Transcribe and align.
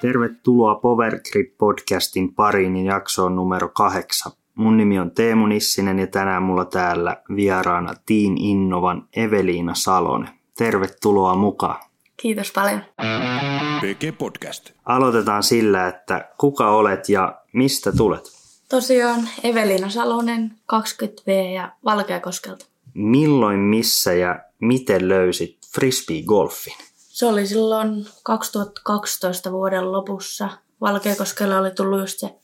Tervetuloa 0.00 0.74
Power 0.74 1.20
Grip 1.30 1.58
podcastin 1.58 2.34
pariin 2.34 2.76
ja 2.76 2.94
jaksoon 2.94 3.36
numero 3.36 3.68
kahdeksan. 3.68 4.32
Mun 4.54 4.76
nimi 4.76 4.98
on 4.98 5.10
Teemu 5.10 5.46
Nissinen 5.46 5.98
ja 5.98 6.06
tänään 6.06 6.42
mulla 6.42 6.64
täällä 6.64 7.22
vieraana 7.36 7.94
Teen 8.06 8.38
Innovan 8.38 9.08
Eveliina 9.16 9.74
Salonen. 9.74 10.28
Tervetuloa 10.58 11.34
mukaan. 11.34 11.80
Kiitos 12.16 12.52
paljon. 12.52 12.80
PG 13.80 14.18
Podcast. 14.18 14.70
Aloitetaan 14.84 15.42
sillä, 15.42 15.88
että 15.88 16.28
kuka 16.38 16.70
olet 16.70 17.08
ja 17.08 17.40
mistä 17.52 17.92
tulet? 17.92 18.24
Tosiaan 18.68 19.28
Evelina 19.44 19.88
Salonen, 19.88 20.52
20V 20.72 21.30
ja 21.54 21.72
Valkeakoskelta. 21.84 22.66
Milloin, 22.94 23.58
missä 23.58 24.12
ja 24.12 24.38
miten 24.60 25.08
löysit 25.08 25.58
frisbee-golfin? 25.74 26.83
Se 27.14 27.26
oli 27.26 27.46
silloin 27.46 28.06
2012 28.22 29.52
vuoden 29.52 29.92
lopussa. 29.92 30.48
Valkeakoskella 30.80 31.58
oli 31.58 31.70
tullut 31.70 32.00
just 32.00 32.18
se 32.18 32.34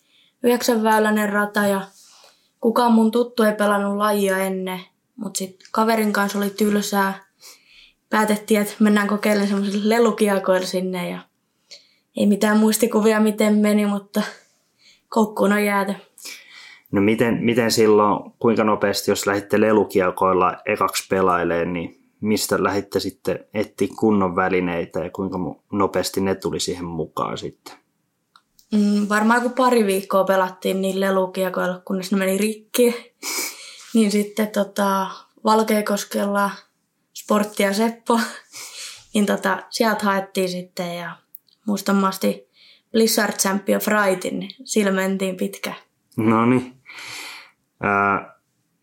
yhdeksänväyläinen 0.43 1.29
rata 1.29 1.67
ja 1.67 1.81
kukaan 2.61 2.93
mun 2.93 3.11
tuttu 3.11 3.43
ei 3.43 3.53
pelannut 3.53 3.97
lajia 3.97 4.39
ennen. 4.39 4.81
Mutta 5.17 5.39
sitten 5.39 5.69
kaverin 5.73 6.13
kanssa 6.13 6.39
oli 6.39 6.51
tylsää. 6.51 7.25
Päätettiin, 8.11 8.61
että 8.61 8.75
mennään 8.79 9.09
kokeilemaan 9.09 9.49
semmoisille 9.49 9.95
lelukiakoille 9.95 10.67
sinne 10.67 11.11
ja 11.11 11.19
ei 12.17 12.27
mitään 12.27 12.59
muistikuvia 12.59 13.21
miten 13.21 13.55
meni, 13.55 13.87
mutta 13.87 14.23
koukkuun 15.09 15.53
on 15.53 15.65
jääty. 15.65 15.95
No 16.93 17.01
miten, 17.01 17.39
miten 17.45 17.71
silloin, 17.71 18.33
kuinka 18.39 18.65
nopeasti, 18.65 19.11
jos 19.11 19.27
lähditte 19.27 19.61
lelukielkoilla 19.61 20.57
ekaksi 20.67 21.07
pelailemaan, 21.11 21.73
niin 21.73 22.00
mistä 22.21 22.63
lähditte 22.63 23.01
sitten 23.01 23.45
etsiä 23.55 23.89
kunnon 23.99 24.37
välineitä 24.37 25.01
ja 25.05 25.11
kuinka 25.11 25.39
nopeasti 25.73 26.21
ne 26.21 26.35
tuli 26.35 26.61
siihen 26.61 26.85
mukaan 26.85 27.39
sitten? 27.39 27.75
Mm, 28.73 29.09
varmaan 29.09 29.43
kun 29.43 29.53
pari 29.53 29.87
viikkoa 29.87 30.25
pelattiin 30.25 30.81
niin 30.81 31.01
lelukiekoilla, 31.01 31.83
kunnes 31.85 32.13
ne 32.13 32.19
meni 32.19 32.39
rikki. 32.39 32.95
niin 33.95 34.11
sitten 34.11 34.49
tota, 34.49 35.07
Valkeakoskella 35.45 36.51
Sportti 37.15 37.63
ja 37.63 37.73
Seppo, 37.73 38.21
niin 39.15 39.27
tota, 39.27 39.63
sieltä 39.71 40.05
haettiin 40.05 40.49
sitten 40.49 40.97
ja 40.97 41.17
muistamasti 41.67 42.49
Blizzard 42.93 43.33
Champion 43.33 43.81
Frightin, 43.81 44.39
niin 44.39 44.51
sillä 44.65 44.91
mentiin 44.91 45.37
pitkään. 45.37 45.77
No 46.17 46.47
niin. 46.47 46.81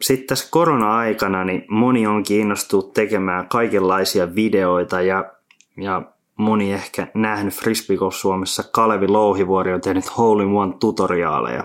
Sitten 0.02 0.28
tässä 0.28 0.48
korona-aikana 0.52 1.44
niin 1.44 1.66
moni 1.70 2.08
on 2.08 2.23
kiinnostunut 2.23 2.94
tekemään 2.94 3.48
kaikenlaisia 3.50 4.36
videoita 4.36 5.02
ja, 5.02 5.31
ja 5.78 6.02
moni 6.38 6.73
ehkä 6.73 7.08
nähnyt 7.14 7.53
Frisbee 7.53 7.98
Golf 7.98 8.16
Suomessa 8.16 8.64
Kalevi 8.72 9.08
Louhivuori 9.08 9.73
on 9.73 9.81
tehnyt 9.81 10.18
Hole 10.18 10.44
in 10.44 10.50
One 10.50 10.73
tutoriaaleja. 10.80 11.64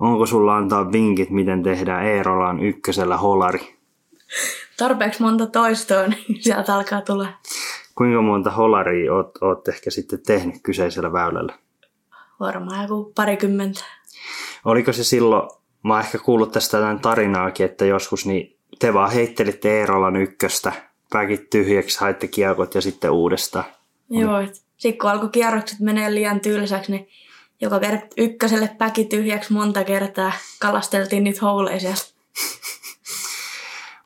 Onko 0.00 0.26
sulla 0.26 0.56
antaa 0.56 0.92
vinkit, 0.92 1.30
miten 1.30 1.62
tehdään 1.62 2.06
Eerolaan 2.06 2.60
ykkösellä 2.62 3.16
holari? 3.16 3.78
Tarpeeksi 4.76 5.22
monta 5.22 5.46
toistoa, 5.46 6.06
niin 6.06 6.42
sieltä 6.42 6.74
alkaa 6.74 7.00
tulla. 7.00 7.28
Kuinka 7.94 8.22
monta 8.22 8.50
holaria 8.50 9.14
oot, 9.14 9.30
oot 9.40 9.68
ehkä 9.68 9.90
sitten 9.90 10.22
tehnyt 10.26 10.56
kyseisellä 10.62 11.12
väylällä? 11.12 11.58
Varmaan 12.40 12.82
joku 12.82 13.12
parikymmentä. 13.14 13.84
Oliko 14.64 14.92
se 14.92 15.04
silloin, 15.04 15.50
mä 15.88 15.94
oon 15.94 16.02
ehkä 16.02 16.18
kuullut 16.18 16.52
tästä 16.52 16.76
jotain 16.76 17.00
tarinaakin, 17.00 17.66
että 17.66 17.84
joskus 17.84 18.26
niin 18.26 18.56
te 18.78 18.94
vaan 18.94 19.12
heittelitte 19.12 19.80
Eerolan 19.80 20.16
ykköstä, 20.16 20.72
päkit 21.12 21.50
tyhjäksi, 21.50 22.00
haitte 22.00 22.28
kiekot 22.28 22.74
ja 22.74 22.80
sitten 22.80 23.10
uudestaan. 23.10 23.64
Joo, 24.10 24.42
sitten 24.76 24.98
kun 24.98 25.10
alkoi 25.10 25.28
kierrokset 25.28 25.80
menee 25.80 26.14
liian 26.14 26.40
tylsäksi, 26.40 26.92
niin 26.92 27.08
joka 27.60 27.80
kerta 27.80 28.06
ykköselle 28.16 28.70
päki 28.78 29.04
tyhjäksi 29.04 29.52
monta 29.52 29.84
kertaa 29.84 30.32
kalasteltiin 30.60 31.24
niitä 31.24 31.40
houleja 31.42 31.80
sieltä. 31.80 32.02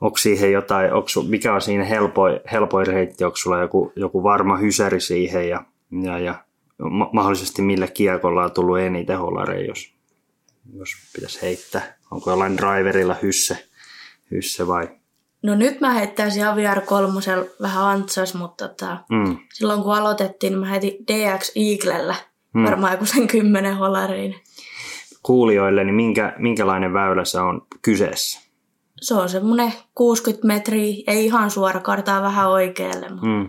Onko 0.00 0.16
siihen 0.16 0.52
jotain, 0.52 0.92
onko, 0.92 1.08
mikä 1.28 1.54
on 1.54 1.60
siinä 1.60 1.84
helpoin, 1.84 2.40
helpoin 2.52 2.86
reitti, 2.86 3.24
onko 3.24 3.36
sulla 3.36 3.60
joku, 3.60 3.92
joku 3.96 4.22
varma 4.22 4.56
hysäri 4.56 5.00
siihen 5.00 5.48
ja, 5.48 5.64
ja, 6.02 6.18
ja 6.18 6.34
ma- 6.90 7.10
mahdollisesti 7.12 7.62
millä 7.62 7.86
kiekolla 7.86 8.44
on 8.44 8.52
tullut 8.52 8.78
eniten 8.78 9.18
holareja, 9.18 9.66
jos, 9.66 9.94
jos 10.78 10.90
pitäisi 11.14 11.42
heittää. 11.42 11.94
Onko 12.10 12.30
jollain 12.30 12.56
driverilla 12.56 13.16
hysse, 13.22 13.68
hysse 14.30 14.66
vai? 14.66 14.88
No 15.42 15.54
nyt 15.54 15.80
mä 15.80 15.90
heittäisin 15.92 16.46
Aviar 16.46 16.80
kolmosella 16.80 17.44
vähän 17.62 17.84
antsas, 17.84 18.34
mutta 18.34 18.68
tota, 18.68 18.96
Mm. 19.10 19.36
silloin 19.52 19.82
kun 19.82 19.94
aloitettiin, 19.94 20.50
niin 20.50 20.60
mä 20.60 20.66
heitin 20.66 20.92
DX 21.06 21.52
Eaglellä 21.56 22.14
mm. 22.54 22.64
varmaan 22.64 22.92
joku 22.92 23.06
sen 23.06 23.26
kymmenen 23.26 23.76
holariin. 23.76 24.34
Kuulijoille, 25.22 25.84
niin 25.84 25.94
minkä, 25.94 26.34
minkälainen 26.38 26.92
väylä 26.92 27.24
se 27.24 27.40
on 27.40 27.66
kyseessä? 27.82 28.40
Se 29.00 29.14
on 29.14 29.28
semmoinen 29.28 29.72
60 29.94 30.46
metriä, 30.46 31.04
ei 31.06 31.24
ihan 31.24 31.50
suora, 31.50 31.80
kartaa 31.80 32.22
vähän 32.22 32.50
oikealle, 32.50 33.08
mutta 33.08 33.26
mm. 33.26 33.48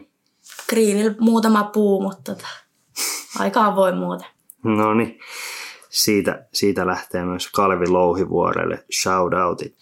Greenillä 0.69 1.15
muutama 1.19 1.63
puu, 1.63 2.01
mutta 2.01 2.35
tota, 2.35 2.47
aika 3.39 3.65
avoin 3.65 3.97
muuten. 3.97 4.27
No 4.63 4.93
niin, 4.93 5.19
siitä, 5.93 6.47
siitä 6.53 6.87
lähtee 6.87 7.25
myös 7.25 7.51
Kalvi 7.51 7.87
Louhivuorelle 7.87 8.85
shoutoutit. 9.01 9.75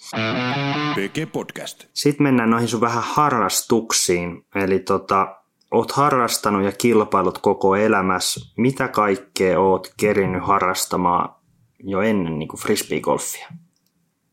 PG 0.96 1.32
Podcast. 1.32 1.86
Sitten 1.94 2.24
mennään 2.24 2.50
noihin 2.50 2.68
sun 2.68 2.82
vähän 2.82 3.04
harrastuksiin. 3.06 4.46
Eli 4.56 4.80
tota, 4.80 5.36
oot 5.72 5.92
harrastanut 5.92 6.64
ja 6.64 6.72
kilpailut 6.72 7.38
koko 7.38 7.76
elämässä. 7.76 8.40
Mitä 8.58 8.88
kaikkea 8.88 9.60
oot 9.60 9.94
kerinyt 10.00 10.48
harrastamaan 10.48 11.36
jo 11.84 12.02
ennen 12.02 12.40
niin 12.40 12.50
kuin 12.50 12.60
frisbeegolfia? 12.60 13.48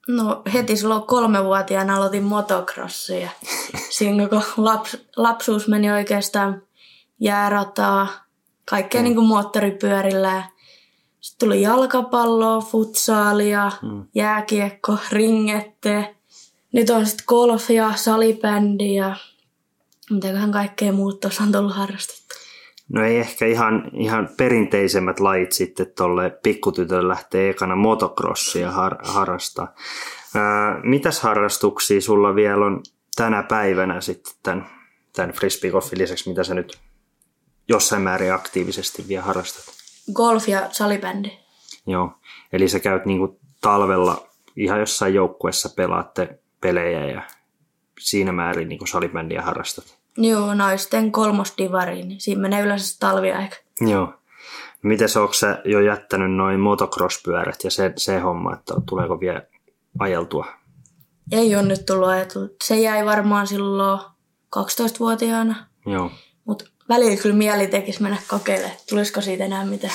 No 0.08 0.42
heti 0.54 0.76
silloin 0.76 1.02
kolmevuotiaana 1.02 1.96
aloitin 1.96 2.24
motocrossia. 2.24 3.30
Siinä 3.98 4.28
koko 4.28 4.44
laps, 4.56 4.96
lapsuus 5.16 5.68
meni 5.68 5.90
oikeastaan 5.90 6.62
jäärataa, 7.20 8.08
kaikkea 8.70 9.00
mm. 9.00 9.04
niin 9.04 9.14
kuin 9.14 9.26
moottoripyörillä. 9.26 10.42
Sitten 11.20 11.46
tuli 11.46 11.62
jalkapalloa, 11.62 12.60
futsaalia, 12.60 13.72
mm. 13.82 14.04
jääkiekko, 14.14 14.98
ringette. 15.12 16.14
Nyt 16.72 16.90
on 16.90 17.06
sitten 17.06 17.24
golf 17.28 17.70
ja 17.70 17.92
salibändi 17.96 18.94
ja 18.94 19.16
mitäköhän 20.10 20.52
kaikkea 20.52 20.92
muut 20.92 21.20
tuossa 21.20 21.42
on 21.42 21.52
tullut 21.52 21.74
harrastettu. 21.74 22.34
No 22.92 23.04
ei 23.04 23.18
ehkä 23.18 23.46
ihan, 23.46 23.90
ihan 23.94 24.28
perinteisemmät 24.36 25.20
lajit 25.20 25.52
sitten 25.52 25.92
tolle 25.96 26.30
pikkutytölle 26.42 27.08
lähtee 27.08 27.50
ekana 27.50 27.76
motocrossia 27.76 28.70
har, 28.70 28.96
harrastaa. 29.02 29.74
Ää, 30.34 30.80
mitäs 30.82 31.20
harrastuksia 31.20 32.00
sulla 32.00 32.34
vielä 32.34 32.66
on 32.66 32.82
tänä 33.16 33.42
päivänä 33.42 34.00
sitten 34.00 34.32
tämän, 34.42 34.66
tämän 35.16 35.32
frisbeegolfin 35.32 35.98
lisäksi, 35.98 36.28
mitä 36.28 36.44
sä 36.44 36.54
nyt 36.54 36.78
jossain 37.68 38.02
määrin 38.02 38.32
aktiivisesti 38.32 39.04
vielä 39.08 39.22
harrastat? 39.22 39.77
Golf 40.12 40.48
ja 40.48 40.68
salibändi. 40.72 41.38
Joo, 41.86 42.12
eli 42.52 42.68
sä 42.68 42.80
käyt 42.80 43.04
niinku 43.04 43.40
talvella 43.60 44.26
ihan 44.56 44.80
jossain 44.80 45.14
joukkueessa 45.14 45.68
pelaatte 45.76 46.38
pelejä 46.60 47.06
ja 47.06 47.22
siinä 48.00 48.32
määrin 48.32 48.68
niinku 48.68 48.86
salibändiä 48.86 49.42
harrastat. 49.42 49.98
Joo, 50.16 50.54
naisten 50.54 51.12
kolmosdivari, 51.12 52.02
niin 52.02 52.20
siinä 52.20 52.42
menee 52.42 52.62
yleensä 52.62 52.96
talviaika. 53.00 53.56
Joo. 53.80 54.14
Miten 54.82 55.08
onko 55.20 55.32
sä 55.32 55.62
jo 55.64 55.80
jättänyt 55.80 56.32
noin 56.32 56.60
motocross-pyörät 56.60 57.64
ja 57.64 57.70
se, 57.70 57.92
se 57.96 58.18
homma, 58.18 58.54
että 58.54 58.74
tuleeko 58.88 59.20
vielä 59.20 59.42
ajeltua? 59.98 60.46
Ei 61.32 61.56
ole 61.56 61.62
nyt 61.62 61.86
tullut 61.86 62.08
ajatellut. 62.08 62.56
Se 62.64 62.76
jäi 62.76 63.06
varmaan 63.06 63.46
silloin 63.46 64.00
12-vuotiaana, 64.56 65.66
Joo. 65.86 66.10
Välillä 66.88 67.16
kyllä 67.16 67.36
mieli 67.36 67.66
tekisi 67.66 68.02
mennä 68.02 68.18
kokeilemaan, 68.28 68.76
tulisiko 68.88 69.20
siitä 69.20 69.44
enää 69.44 69.66
mitään. 69.66 69.94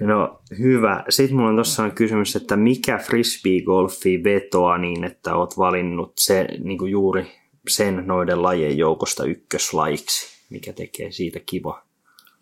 No 0.00 0.40
hyvä. 0.58 1.04
Sitten 1.08 1.36
mulla 1.36 1.48
on 1.48 1.56
tuossa 1.56 1.90
kysymys, 1.90 2.36
että 2.36 2.56
mikä 2.56 2.98
frisbee-golfi 2.98 4.24
vetoa 4.24 4.78
niin, 4.78 5.04
että 5.04 5.36
oot 5.36 5.58
valinnut 5.58 6.12
se, 6.18 6.48
niin 6.64 6.78
kuin 6.78 6.90
juuri 6.90 7.32
sen 7.68 8.02
noiden 8.06 8.42
lajien 8.42 8.78
joukosta 8.78 9.24
ykköslajiksi, 9.24 10.26
mikä 10.50 10.72
tekee 10.72 11.12
siitä 11.12 11.40
kiva. 11.46 11.82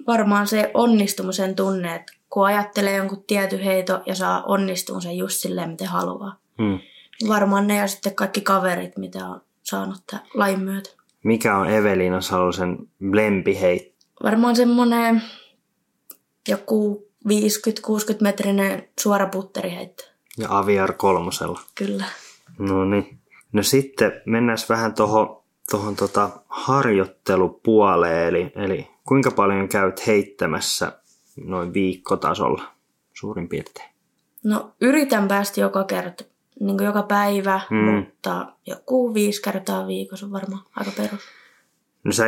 Varmaan 0.07 0.47
se 0.47 0.71
onnistumisen 0.75 1.55
tunne, 1.55 1.95
että 1.95 2.13
kun 2.31 2.47
ajattelee 2.47 2.97
jonkun 2.97 3.25
tietyn 3.27 3.61
heito 3.61 4.01
ja 4.07 4.15
saa 4.15 4.43
onnistumisen 4.43 5.17
just 5.17 5.37
silleen, 5.37 5.71
miten 5.71 5.89
haluaa. 5.89 6.37
Hmm. 6.59 6.79
Varmaan 7.29 7.67
ne 7.67 7.77
ja 7.77 7.87
sitten 7.87 8.15
kaikki 8.15 8.41
kaverit, 8.41 8.97
mitä 8.97 9.27
on 9.27 9.41
saanut 9.63 10.03
tämän 10.11 10.27
lain 10.35 10.61
myötä. 10.61 10.91
Mikä 11.23 11.57
on 11.57 11.71
Eveliina 11.71 12.21
Salosen 12.21 12.79
lempiheit? 13.13 13.95
Varmaan 14.23 14.57
semmoinen 14.57 15.23
joku 16.49 17.09
50-60 17.29 17.33
metrinen 18.21 18.89
suora 19.01 19.27
putteriheitto. 19.27 20.05
Ja 20.39 20.59
Aviar 20.59 20.93
kolmosella. 20.93 21.61
Kyllä. 21.75 22.05
No 22.59 22.85
niin. 22.85 23.19
No 23.53 23.63
sitten 23.63 24.13
mennään 24.27 24.59
vähän 24.69 24.95
tuohon 24.95 25.43
tuohon 25.71 25.97
tota 25.97 26.31
harjoittelupuoleen, 26.49 28.29
eli, 28.29 28.53
eli 28.55 28.91
kuinka 29.09 29.31
paljon 29.31 29.69
käyt 29.69 30.07
heittämässä 30.07 30.93
noin 31.45 31.75
viikkotasolla 31.75 32.63
suurin 33.13 33.49
piirtein? 33.49 33.91
No 34.45 34.73
yritän 34.81 35.29
päästä 35.29 35.61
joka 35.61 35.85
kerta, 35.85 36.25
niin 36.61 36.77
kuin 36.77 36.87
joka 36.87 37.03
päivä, 37.03 37.61
Mm. 37.71 37.77
mutta 37.77 38.47
joku 38.67 39.15
viisi 39.15 39.43
kertaa 39.43 39.87
viikossa 39.87 40.27
on 40.27 40.33
varmaan 40.33 40.63
aika 40.77 40.91
perus. 40.97 41.21
No 42.05 42.13
sä 42.13 42.25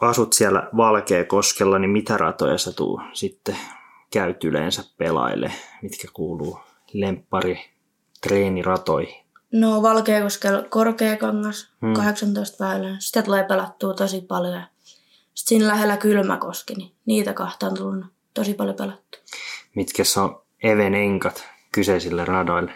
asut 0.00 0.32
siellä 0.32 0.68
Valkeakoskella, 0.76 1.78
niin 1.78 1.90
mitä 1.90 2.16
ratoja 2.16 2.58
sä 2.58 2.72
tuu 2.72 3.00
sitten 3.12 3.56
käyt 4.12 4.44
yleensä 4.44 4.84
pelaille, 4.98 5.52
mitkä 5.82 6.08
kuuluu 6.12 6.58
lemppari 6.92 7.58
treeniratoihin? 8.20 9.14
No 9.52 9.82
Valkeakoskella 9.82 10.62
Korkeakangas, 10.62 11.72
mm. 11.80 11.92
18 11.92 12.64
väylää. 12.64 12.96
Sitä 12.98 13.22
tulee 13.22 13.44
pelattua 13.44 13.94
tosi 13.94 14.20
paljon. 14.20 14.62
Sitten 15.34 15.48
siinä 15.48 15.66
lähellä 15.66 15.96
Kylmäkoski, 15.96 16.74
niin 16.74 16.92
niitä 17.06 17.32
kahta 17.32 17.66
on 17.66 17.74
tullut 17.74 18.06
tosi 18.34 18.54
paljon 18.54 18.76
pelattua. 18.76 19.20
Mitkä 19.74 20.02
on 20.22 20.42
Even 20.62 20.94
enkat 20.94 21.44
kyseisille 21.72 22.24
radoille? 22.24 22.72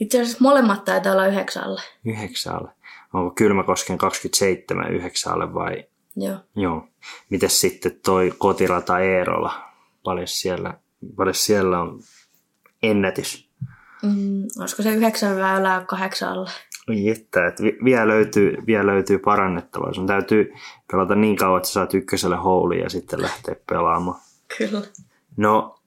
Itse 0.00 0.20
asiassa 0.20 0.38
molemmat 0.40 0.84
taitaa 0.84 1.12
olla 1.12 1.26
yhdeksälle. 1.26 1.80
Yhdeksäälle. 2.04 2.70
Onko 3.12 3.30
Kylmäkosken 3.34 3.98
27 3.98 4.92
yhdeksäälle 4.92 5.54
vai? 5.54 5.84
Joo. 6.16 6.36
Joo. 6.56 6.88
Mites 7.30 7.60
sitten 7.60 8.00
toi 8.04 8.32
kotirata 8.38 8.98
Eerola? 8.98 9.52
Paljon 10.04 10.26
siellä, 10.28 10.74
paljon 11.16 11.34
siellä 11.34 11.80
on 11.80 12.00
ennätys? 12.82 13.48
Mm, 14.02 14.42
olisiko 14.60 14.82
se 14.82 14.90
yhdeksän 14.94 15.36
väylää 15.36 15.84
kahdeksalle? 15.84 16.50
Oi 16.88 17.08
että, 17.08 17.46
että 17.46 17.62
vi- 17.62 17.78
vielä 17.84 18.08
löytyy, 18.08 18.56
vielä 18.66 18.86
löytyy 18.86 19.18
parannettavaa. 19.18 19.92
Sun 19.94 20.06
täytyy 20.06 20.52
pelata 20.92 21.14
niin 21.14 21.36
kauan, 21.36 21.56
että 21.56 21.66
sä 21.68 21.72
saat 21.72 21.94
ykköselle 21.94 22.36
houliin 22.36 22.82
ja 22.82 22.90
sitten 22.90 23.22
lähteä 23.22 23.56
pelaamaan. 23.70 24.20
Kyllä. 24.58 24.82
No, 25.36 25.80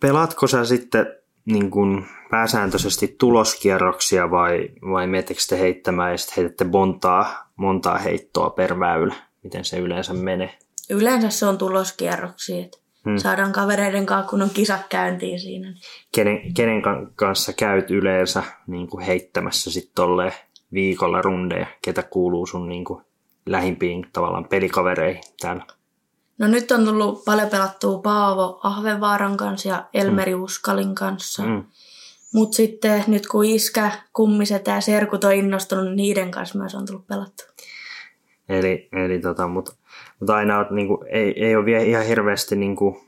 pelaatko 0.00 0.46
sä 0.46 0.64
sitten 0.64 1.06
niin 1.44 1.70
kun 1.70 2.04
pääsääntöisesti 2.30 3.16
tuloskierroksia 3.18 4.30
vai, 4.30 4.68
vai 4.90 5.06
miettikö 5.06 5.40
te 5.48 5.58
heittämään 5.58 6.10
ja 6.12 6.18
sitten 6.18 6.36
heitätte 6.36 6.64
montaa, 6.64 7.48
montaa 7.56 7.98
heittoa 7.98 8.50
per 8.50 8.78
väylä? 8.80 9.14
Miten 9.42 9.64
se 9.64 9.78
yleensä 9.78 10.14
menee? 10.14 10.58
Yleensä 10.90 11.30
se 11.30 11.46
on 11.46 11.58
tuloskierroksia, 11.58 12.64
Hmm. 13.04 13.16
saadaan 13.16 13.52
kavereiden 13.52 14.06
kanssa, 14.06 14.30
kun 14.30 14.42
on 14.42 14.50
kisat 14.50 14.86
käyntiin 14.88 15.40
siinä. 15.40 15.70
niin 15.70 15.80
Kenen, 16.14 16.54
kenen 16.54 16.82
kan- 16.82 17.12
kanssa 17.16 17.52
käyt 17.52 17.90
yleensä 17.90 18.42
niin 18.66 18.88
kuin 18.88 19.04
heittämässä 19.04 19.70
sitten 19.70 20.04
viikolla 20.72 21.22
rundeja? 21.22 21.66
Ketä 21.84 22.02
kuuluu 22.02 22.46
sun 22.46 22.68
niin 22.68 22.84
kuin 22.84 23.04
lähimpiin 23.46 24.06
tavallaan 24.12 24.48
pelikavereihin 24.48 25.22
täällä? 25.40 25.66
No 26.40 26.46
nyt 26.46 26.70
on 26.70 26.84
tullut 26.84 27.24
paljon 27.24 27.48
pelattua 27.48 27.98
Paavo 27.98 28.60
Ahvevaaran 28.62 29.36
kanssa 29.36 29.68
ja 29.68 29.84
Elmeri 29.94 30.34
Uskalin 30.34 30.94
kanssa. 30.94 31.42
Mm. 31.42 31.64
Mutta 32.34 32.56
sitten 32.56 33.04
nyt 33.06 33.26
kun 33.26 33.44
iskä, 33.44 33.92
kummiset 34.12 34.66
ja 34.66 34.80
serkut 34.80 35.24
on 35.24 35.32
innostunut, 35.32 35.84
niin 35.84 35.96
niiden 35.96 36.30
kanssa 36.30 36.58
myös 36.58 36.74
on 36.74 36.86
tullut 36.86 37.06
pelattua. 37.06 37.46
Eli, 38.48 38.88
eli 38.92 39.18
tota, 39.18 39.48
mutta 39.48 39.72
mut 40.20 40.30
aina 40.30 40.58
oot, 40.58 40.70
niinku, 40.70 41.04
ei, 41.08 41.44
ei 41.44 41.56
ole 41.56 41.64
vielä 41.64 41.84
ihan 41.84 42.04
hirveästi 42.04 42.56
niinku, 42.56 43.04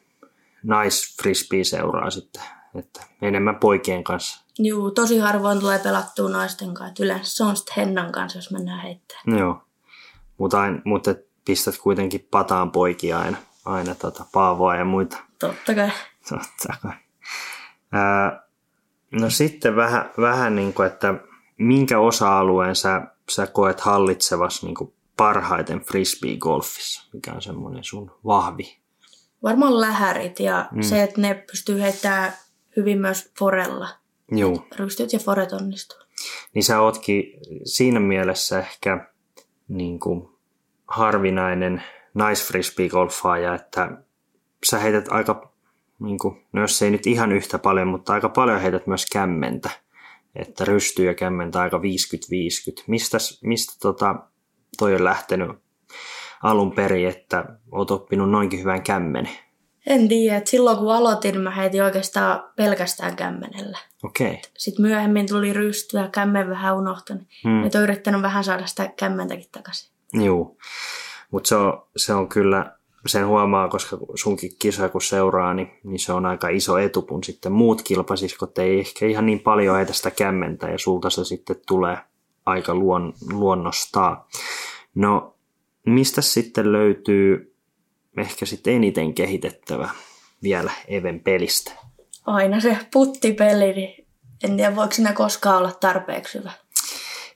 naisfrisbee-seuraa 0.62 2.10
sitten, 2.10 2.42
että 2.74 3.00
enemmän 3.22 3.56
poikien 3.56 4.04
kanssa. 4.04 4.44
Juu, 4.58 4.90
tosi 4.90 5.18
harvoin 5.18 5.60
tulee 5.60 5.78
pelattua 5.78 6.28
naisten 6.30 6.74
kanssa. 6.74 7.04
Yleensä 7.04 7.36
se 7.36 7.44
on 7.44 7.56
sitten 7.56 7.74
Hennan 7.76 8.12
kanssa, 8.12 8.38
jos 8.38 8.50
mennään 8.50 8.82
heittämään. 8.82 9.38
Joo, 9.38 9.62
mutta, 10.84 11.10
et 11.10 11.31
pistät 11.44 11.78
kuitenkin 11.78 12.28
pataan 12.30 12.70
poikia 12.70 13.18
aina, 13.18 13.36
aina 13.64 13.94
tota, 13.94 14.26
Paavoa 14.32 14.76
ja 14.76 14.84
muita. 14.84 15.16
Totta 15.38 15.74
kai. 15.74 15.90
Totta 16.28 16.78
kai. 16.82 16.92
Ää, 17.92 18.46
no 19.10 19.30
sitten 19.30 19.76
vähän, 19.76 20.10
vähän 20.20 20.56
niin 20.56 20.72
kuin, 20.72 20.86
että 20.86 21.14
minkä 21.58 21.98
osa-alueen 21.98 22.76
sä, 22.76 23.02
sä 23.30 23.46
koet 23.46 23.80
hallitsevas 23.80 24.62
niin 24.62 24.74
kuin 24.74 24.92
parhaiten 25.16 25.80
frisbee-golfissa? 25.80 27.08
Mikä 27.12 27.32
on 27.32 27.42
semmoinen 27.42 27.84
sun 27.84 28.10
vahvi? 28.24 28.78
Varmaan 29.42 29.80
lähärit 29.80 30.40
ja 30.40 30.68
mm. 30.72 30.82
se, 30.82 31.02
että 31.02 31.20
ne 31.20 31.34
pystyy 31.34 31.80
heittämään 31.80 32.32
hyvin 32.76 32.98
myös 32.98 33.32
forella. 33.38 33.88
Joo. 34.30 34.66
Rystyt 34.76 35.12
ja 35.12 35.18
foret 35.18 35.52
onnistuu. 35.52 35.98
Niin 36.54 36.64
sä 36.64 36.80
ootkin 36.80 37.24
siinä 37.64 38.00
mielessä 38.00 38.58
ehkä 38.58 39.06
niin 39.68 40.00
kuin 40.00 40.28
harvinainen 40.92 41.82
naisfrisbee-golfaaja, 42.14 43.54
että 43.54 43.90
sä 44.64 44.78
heität 44.78 45.04
aika, 45.08 45.52
niin 45.98 46.18
kuin, 46.18 46.46
no 46.52 46.60
jos 46.60 46.82
ei 46.82 46.90
nyt 46.90 47.06
ihan 47.06 47.32
yhtä 47.32 47.58
paljon, 47.58 47.88
mutta 47.88 48.12
aika 48.12 48.28
paljon 48.28 48.60
heität 48.60 48.86
myös 48.86 49.06
kämmentä. 49.12 49.70
Että 50.34 50.64
rystyy 50.64 51.06
ja 51.06 51.14
kämmentä 51.14 51.60
aika 51.60 51.78
50-50. 51.78 51.82
Mistä, 52.86 53.18
mistä 53.42 53.72
tota, 53.82 54.14
toi 54.78 54.94
on 54.94 55.04
lähtenyt 55.04 55.50
alun 56.42 56.72
perin, 56.72 57.08
että 57.08 57.44
oot 57.72 57.90
oppinut 57.90 58.30
noinkin 58.30 58.60
hyvän 58.60 58.82
kämmenen? 58.82 59.32
En 59.86 60.08
tiedä, 60.08 60.36
että 60.36 60.50
silloin 60.50 60.78
kun 60.78 60.94
aloitin, 60.94 61.40
mä 61.40 61.50
heitin 61.50 61.82
oikeastaan 61.82 62.50
pelkästään 62.56 63.16
kämmenellä. 63.16 63.78
Okei. 64.02 64.26
Okay. 64.26 64.40
Sitten 64.58 64.82
myöhemmin 64.82 65.28
tuli 65.28 65.52
rysty 65.52 65.96
ja 65.96 66.08
kämmen 66.08 66.48
vähän 66.48 66.76
unohtui. 66.76 67.16
Hmm. 67.16 67.52
Mm. 67.52 67.62
Nyt 67.62 67.74
on 67.74 67.82
yrittänyt 67.82 68.22
vähän 68.22 68.44
saada 68.44 68.66
sitä 68.66 68.88
kämmentäkin 68.96 69.48
takaisin. 69.52 69.92
Joo, 70.12 70.56
mutta 71.30 71.48
se 71.48 71.56
on, 71.56 71.86
se 71.96 72.14
on 72.14 72.28
kyllä, 72.28 72.76
sen 73.06 73.26
huomaa, 73.26 73.68
koska 73.68 73.98
sunkin 74.14 74.50
kisa 74.58 74.88
kun 74.88 75.02
seuraa, 75.02 75.54
niin, 75.54 75.70
niin 75.84 75.98
se 75.98 76.12
on 76.12 76.26
aika 76.26 76.48
iso 76.48 76.78
etu, 76.78 77.02
kun 77.02 77.24
sitten 77.24 77.52
muut 77.52 77.82
kilpasiskot 77.82 78.58
ei 78.58 78.80
ehkä 78.80 79.06
ihan 79.06 79.26
niin 79.26 79.40
paljon 79.40 79.76
heitä 79.76 79.92
sitä 79.92 80.10
kämmentä 80.10 80.68
ja 80.68 80.78
sulta 80.78 81.10
se 81.10 81.24
sitten 81.24 81.56
tulee 81.66 81.98
aika 82.46 82.74
luon, 82.74 83.12
luonnostaa. 83.32 84.28
No, 84.94 85.34
mistä 85.86 86.22
sitten 86.22 86.72
löytyy 86.72 87.56
ehkä 88.16 88.46
sitten 88.46 88.74
eniten 88.74 89.14
kehitettävä 89.14 89.88
vielä 90.42 90.72
Even 90.88 91.20
pelistä? 91.20 91.72
Aina 92.26 92.60
se 92.60 92.76
puttipeli, 92.92 93.72
niin 93.72 94.06
en 94.44 94.56
tiedä 94.56 94.76
voiko 94.76 94.92
siinä 94.92 95.12
koskaan 95.12 95.58
olla 95.58 95.72
tarpeeksi 95.72 96.38
hyvä. 96.38 96.52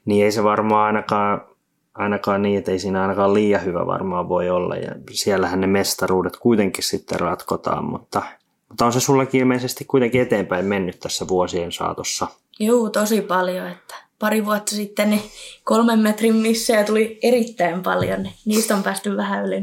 Niin 0.05 0.25
ei 0.25 0.33
se 0.33 0.45
varmaan 0.45 0.87
ainakaan, 0.87 1.56
ainakaan 1.99 2.43
niin, 2.43 2.59
että 2.59 2.71
ei 2.71 2.79
siinä 2.79 3.03
ainakaan 3.03 3.35
liian 3.35 3.65
hyvä 3.65 3.87
varmaan 3.87 4.29
voi 4.29 4.51
olla. 4.51 4.77
Ja 4.77 4.93
siellähän 5.11 5.61
ne 5.61 5.67
mestaruudet 5.67 6.37
kuitenkin 6.37 6.85
sitten 6.85 7.21
ratkotaan, 7.21 7.85
mutta, 7.85 8.23
mutta 8.69 8.87
on 8.87 8.93
se 8.93 9.01
sullakin 9.01 9.41
ilmeisesti 9.41 9.85
kuitenkin 9.85 10.21
eteenpäin 10.21 10.65
mennyt 10.65 11.01
tässä 11.01 11.29
vuosien 11.29 11.73
saatossa. 11.73 12.27
Juu, 12.61 12.91
tosi 12.91 13.21
paljon. 13.21 13.67
Että 13.67 13.95
pari 14.19 14.45
vuotta 14.45 14.71
sitten 14.71 15.11
niin 15.11 15.23
kolmen 15.65 15.99
metrin 15.99 16.35
missejä 16.35 16.85
tuli 16.85 17.19
erittäin 17.23 17.83
paljon. 17.83 18.23
Niin 18.23 18.35
niistä 18.45 18.77
on 18.77 18.83
päästy 18.83 19.17
vähän 19.17 19.47
yli. 19.47 19.61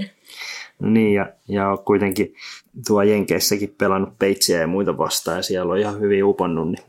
No 0.80 0.90
niin, 0.90 1.13
ja, 1.13 1.30
ja 1.48 1.70
on 1.70 1.80
kuitenkin 1.80 2.36
tuo 2.88 3.02
Jenkeissäkin 3.02 3.75
pelannut 3.78 4.20
peitsiä 4.20 4.60
ja 4.60 4.68
muita 4.68 4.98
vastaan, 4.98 5.38
ja 5.38 5.44
siellä 5.44 5.72
on 5.72 5.80
ihan 5.80 6.00
hyvin 6.00 6.24
uponnut, 6.24 6.72
niin 6.72 6.84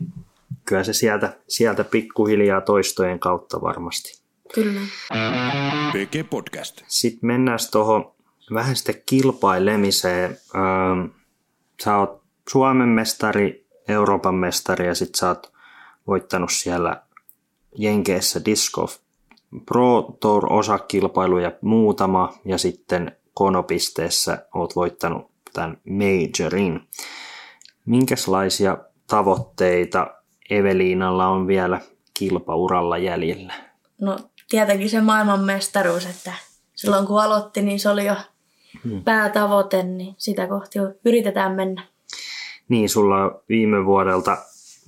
kyllä 0.64 0.84
se 0.84 0.92
sieltä, 0.92 1.36
sieltä 1.48 1.84
pikkuhiljaa 1.84 2.60
toistojen 2.60 3.18
kautta 3.18 3.60
varmasti. 3.60 4.23
Kyllä. 4.54 4.80
PG 5.92 6.30
Podcast. 6.30 6.82
Sitten 6.86 7.26
mennään 7.26 7.58
tuohon 7.72 8.12
vähän 8.54 8.76
sitten 8.76 9.02
kilpailemiseen. 9.06 10.30
Öö, 10.30 11.08
sä 11.84 11.96
oot 11.96 12.22
Suomen 12.48 12.88
mestari, 12.88 13.66
Euroopan 13.88 14.34
mestari 14.34 14.86
ja 14.86 14.94
sitten 14.94 15.18
sä 15.18 15.28
oot 15.28 15.52
voittanut 16.06 16.50
siellä 16.52 17.02
Jenkeissä 17.78 18.44
Disc 18.44 18.72
Golf 18.72 18.96
Pro 19.66 20.16
Tour 20.20 20.52
osakilpailuja 20.52 21.52
muutama 21.60 22.32
ja 22.44 22.58
sitten 22.58 23.16
konopisteessä 23.34 24.46
oot 24.54 24.76
voittanut 24.76 25.30
tämän 25.52 25.78
majorin. 25.90 26.80
Minkälaisia 27.86 28.78
tavoitteita 29.06 30.06
Eveliinalla 30.50 31.28
on 31.28 31.46
vielä 31.46 31.80
kilpauralla 32.18 32.98
jäljellä? 32.98 33.54
No 34.00 34.18
tietenkin 34.48 34.90
se 34.90 35.00
maailman 35.00 35.40
mestaruus, 35.40 36.06
että 36.06 36.32
silloin 36.74 37.06
kun 37.06 37.22
aloitti, 37.22 37.62
niin 37.62 37.80
se 37.80 37.88
oli 37.88 38.06
jo 38.06 38.16
hmm. 38.84 39.04
päätavoite, 39.04 39.82
niin 39.82 40.14
sitä 40.18 40.46
kohti 40.46 40.78
yritetään 41.04 41.52
mennä. 41.52 41.82
Niin, 42.68 42.88
sulla 42.88 43.16
on 43.24 43.40
viime 43.48 43.84
vuodelta, 43.84 44.38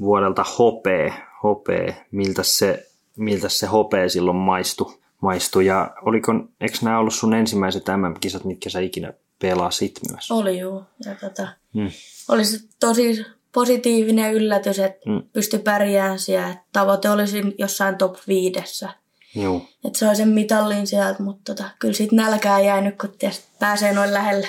vuodelta 0.00 0.44
hopee, 0.58 1.12
hopee. 1.42 2.06
Miltä 2.10 2.42
se, 2.42 2.86
miltä 3.16 3.48
se 3.48 3.66
hopee 3.66 4.08
silloin 4.08 4.36
maistui? 4.36 4.98
Maistu. 5.20 5.60
Ja 5.60 5.90
oliko, 6.02 6.32
eikö 6.60 6.78
nämä 6.82 6.98
ollut 6.98 7.14
sun 7.14 7.34
ensimmäiset 7.34 7.84
MM-kisat, 7.96 8.44
mitkä 8.44 8.70
sä 8.70 8.80
ikinä 8.80 9.12
pelasit 9.38 9.92
myös? 10.10 10.30
Oli 10.30 10.58
juu. 10.58 10.82
Ja 11.04 11.14
tota, 11.14 11.48
Hmm. 11.74 11.90
oli 12.28 12.44
se 12.44 12.58
tosi 12.80 13.26
positiivinen 13.52 14.34
yllätys, 14.34 14.78
että 14.78 15.10
Mm. 15.10 15.22
pystyi 15.32 15.58
pärjäämään 15.58 16.18
siellä. 16.18 16.54
Tavoite 16.72 17.10
olisi 17.10 17.42
jossain 17.58 17.98
top 17.98 18.16
viidessä. 18.28 18.88
Joo. 19.36 19.68
Että 19.84 19.98
sai 19.98 20.16
sen 20.16 20.28
mitallin 20.28 20.86
sieltä, 20.86 21.22
mutta 21.22 21.54
tota, 21.54 21.70
kyllä 21.78 21.94
siitä 21.94 22.16
nälkää 22.16 22.60
jäänyt, 22.60 22.98
kun 22.98 23.14
pääsee 23.60 23.92
noin 23.92 24.14
lähelle. 24.14 24.48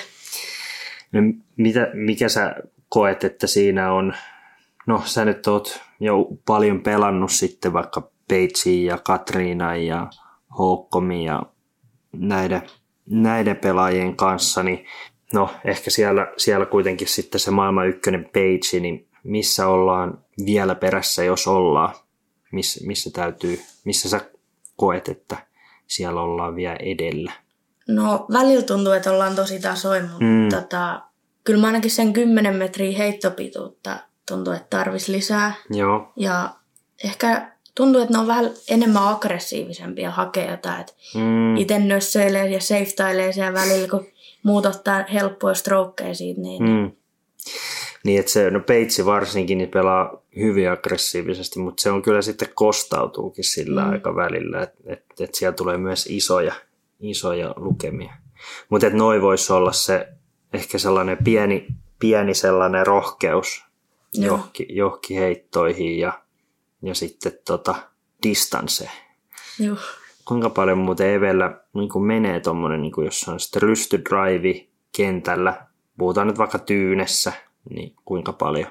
No, 1.12 1.20
mitä, 1.56 1.90
mikä 1.94 2.28
sä 2.28 2.54
koet, 2.88 3.24
että 3.24 3.46
siinä 3.46 3.92
on, 3.92 4.14
no 4.86 5.02
sä 5.04 5.24
nyt 5.24 5.46
oot 5.46 5.80
jo 6.00 6.28
paljon 6.46 6.80
pelannut 6.80 7.32
sitten 7.32 7.72
vaikka 7.72 8.10
Peitsiin 8.28 8.84
ja 8.84 8.98
Katriina 8.98 9.76
ja 9.76 10.10
Houkkomi 10.58 11.24
ja 11.24 11.42
näiden, 12.12 12.62
näiden 13.06 13.56
pelaajien 13.56 14.16
kanssa, 14.16 14.62
niin 14.62 14.86
no 15.32 15.50
ehkä 15.64 15.90
siellä, 15.90 16.32
siellä 16.36 16.66
kuitenkin 16.66 17.08
sitten 17.08 17.40
se 17.40 17.50
maailman 17.50 17.88
ykkönen 17.88 18.24
Page, 18.24 18.80
niin 18.80 19.08
missä 19.24 19.66
ollaan 19.66 20.18
vielä 20.46 20.74
perässä, 20.74 21.24
jos 21.24 21.46
ollaan? 21.46 21.94
Miss, 22.52 22.86
missä 22.86 23.10
täytyy, 23.10 23.60
missä 23.84 24.08
sä 24.08 24.20
koet, 24.78 25.08
että 25.08 25.36
siellä 25.86 26.20
ollaan 26.20 26.56
vielä 26.56 26.76
edellä? 26.80 27.32
No 27.88 28.26
välillä 28.32 28.62
tuntuu, 28.62 28.92
että 28.92 29.10
ollaan 29.10 29.36
tosi 29.36 29.60
tasoin, 29.60 30.02
mutta 30.02 30.24
mm. 30.24 30.48
tota, 30.48 31.02
kyllä 31.44 31.60
mä 31.60 31.66
ainakin 31.66 31.90
sen 31.90 32.12
10 32.12 32.56
metriä 32.56 32.98
heittopituutta 32.98 33.96
tuntuu, 34.28 34.52
että 34.52 34.66
tarvis 34.70 35.08
lisää. 35.08 35.52
Joo. 35.70 36.12
Ja 36.16 36.54
ehkä 37.04 37.52
tuntuu, 37.74 38.00
että 38.02 38.14
ne 38.14 38.18
on 38.18 38.26
vähän 38.26 38.50
enemmän 38.68 39.08
aggressiivisempia 39.08 40.10
hakea 40.10 40.50
jotain. 40.50 40.84
Mm. 41.14 41.56
Itse 41.56 41.78
nössöilee 41.78 42.46
ja 42.48 42.60
safetailee 42.60 43.32
siellä 43.32 43.60
välillä, 43.60 43.88
kun 43.88 44.06
muut 44.42 44.66
ottaa 44.66 45.04
helppoja 45.12 45.54
strokeja 45.54 46.14
siitä. 46.14 46.40
Niin, 46.40 46.62
mm. 46.62 46.90
Niin, 48.08 48.20
että 48.20 48.32
se, 48.32 48.50
no 48.50 48.60
Peitsi 48.60 49.04
varsinkin 49.06 49.58
niin 49.58 49.70
pelaa 49.70 50.22
hyvin 50.36 50.70
aggressiivisesti, 50.70 51.58
mutta 51.58 51.82
se 51.82 51.90
on 51.90 52.02
kyllä 52.02 52.22
sitten 52.22 52.48
kostautuukin 52.54 53.44
sillä 53.44 53.84
mm. 53.84 53.90
aika 53.90 54.16
välillä, 54.16 54.62
että 54.62 54.78
et, 54.86 55.04
et 55.20 55.34
siellä 55.34 55.56
tulee 55.56 55.78
myös 55.78 56.06
isoja, 56.10 56.52
isoja 57.00 57.54
lukemia. 57.56 58.14
Mutta 58.68 58.86
että 58.86 58.98
noin 58.98 59.22
voisi 59.22 59.52
olla 59.52 59.72
se 59.72 60.08
ehkä 60.52 60.78
sellainen 60.78 61.18
pieni, 61.24 61.66
pieni 61.98 62.34
sellainen 62.34 62.86
rohkeus 62.86 63.64
johonkin, 64.14 64.76
johonkin 64.76 65.18
heittoihin 65.18 65.98
ja, 65.98 66.22
ja 66.82 66.94
sitten 66.94 67.32
tota, 67.46 67.74
distanse. 68.22 68.90
Joo. 69.58 69.76
Kuinka 70.24 70.50
paljon 70.50 70.78
muuten 70.78 71.14
Evellä 71.14 71.60
niin 71.74 72.04
menee 72.06 72.40
tuommoinen, 72.40 72.82
niin 72.82 73.04
jos 73.04 73.28
on 73.28 73.40
sitten 73.40 73.62
rystydrive 73.62 74.66
kentällä, 74.96 75.66
puhutaan 75.98 76.26
nyt 76.26 76.38
vaikka 76.38 76.58
tyynessä, 76.58 77.32
niin 77.70 77.96
kuinka 78.04 78.32
paljon? 78.32 78.70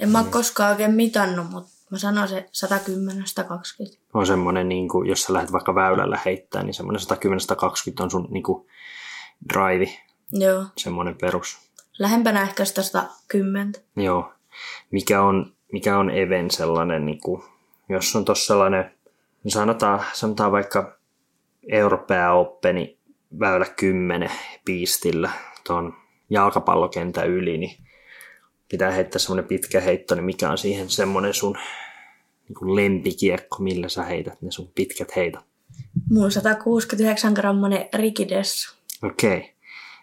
En 0.00 0.08
mä 0.08 0.18
ole 0.20 0.26
koskaan 0.30 0.70
oikein 0.70 0.94
mitannut, 0.94 1.50
mutta 1.50 1.70
mä 1.90 1.98
sanoisin 1.98 2.38
110-120. 2.38 3.98
On 4.14 4.26
semmoinen, 4.26 4.68
niin 4.68 4.88
kuin, 4.88 5.08
jos 5.08 5.22
sä 5.22 5.32
lähdet 5.32 5.52
vaikka 5.52 5.74
väylällä 5.74 6.18
heittää, 6.24 6.62
niin 6.62 6.74
semmoinen 6.74 7.02
110-120 7.02 8.02
on 8.02 8.10
sun 8.10 8.28
niin 8.30 8.42
kuin, 8.42 8.66
drive. 9.54 9.92
Joo. 10.32 10.64
Semmoinen 10.76 11.16
perus. 11.20 11.58
Lähempänä 11.98 12.42
ehkä 12.42 12.64
sitä 12.64 12.82
110. 12.82 13.72
Joo. 13.96 14.32
Mikä 14.90 15.22
on, 15.22 15.52
mikä 15.72 15.98
on 15.98 16.10
Even 16.10 16.50
sellainen, 16.50 17.06
niin 17.06 17.20
kuin, 17.20 17.42
jos 17.88 18.16
on 18.16 18.24
tuossa 18.24 18.46
sellainen, 18.46 18.94
niin 19.44 19.52
sanotaan, 19.52 20.04
sanotaan 20.12 20.52
vaikka 20.52 20.98
Europea 21.68 22.32
Openi 22.32 22.98
väylä 23.40 23.66
10 23.76 24.30
piistillä 24.64 25.30
tuon 25.66 25.94
jalkapallokentän 26.30 27.28
yli, 27.28 27.58
niin 27.58 27.85
pitää 28.68 28.90
heittää 28.90 29.18
semmoinen 29.18 29.48
pitkä 29.48 29.80
heitto, 29.80 30.14
niin 30.14 30.24
mikä 30.24 30.50
on 30.50 30.58
siihen 30.58 30.90
semmoinen 30.90 31.34
sun 31.34 31.58
niin 32.48 32.54
kuin 32.54 32.76
lempikiekko, 32.76 33.56
millä 33.62 33.88
sä 33.88 34.02
heität 34.02 34.42
ne 34.42 34.50
sun 34.50 34.72
pitkät 34.74 35.16
heitot? 35.16 35.44
Mulla 36.10 36.30
169 36.30 37.32
grammanen 37.32 37.88
rikidessu. 37.94 38.76
Okei. 39.02 39.36
Okay. 39.36 39.50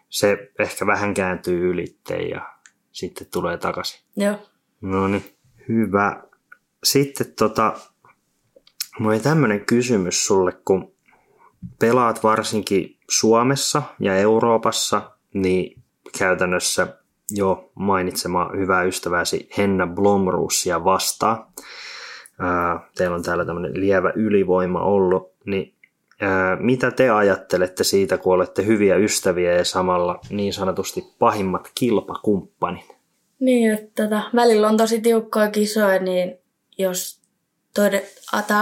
Se 0.10 0.38
ehkä 0.60 0.88
vähän 0.88 1.14
kääntyy 1.14 1.70
ylitteen 1.70 2.30
ja 2.30 2.54
sitten 2.92 3.28
tulee 3.34 3.58
takaisin. 3.58 4.02
Joo. 4.16 4.38
No 4.82 5.08
niin, 5.08 5.26
hyvä. 5.70 6.24
Sitten 6.84 7.34
tota, 7.38 7.74
mulla 9.00 9.20
tämmöinen 9.20 9.66
kysymys 9.66 10.26
sulle, 10.26 10.52
kun 10.66 10.94
pelaat 11.80 12.24
varsinkin 12.24 12.98
Suomessa 13.10 13.84
ja 14.00 14.16
Euroopassa, 14.16 15.12
niin 15.34 15.84
käytännössä 16.18 17.03
jo 17.36 17.72
mainitsema 17.76 18.50
hyvää 18.58 18.84
ystäväsi 18.84 19.50
Henna 19.58 19.88
Blomruusia 19.88 20.84
vastaan. 20.84 21.46
Teillä 22.96 23.16
on 23.16 23.24
täällä 23.24 23.46
tämmöinen 23.46 23.80
lievä 23.80 24.14
ylivoima 24.16 24.84
ollut, 24.84 25.34
niin 25.46 25.74
mitä 26.60 26.92
te 26.92 27.10
ajattelette 27.10 27.84
siitä, 27.84 28.18
kun 28.18 28.34
olette 28.34 28.66
hyviä 28.66 28.96
ystäviä 28.96 29.54
ja 29.54 29.66
samalla 29.66 30.20
niin 30.30 30.54
sanotusti 30.54 31.04
pahimmat 31.20 31.72
kilpakumppanit? 31.76 32.86
Niin, 33.40 33.74
että 33.74 34.04
tota, 34.04 34.22
välillä 34.36 34.68
on 34.68 34.78
tosi 34.78 35.02
tiukkoja 35.02 35.52
kisoja, 35.52 36.00
niin 36.00 36.38
jos 36.78 37.22
toide, 37.74 38.04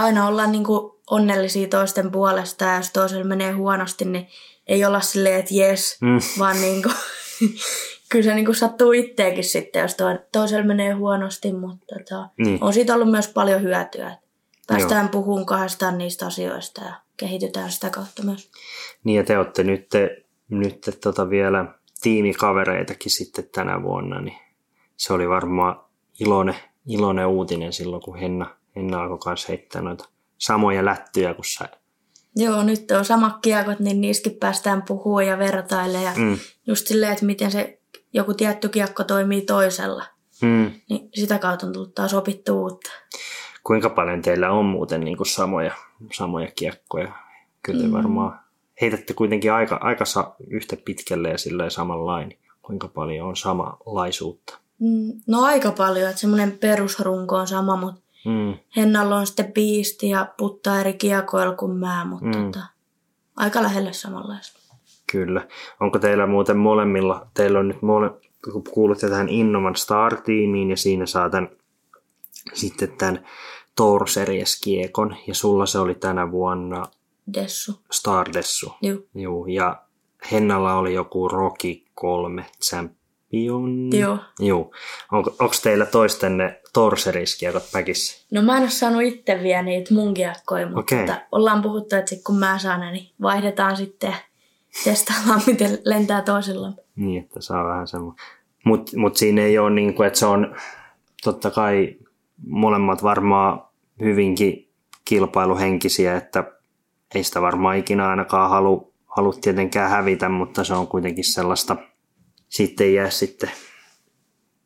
aina 0.02 0.28
ollaan 0.28 0.52
niin 0.52 0.64
kuin 0.64 0.92
onnellisia 1.10 1.68
toisten 1.68 2.10
puolesta 2.10 2.64
ja 2.64 2.76
jos 2.76 2.90
toisella 2.92 3.24
menee 3.24 3.52
huonosti, 3.52 4.04
niin 4.04 4.28
ei 4.66 4.84
olla 4.84 5.00
silleen, 5.00 5.40
että 5.40 5.54
jes, 5.54 5.98
mm. 6.00 6.18
vaan 6.38 6.60
niin 6.60 6.82
kuin, 6.82 6.94
kyllä 8.12 8.24
se 8.24 8.34
niin 8.34 8.44
kuin 8.44 8.56
sattuu 8.56 8.92
itteekin 8.92 9.44
sitten, 9.44 9.82
jos 9.82 9.96
toisella 10.32 10.66
menee 10.66 10.92
huonosti, 10.92 11.52
mutta 11.52 11.86
tota, 11.98 12.28
niin. 12.38 12.58
on 12.60 12.72
siitä 12.72 12.94
ollut 12.94 13.10
myös 13.10 13.28
paljon 13.28 13.62
hyötyä. 13.62 14.16
Päästään 14.66 15.04
Joo. 15.04 15.12
puhumaan 15.12 15.46
kahdestaan 15.46 15.98
niistä 15.98 16.26
asioista 16.26 16.84
ja 16.84 16.94
kehitytään 17.16 17.72
sitä 17.72 17.90
kautta 17.90 18.22
myös. 18.22 18.50
Niin 19.04 19.16
ja 19.16 19.24
te 19.24 19.38
olette 19.38 19.64
nyt, 19.64 19.90
nyt 20.48 20.98
tota 21.02 21.30
vielä 21.30 21.64
tiimikavereitakin 22.02 23.12
sitten 23.12 23.44
tänä 23.52 23.82
vuonna, 23.82 24.20
niin 24.20 24.38
se 24.96 25.12
oli 25.12 25.28
varmaan 25.28 25.84
iloinen, 26.20 26.56
iloinen 26.86 27.26
uutinen 27.26 27.72
silloin, 27.72 28.02
kun 28.02 28.18
Henna, 28.18 28.56
Henna 28.76 29.00
alkoi 29.00 29.18
kanssa 29.18 29.48
heittää 29.48 29.82
noita 29.82 30.08
samoja 30.38 30.84
lättyjä 30.84 31.34
kuin 31.34 31.44
sä. 31.44 31.68
Joo, 32.36 32.62
nyt 32.62 32.90
on 32.90 33.04
samat 33.04 33.36
kiekot, 33.42 33.80
niin 33.80 34.00
niissäkin 34.00 34.38
päästään 34.38 34.82
puhua 34.82 35.22
ja 35.22 35.38
vertailemaan. 35.38 36.04
Ja 36.04 36.12
mm. 36.16 36.38
just 36.66 36.86
silleen, 36.86 37.12
että 37.12 37.26
miten 37.26 37.50
se 37.50 37.81
joku 38.12 38.34
tietty 38.34 38.68
kiekko 38.68 39.04
toimii 39.04 39.42
toisella. 39.42 40.04
Mm. 40.42 40.70
Niin 40.90 41.08
sitä 41.14 41.38
kautta 41.38 41.66
on 41.66 41.72
tullut 41.72 41.94
taas 41.94 42.14
opittu 42.14 42.62
uutta. 42.62 42.90
Kuinka 43.64 43.90
paljon 43.90 44.22
teillä 44.22 44.50
on 44.50 44.64
muuten 44.64 45.00
niin 45.00 45.16
kuin 45.16 45.26
samoja, 45.26 45.74
samoja 46.12 46.48
kiekkoja? 46.56 47.12
Kyllä 47.62 47.86
mm. 47.86 47.92
varmaan 47.92 48.40
heitätte 48.80 49.14
kuitenkin 49.14 49.52
aika, 49.52 49.76
aika 49.76 50.04
yhtä 50.46 50.76
pitkälle 50.84 51.28
ja 51.28 51.38
silleen 51.38 51.70
samanlainen. 51.70 52.38
Kuinka 52.62 52.88
paljon 52.88 53.28
on 53.28 53.36
samanlaisuutta? 53.36 54.58
Mm, 54.78 55.12
no 55.26 55.42
aika 55.42 55.72
paljon, 55.72 56.08
että 56.08 56.20
semmoinen 56.20 56.58
perusrunko 56.58 57.36
on 57.36 57.46
sama, 57.46 57.76
mutta 57.76 58.00
mm. 58.24 58.54
Hennalla 58.76 59.16
on 59.16 59.26
sitten 59.26 59.52
piisti 59.52 60.08
ja 60.08 60.34
puttaa 60.36 60.80
eri 60.80 60.94
kiekoilla 60.94 61.54
kuin 61.54 61.72
mä, 61.72 62.04
mutta 62.04 62.38
mm. 62.38 62.44
tota, 62.44 62.66
aika 63.36 63.62
lähelle 63.62 63.92
samanlaista. 63.92 64.61
Kyllä. 65.12 65.48
Onko 65.80 65.98
teillä 65.98 66.26
muuten 66.26 66.56
molemmilla, 66.56 67.26
teillä 67.34 67.58
on 67.58 67.68
nyt 67.68 67.82
mole, 67.82 68.10
kun 68.52 68.64
kuulutte 68.70 69.08
tähän 69.08 69.28
Innovan 69.28 69.76
Star-tiimiin 69.76 70.70
ja 70.70 70.76
siinä 70.76 71.06
saa 71.06 71.30
tämän, 71.30 71.48
sitten 72.54 72.92
tämän 72.98 73.26
Tour 73.76 74.08
Series-kiekon 74.08 75.16
ja 75.26 75.34
sulla 75.34 75.66
se 75.66 75.78
oli 75.78 75.94
tänä 75.94 76.30
vuonna 76.30 76.84
Dessu. 77.34 77.80
Star 77.90 78.32
Dessu. 78.34 78.72
Joo. 78.82 78.98
Joo. 79.14 79.46
Ja 79.46 79.82
Hennalla 80.32 80.74
oli 80.74 80.94
joku 80.94 81.28
Rocky 81.28 81.82
3 81.94 82.44
Champion. 82.64 83.90
Joo. 83.92 84.18
Joo. 84.38 84.70
Onko, 85.12 85.30
onko 85.38 85.54
teillä 85.62 85.86
toistenne 85.86 86.60
Torseris-kiekot 86.72 87.72
päkissä? 87.72 88.26
No 88.30 88.42
mä 88.42 88.56
en 88.56 88.62
ole 88.62 88.70
saanut 88.70 89.02
itse 89.02 89.40
vielä 89.42 89.62
niitä 89.62 89.94
mun 89.94 90.14
kiekkoja, 90.14 90.66
mutta 90.66 90.94
okay. 90.94 91.16
ollaan 91.32 91.62
puhuttu, 91.62 91.96
että 91.96 92.08
sit 92.08 92.24
kun 92.24 92.38
mä 92.38 92.58
saan 92.58 92.80
ne, 92.80 92.92
niin 92.92 93.10
vaihdetaan 93.22 93.76
sitten 93.76 94.14
testaillaan, 94.84 95.42
miten 95.46 95.78
lentää 95.84 96.22
toisella. 96.22 96.72
Niin, 96.96 97.22
että 97.22 97.40
saa 97.40 97.64
vähän 97.64 97.86
semmoinen. 97.86 98.24
Mutta 98.64 98.92
mut 98.96 99.16
siinä 99.16 99.42
ei 99.42 99.58
ole 99.58 99.70
niin 99.70 99.94
kuin, 99.94 100.06
että 100.06 100.18
se 100.18 100.26
on 100.26 100.56
totta 101.24 101.50
kai 101.50 101.96
molemmat 102.46 103.02
varmaan 103.02 103.62
hyvinkin 104.00 104.72
kilpailuhenkisiä, 105.04 106.16
että 106.16 106.44
ei 107.14 107.24
sitä 107.24 107.42
varmaan 107.42 107.76
ikinä 107.76 108.08
ainakaan 108.08 108.50
halu, 108.50 108.94
halu 109.06 109.32
tietenkään 109.32 109.90
hävitä, 109.90 110.28
mutta 110.28 110.64
se 110.64 110.74
on 110.74 110.86
kuitenkin 110.86 111.24
sellaista, 111.24 111.76
sitten 112.48 112.94
jää 112.94 113.10
sitten 113.10 113.50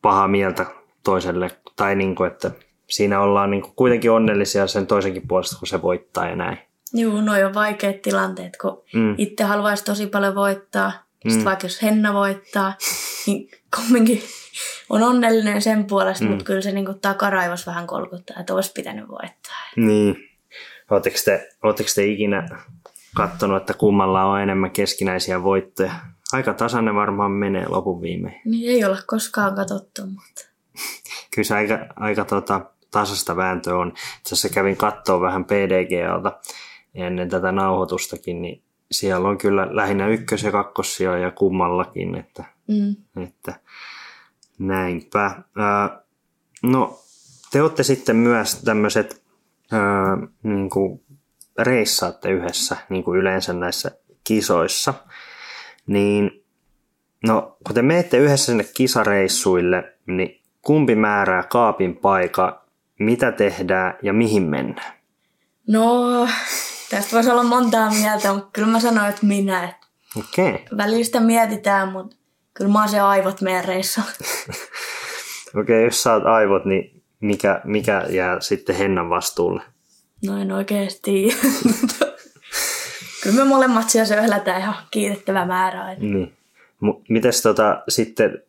paha 0.01 0.27
mieltä 0.27 0.65
toiselle, 1.03 1.51
tai 1.75 1.95
niin 1.95 2.15
kuin, 2.15 2.31
että 2.31 2.51
siinä 2.89 3.21
ollaan 3.21 3.51
niin 3.51 3.61
kuin 3.61 3.73
kuitenkin 3.75 4.11
onnellisia 4.11 4.67
sen 4.67 4.87
toisenkin 4.87 5.27
puolesta, 5.27 5.59
kun 5.59 5.67
se 5.67 5.81
voittaa 5.81 6.29
ja 6.29 6.35
näin. 6.35 6.57
Joo, 6.93 7.21
no 7.21 7.33
on 7.45 7.53
vaikeat 7.53 8.01
tilanteet, 8.01 8.57
kun 8.57 8.83
mm. 8.93 9.15
itse 9.17 9.43
haluaisi 9.43 9.83
tosi 9.83 10.07
paljon 10.07 10.35
voittaa. 10.35 10.91
Mm. 11.25 11.29
Sitten 11.29 11.45
vaikka 11.45 11.65
jos 11.65 11.81
Henna 11.81 12.13
voittaa, 12.13 12.73
niin 13.27 13.49
kumminkin 13.75 14.23
on 14.89 15.03
onnellinen 15.03 15.61
sen 15.61 15.85
puolesta, 15.85 16.25
mm. 16.25 16.29
mutta 16.29 16.45
kyllä 16.45 16.61
se 16.61 16.71
niin 16.71 16.99
takaraivos 17.01 17.67
vähän 17.67 17.87
kolkuttaa, 17.87 18.37
että 18.39 18.53
olisi 18.53 18.71
pitänyt 18.71 19.07
voittaa. 19.07 19.63
Niin. 19.75 20.15
Oletteko 20.91 21.17
te, 21.25 21.49
oletteko 21.63 21.89
te 21.95 22.05
ikinä 22.05 22.47
katsonut, 23.15 23.57
että 23.57 23.73
kummalla 23.73 24.23
on 24.23 24.41
enemmän 24.41 24.71
keskinäisiä 24.71 25.43
voittoja? 25.43 25.91
Aika 26.33 26.53
tasainen 26.53 26.95
varmaan 26.95 27.31
menee 27.31 27.67
lopun 27.67 28.01
viimein. 28.01 28.41
Niin 28.45 28.71
ei 28.71 28.85
ole 28.85 28.97
koskaan 29.07 29.55
katsottu, 29.55 30.01
mutta 30.05 30.47
Kyllä 31.35 31.45
se 31.45 31.55
aika, 31.55 31.79
aika 31.95 32.25
tota, 32.25 32.61
tasasta 32.91 33.35
vääntöä 33.35 33.77
on. 33.77 33.87
Itse 33.87 34.35
asiassa 34.35 34.49
kävin 34.49 34.77
katsoa 34.77 35.21
vähän 35.21 35.45
PDGalta 35.45 36.39
ennen 36.97 37.29
tätä 37.29 37.51
nauhoitustakin, 37.51 38.41
niin 38.41 38.63
siellä 38.91 39.29
on 39.29 39.37
kyllä 39.37 39.67
lähinnä 39.71 40.07
ykkös- 40.07 40.43
ja 40.43 40.51
kakkossijoja 40.51 41.31
kummallakin, 41.31 42.15
että, 42.15 42.43
mm. 42.67 43.23
että 43.23 43.59
näinpä. 44.59 45.31
Ää, 45.55 46.01
no, 46.63 46.99
te 47.51 47.61
olette 47.61 47.83
sitten 47.83 48.15
myös 48.15 48.61
tämmöiset, 48.61 49.23
niin 50.43 50.69
kuin 50.69 51.01
reissaatte 51.57 52.31
yhdessä, 52.31 52.77
niin 52.89 53.03
kuin 53.03 53.19
yleensä 53.19 53.53
näissä 53.53 53.91
kisoissa, 54.23 54.93
niin 55.87 56.43
no, 57.27 57.57
kun 57.65 57.75
te 57.75 57.81
menette 57.81 58.17
yhdessä 58.17 58.45
sinne 58.45 58.65
kisareissuille, 58.73 59.93
niin 60.05 60.41
kumpi 60.61 60.95
määrää 60.95 61.43
kaapin 61.43 61.95
paikka, 61.95 62.65
mitä 62.99 63.31
tehdään 63.31 63.93
ja 64.01 64.13
mihin 64.13 64.43
mennään? 64.43 64.93
No, 65.67 66.27
tästä 66.89 67.15
voisi 67.15 67.29
olla 67.29 67.43
montaa 67.43 67.89
mieltä, 67.89 68.33
mutta 68.33 68.49
kyllä 68.53 68.67
mä 68.67 68.79
sanoin, 68.79 69.09
että 69.09 69.25
minä. 69.25 69.73
Okei. 70.17 70.49
Okay. 70.49 70.77
välillä 70.77 71.03
sitä 71.03 71.19
mietitään, 71.19 71.91
mutta 71.91 72.15
kyllä 72.53 72.71
mä 72.71 72.79
oon 72.79 72.89
se 72.89 72.99
aivot 72.99 73.41
meidän 73.41 73.65
reissulla. 73.65 74.07
Okei, 75.55 75.61
okay, 75.61 75.83
jos 75.83 76.03
saat 76.03 76.25
aivot, 76.25 76.65
niin 76.65 77.03
mikä, 77.19 77.61
mikä 77.63 78.05
jää 78.09 78.39
sitten 78.39 78.75
Hennan 78.75 79.09
vastuulle? 79.09 79.61
No 80.25 80.41
en 80.41 80.51
oikeasti 80.51 81.27
kyllä 83.23 83.35
me 83.35 83.43
molemmat 83.43 83.89
siellä 83.89 84.07
söhlätään 84.07 84.61
ihan 84.61 84.75
kiitettävä 84.91 85.45
määrä 85.45 85.83
aina. 85.83 86.01
Niin. 86.01 86.33
M- 86.81 87.03
mites 87.09 87.41
tota, 87.41 87.83
sitten, 87.89 88.43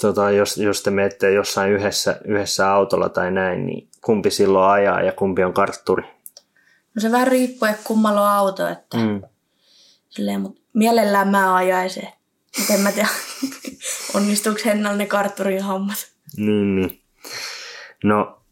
tota, 0.00 0.30
jos, 0.30 0.58
jos 0.58 0.82
te 0.82 0.90
menette 0.90 1.32
jossain 1.32 1.72
yhdessä, 1.72 2.20
yhdessä 2.24 2.72
autolla 2.72 3.08
tai 3.08 3.30
näin, 3.30 3.66
niin 3.66 3.88
kumpi 4.04 4.30
silloin 4.30 4.70
ajaa 4.70 5.02
ja 5.02 5.12
kumpi 5.12 5.44
on 5.44 5.52
kartturi? 5.52 6.04
No 6.94 7.00
se 7.00 7.12
vähän 7.12 7.26
riippuu, 7.26 7.68
että 7.68 7.82
kummalla 7.84 8.20
on 8.22 8.28
auto, 8.28 8.68
että 8.68 8.96
Mm. 8.96 9.22
silleen, 10.08 10.40
mutta 10.40 10.60
mielellään 10.72 11.28
mä 11.28 11.54
ajaisin. 11.54 12.08
Mutta 12.58 12.74
en 12.74 12.80
mä 12.80 12.92
tiedä, 12.92 13.08
onnistuuko 14.14 14.60
Hennalla 14.64 14.96
ne 14.96 15.06
kartturin 15.06 15.64
hommat. 15.64 15.96
Niin, 16.36 16.76
niin. 16.76 17.02
No, 18.04 18.42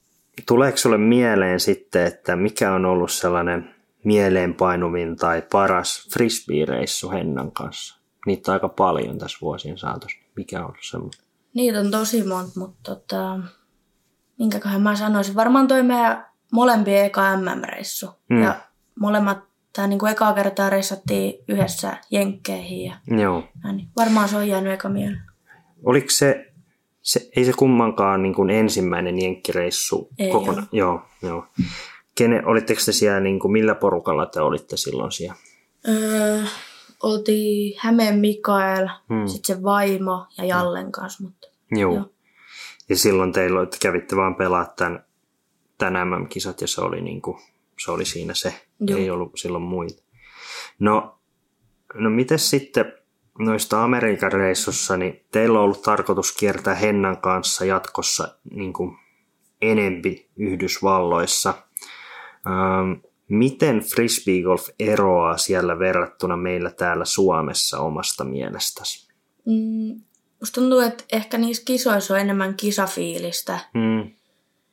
tuleeko 0.46 0.76
sulle 0.78 0.98
mieleen 0.98 1.60
sitten, 1.60 2.06
että 2.06 2.36
mikä 2.36 2.72
on 2.72 2.84
ollut 2.84 3.12
sellainen 3.12 3.74
mieleenpainuvin 4.04 5.16
tai 5.16 5.42
paras 5.52 6.08
frisbee-reissu 6.12 7.10
Hennan 7.10 7.52
kanssa? 7.52 7.98
Niitä 8.26 8.50
on 8.50 8.54
aika 8.54 8.68
paljon 8.68 9.18
tässä 9.18 9.38
vuosien 9.40 9.78
saatossa. 9.78 10.18
Mikä 10.36 10.58
on 10.58 10.64
ollut 10.64 10.78
semmoinen? 10.90 11.20
Niitä 11.54 11.80
on 11.80 11.90
tosi 11.90 12.22
monta, 12.24 12.52
mutta 12.60 12.94
tota, 12.94 13.38
minkäköhän 14.38 14.82
mä 14.82 14.96
sanoisin. 14.96 15.34
Varmaan 15.34 15.68
toi 15.68 15.82
meidän 15.82 16.26
molempien 16.52 17.04
eka 17.04 17.36
MM-reissu. 17.36 18.10
Mm. 18.28 18.42
Ja 18.42 18.54
molemmat, 19.00 19.38
tai 19.76 19.88
niin 19.88 19.98
kuin 19.98 20.12
ekaa 20.12 20.32
kertaa 20.34 20.70
reissattiin 20.70 21.34
yhdessä 21.48 21.96
jenkkeihin 22.10 22.84
ja 22.84 22.96
Joo. 23.20 23.44
näin. 23.64 23.76
niin 23.76 23.88
Varmaan 23.96 24.28
se 24.28 24.36
on 24.36 24.48
jäänyt 24.48 24.72
eka 24.72 24.88
mieleen. 24.88 25.22
Oliko 25.84 26.06
se, 26.10 26.52
se 27.02 27.28
ei 27.36 27.44
se 27.44 27.52
kummankaan 27.52 28.22
niin 28.22 28.34
kuin 28.34 28.50
ensimmäinen 28.50 29.22
jenkkireissu 29.22 30.08
Ei 30.18 30.30
kokonaan? 30.30 30.68
Joo, 30.72 31.00
joo. 31.22 31.46
Kene, 32.14 32.42
olitteko 32.46 32.80
te 32.86 32.92
siellä, 32.92 33.20
niin 33.20 33.40
kuin, 33.40 33.52
millä 33.52 33.74
porukalla 33.74 34.26
te 34.26 34.40
olitte 34.40 34.76
silloin 34.76 35.12
siellä? 35.12 35.34
Öö, 35.88 36.42
oltiin 37.02 37.74
Hämeen 37.80 38.18
Mikael, 38.18 38.88
Hmm. 39.08 39.26
sitten 39.26 39.56
se 39.56 39.62
vaimo 39.62 40.26
ja 40.38 40.44
Jallen 40.44 40.92
kanssa. 40.92 41.24
Mutta, 41.24 41.46
Joo. 41.70 41.94
Joo. 41.94 42.04
Ja 42.88 42.96
silloin 42.96 43.32
teillä 43.32 43.60
kävitte 43.82 44.16
vaan 44.16 44.34
pelaa 44.34 44.66
tämän, 44.76 45.04
tämän 45.78 46.08
MM-kisat 46.08 46.60
ja 46.60 46.66
se 46.66 46.80
oli, 46.80 47.00
niin 47.00 47.22
kuin, 47.22 47.38
se 47.84 47.90
oli 47.90 48.04
siinä 48.04 48.34
se. 48.34 48.54
Joo. 48.80 48.98
Ei 48.98 49.10
ollut 49.10 49.32
silloin 49.36 49.64
muita. 49.64 50.02
No, 50.78 51.18
no 51.94 52.10
miten 52.10 52.38
sitten 52.38 52.92
noista 53.38 53.84
Amerikan 53.84 54.32
reissussa, 54.32 54.96
niin 54.96 55.24
teillä 55.32 55.58
on 55.58 55.64
ollut 55.64 55.82
tarkoitus 55.82 56.32
kiertää 56.32 56.74
Hennan 56.74 57.20
kanssa 57.20 57.64
jatkossa 57.64 58.38
niin 58.50 58.72
kuin 58.72 58.96
enempi 59.62 60.30
Yhdysvalloissa. 60.36 61.54
Ähm, 62.46 62.92
miten 63.28 63.80
frisbee 63.80 64.42
golf 64.42 64.68
eroaa 64.78 65.36
siellä 65.36 65.78
verrattuna 65.78 66.36
meillä 66.36 66.70
täällä 66.70 67.04
Suomessa 67.04 67.78
omasta 67.78 68.24
mielestäsi? 68.24 69.08
mm, 69.48 70.00
musta 70.40 70.60
tuntuu, 70.60 70.80
että 70.80 71.04
ehkä 71.12 71.38
niissä 71.38 71.62
kisoissa 71.66 72.14
on 72.14 72.20
enemmän 72.20 72.54
kisafiilistä. 72.54 73.58
Mm, 73.74 74.10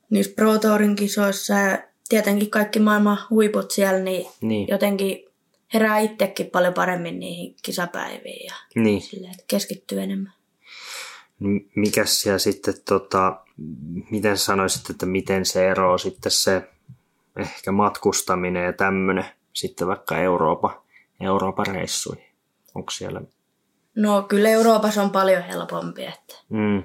Niissä 0.09 0.33
Pro 0.35 0.57
Tourin 0.59 0.95
kisoissa 0.95 1.53
ja 1.53 1.77
tietenkin 2.09 2.49
kaikki 2.49 2.79
maailman 2.79 3.17
huiput 3.29 3.71
siellä, 3.71 3.99
niin 3.99 4.27
niin, 4.41 4.67
jotenkin 4.67 5.25
herää 5.73 5.99
itsekin 5.99 6.49
paljon 6.49 6.73
paremmin 6.73 7.19
niihin 7.19 7.55
kisapäiviin 7.61 8.45
ja 8.45 8.53
niin. 8.75 9.01
silleen, 9.01 9.31
että 9.31 9.43
keskittyy 9.47 10.01
enemmän. 10.01 10.33
Mikäs 11.75 12.21
siellä 12.21 12.39
sitten, 12.39 12.73
tota, 12.85 13.39
miten 14.11 14.37
sanoisit, 14.37 14.89
että 14.89 15.05
miten 15.05 15.45
se 15.45 15.69
eroaa 15.69 15.97
sitten 15.97 16.31
se 16.31 16.69
ehkä 17.35 17.71
matkustaminen 17.71 18.65
ja 18.65 18.73
tämmöinen 18.73 19.25
sitten 19.53 19.87
vaikka 19.87 20.17
Euroopan, 20.17 20.81
Euroopan 21.21 21.65
reissuihin? 21.67 22.25
Onko 22.75 22.91
siellä? 22.91 23.21
No 23.95 24.21
kyllä 24.21 24.49
Euroopassa 24.49 25.03
on 25.03 25.11
paljon 25.11 25.43
helpompi. 25.43 26.05
Että. 26.05 26.35
Mm, 26.49 26.83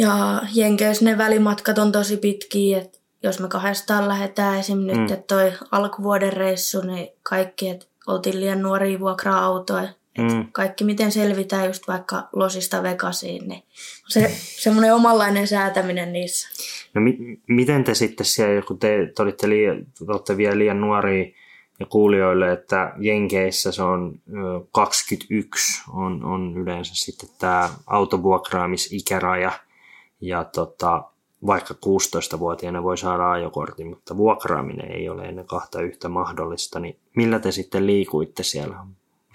Ja 0.00 0.40
Jenkeissä 0.54 1.04
ne 1.04 1.18
välimatkat 1.18 1.78
on 1.78 1.92
tosi 1.92 2.16
pitkiä, 2.16 2.78
että 2.78 2.98
jos 3.22 3.40
me 3.40 3.48
kahdestaan 3.48 4.08
lähdetään 4.08 4.58
esim. 4.58 4.78
nyt, 4.78 4.96
Mm. 4.96 5.02
että 5.12 5.34
toi 5.34 5.52
alkuvuoden 5.70 6.32
reissu, 6.32 6.80
niin 6.80 7.08
kaikki, 7.22 7.68
että 7.68 7.86
oltiin 8.06 8.40
liian 8.40 8.62
nuoria 8.62 9.00
vuokraa 9.00 9.44
autoja. 9.44 9.88
mm, 10.18 10.46
Kaikki, 10.52 10.84
miten 10.84 11.12
selvitään 11.12 11.66
just 11.66 11.88
vaikka 11.88 12.28
Losista 12.32 12.82
Vegasiin, 12.82 13.48
niin 13.48 13.62
se 14.08 14.30
semmoinen 14.36 14.94
omanlainen 14.94 15.46
säätäminen 15.48 16.12
niissä. 16.12 16.48
no 16.94 17.00
mi- 17.00 17.40
miten 17.46 17.84
te 17.84 17.94
sitten 17.94 18.26
siellä, 18.26 18.62
kun 18.62 18.78
te, 18.78 19.12
te 19.16 19.22
olitte, 19.22 19.48
liian, 19.48 19.78
te 19.98 20.04
olette 20.08 20.36
vielä 20.36 20.58
liian 20.58 20.80
nuoria 20.80 21.24
ja 21.80 21.86
kuulijoille, 21.86 22.52
että 22.52 22.92
Jenkeissä 22.98 23.72
se 23.72 23.82
on 23.82 24.20
ö, 24.28 24.34
21 24.72 25.82
on, 25.92 26.24
on 26.24 26.54
yleensä 26.56 26.92
sitten 26.94 27.28
tämä 27.38 27.70
autovuokraamisikäraja 27.86 29.52
ja 30.20 30.44
tota, 30.44 31.04
vaikka 31.46 31.74
16-vuotiaana 31.74 32.82
voi 32.82 32.98
saada 32.98 33.30
ajokortin, 33.30 33.86
mutta 33.86 34.16
vuokraaminen 34.16 34.92
ei 34.92 35.08
ole 35.08 35.22
ennen 35.22 35.46
kahta 35.46 35.82
yhtä 35.82 36.08
mahdollista, 36.08 36.80
niin 36.80 36.96
millä 37.16 37.38
te 37.38 37.52
sitten 37.52 37.86
liikuitte 37.86 38.42
siellä? 38.42 38.76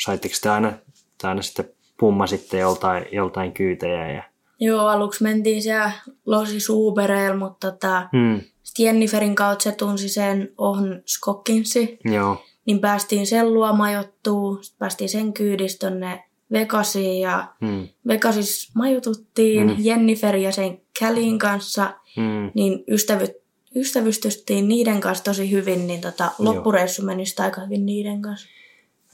Saitteko 0.06 0.36
te 0.42 0.50
aina, 0.50 0.74
te 1.22 1.28
aina 1.28 1.42
sitten 1.42 1.70
pummasitte 2.00 2.60
joltain, 2.60 3.06
joltain 3.12 3.54
kyytejä? 3.54 4.12
Ja... 4.12 4.24
Joo, 4.60 4.88
aluksi 4.88 5.24
mentiin 5.24 5.64
siellä 5.64 5.92
Losi 6.26 6.60
Suubereilla, 6.60 7.38
mutta 7.38 7.72
tota, 7.72 8.10
Hmm, 8.12 8.42
Jenniferin 8.80 9.36
kautta 9.36 9.64
se 9.64 9.72
tunsi 9.72 10.10
sen 10.10 10.54
Ohn 10.58 11.02
Skokkinsi, 11.06 12.00
joo, 12.06 12.44
niin 12.66 12.80
päästiin 12.80 13.28
sen 13.28 13.54
luo 13.54 13.74
majoittuu, 13.74 14.58
sitten 14.62 14.80
päästiin 14.80 15.10
sen 15.10 15.34
kyydistä 15.34 15.90
tonne 15.90 16.24
Vegasiin 16.52 17.22
ja 17.22 17.48
hmm, 17.66 17.88
Vegasissa 18.08 18.72
majututtiin 18.76 19.68
Mm. 19.68 19.74
mm. 19.74 19.78
Jennifer 19.80 20.36
ja 20.36 20.52
sen 20.52 20.82
Kälin 21.00 21.40
kanssa, 21.40 21.94
hmm, 22.16 22.52
niin 22.54 22.84
ystävy, 22.92 23.28
ystävystyttiin 23.76 24.68
niiden 24.68 25.02
kanssa 25.02 25.24
tosi 25.24 25.52
hyvin, 25.52 25.88
niin 25.88 26.02
tota, 26.02 26.32
loppureissu 26.40 27.02
meni 27.06 27.26
sitä 27.26 27.44
aika 27.44 27.62
hyvin 27.62 27.86
niiden 27.86 28.22
kanssa. 28.22 28.48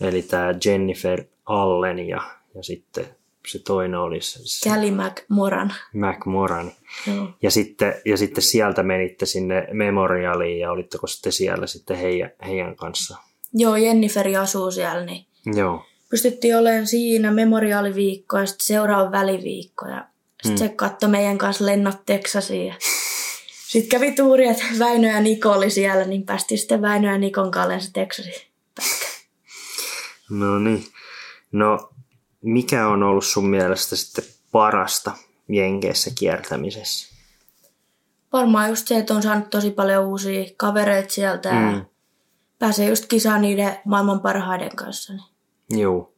Eli 0.01 0.21
tämä 0.21 0.53
Jennifer 0.65 1.23
Allen 1.45 1.99
ja, 2.07 2.21
ja 2.55 2.63
sitten 2.63 3.05
se 3.47 3.59
toinen 3.59 3.99
olisi 3.99 4.39
se 4.43 4.69
Kelly 4.69 4.91
McMoran. 4.91 5.73
Mac 5.93 6.25
Moran. 6.25 6.71
Joo. 7.07 7.27
Ja 7.41 7.51
sitten, 7.51 7.93
ja 8.05 8.17
sitten 8.17 8.43
sieltä 8.43 8.83
menitte 8.83 9.25
sinne 9.25 9.67
Memorialiin 9.73 10.59
ja 10.59 10.71
olitteko 10.71 11.07
sitten 11.07 11.31
siellä 11.31 11.67
sitten 11.67 11.97
heidän, 11.97 12.31
heidän 12.45 12.75
kanssa? 12.75 13.17
Joo, 13.53 13.75
Jennifer 13.75 14.27
asuu 14.41 14.71
siellä, 14.71 15.05
niin 15.05 15.25
Joo. 15.55 15.85
Pystyttiin 16.11 16.57
olemaan 16.57 16.87
siinä 16.87 17.31
memoriaaliviikko 17.31 18.37
ja 18.37 18.45
sitten 18.45 18.65
seuraava 18.65 19.11
väliviikko. 19.11 19.87
Ja 19.87 20.05
sitten 20.43 20.67
Mm. 20.67 20.69
se 20.69 20.75
katsoi 20.75 21.09
meidän 21.09 21.37
kanssa 21.37 21.65
lennot 21.65 22.05
Teksasiin. 22.05 22.67
Ja 22.67 22.75
sitten 23.67 23.89
kävi 23.99 24.11
tuuri, 24.11 24.47
että 24.47 24.63
Väinö 24.79 25.07
ja 25.07 25.19
Niko 25.19 25.51
oli 25.51 25.69
siellä, 25.69 26.05
niin 26.05 26.25
päästiin 26.25 26.57
sitten 26.57 26.81
Väinö 26.81 27.11
ja 27.11 27.17
Nikon 27.17 27.51
kanssa 27.51 27.89
Teksasiin. 27.93 28.47
No 30.29 30.59
niin. 30.59 30.85
No, 31.51 31.89
mikä 32.41 32.87
on 32.87 33.03
ollut 33.03 33.25
sun 33.25 33.49
mielestä 33.49 33.95
sitten 33.95 34.23
parasta 34.51 35.11
Jenkeissä 35.49 36.11
kiertämisessä? 36.19 37.15
Varmaan 38.33 38.69
just 38.69 38.87
se, 38.87 38.97
että 38.97 39.13
on 39.13 39.23
saanut 39.23 39.49
tosi 39.49 39.71
paljon 39.71 40.05
uusia 40.05 40.45
kavereita 40.57 41.13
sieltä. 41.13 41.51
Mm. 41.51 41.57
Mm. 41.57 41.85
pääsee 42.59 42.89
just 42.89 43.05
kisaan 43.05 43.41
niiden 43.41 43.77
maailman 43.85 44.19
parhaiden 44.19 44.75
kanssa. 44.75 45.13
Niin. 45.13 45.30
Joo. 45.79 46.13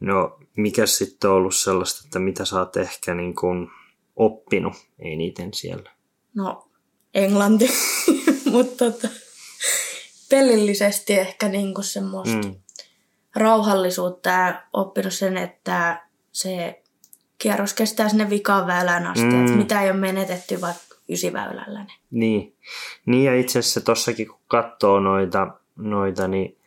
No, 0.00 0.38
mikä 0.56 0.86
sitten 0.86 1.30
on 1.30 1.36
ollut 1.36 1.54
sellaista, 1.54 2.02
että 2.04 2.18
mitä 2.18 2.44
sä 2.44 2.58
oot 2.58 2.76
ehkä 2.76 3.14
niin 3.14 3.34
kuin 3.34 3.68
oppinut 4.16 4.74
eniten 4.98 5.54
siellä? 5.54 5.90
No, 6.34 6.68
englanti, 7.14 7.70
mutta 8.52 8.84
tota, 8.84 9.08
pelillisesti 10.30 11.18
ehkä 11.18 11.48
niinku 11.48 11.82
semmoista 11.82 12.48
mm. 12.48 12.54
rauhallisuutta 13.36 14.30
ja 14.30 14.62
oppinut 14.72 15.14
sen, 15.14 15.36
että 15.36 16.06
se 16.32 16.82
kierros 17.38 17.74
kestää 17.74 18.08
sinne 18.08 18.30
vikaan 18.30 18.66
väylään 18.66 19.06
asti, 19.06 19.24
mm. 19.24 19.40
että 19.40 19.56
mitä 19.56 19.82
ei 19.82 19.90
ole 19.90 20.00
menetetty 20.00 20.60
vaikka 20.60 20.96
ysiväylällä. 21.08 21.84
Niin. 21.84 21.98
niin. 22.10 22.56
Niin 23.06 23.24
ja 23.24 23.40
itse 23.40 23.58
asiassa 23.58 23.80
tossakin 23.80 24.28
kun 24.28 24.40
katsoo 24.48 25.00
noita, 25.00 25.48
noita 25.76 26.28
niin 26.28 26.58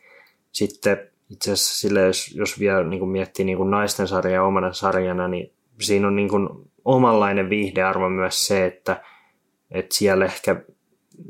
sitten 0.52 1.10
itse 1.30 1.52
asiassa 1.52 1.78
sille, 1.80 2.00
jos, 2.00 2.34
jos 2.34 2.60
vielä 2.60 2.84
niin 2.84 3.00
kuin 3.00 3.10
miettii 3.10 3.44
niin 3.44 3.58
kuin 3.58 3.70
naisten 3.70 4.08
sarjaa 4.08 4.46
omana 4.46 4.72
sarjana, 4.72 5.28
niin 5.28 5.52
siinä 5.80 6.06
on 6.06 6.16
niin 6.16 6.28
kuin 6.28 6.48
omanlainen 6.84 7.50
viihdearvo 7.50 8.08
myös 8.08 8.46
se, 8.46 8.66
että, 8.66 9.02
että 9.70 9.94
siellä 9.94 10.24
ehkä 10.24 10.62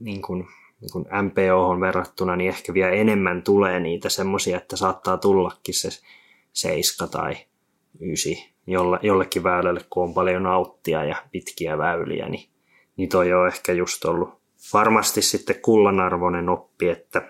niin 0.00 0.22
kuin, 0.22 0.46
niin 0.80 0.92
kuin 0.92 1.04
MPO 1.22 1.80
verrattuna, 1.80 2.36
niin 2.36 2.48
ehkä 2.48 2.74
vielä 2.74 2.90
enemmän 2.90 3.42
tulee 3.42 3.80
niitä 3.80 4.08
semmoisia, 4.08 4.56
että 4.56 4.76
saattaa 4.76 5.16
tullakin 5.16 5.74
se 5.74 5.88
seiska 6.52 7.06
tai 7.06 7.34
ysi 8.00 8.54
jolle, 8.66 8.98
jollekin 9.02 9.42
väylälle, 9.42 9.80
kun 9.90 10.04
on 10.04 10.14
paljon 10.14 10.42
nauttia 10.42 11.04
ja 11.04 11.16
pitkiä 11.32 11.78
väyliä, 11.78 12.28
niin, 12.28 12.50
niin 12.96 13.08
toi 13.08 13.32
on 13.32 13.46
ehkä 13.46 13.72
just 13.72 14.04
ollut 14.04 14.30
varmasti 14.72 15.22
sitten 15.22 15.60
kullanarvoinen 15.62 16.48
oppi, 16.48 16.88
että 16.88 17.28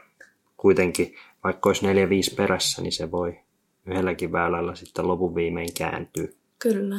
kuitenkin 0.57 1.14
vaikka 1.44 1.68
olisi 1.68 1.87
neljä 1.87 2.09
viisi 2.09 2.35
perässä, 2.35 2.83
niin 2.83 2.92
se 2.92 3.11
voi 3.11 3.38
yhdelläkin 3.87 4.33
väylällä 4.33 4.75
sitten 4.75 5.09
lopun 5.09 5.35
viimein 5.35 5.75
kääntyä. 5.79 6.29
Kyllä. 6.59 6.96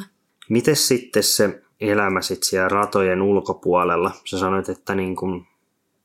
Miten 0.50 0.76
sitten 0.76 1.24
se 1.24 1.62
elämä 1.82 2.22
sitten 2.22 2.50
siellä 2.50 2.70
ratojen 2.70 3.22
ulkopuolella? 3.22 4.12
Sä 4.26 4.40
sanoit, 4.40 4.70
että 4.70 4.96
niin 4.96 5.16
kuin 5.16 5.48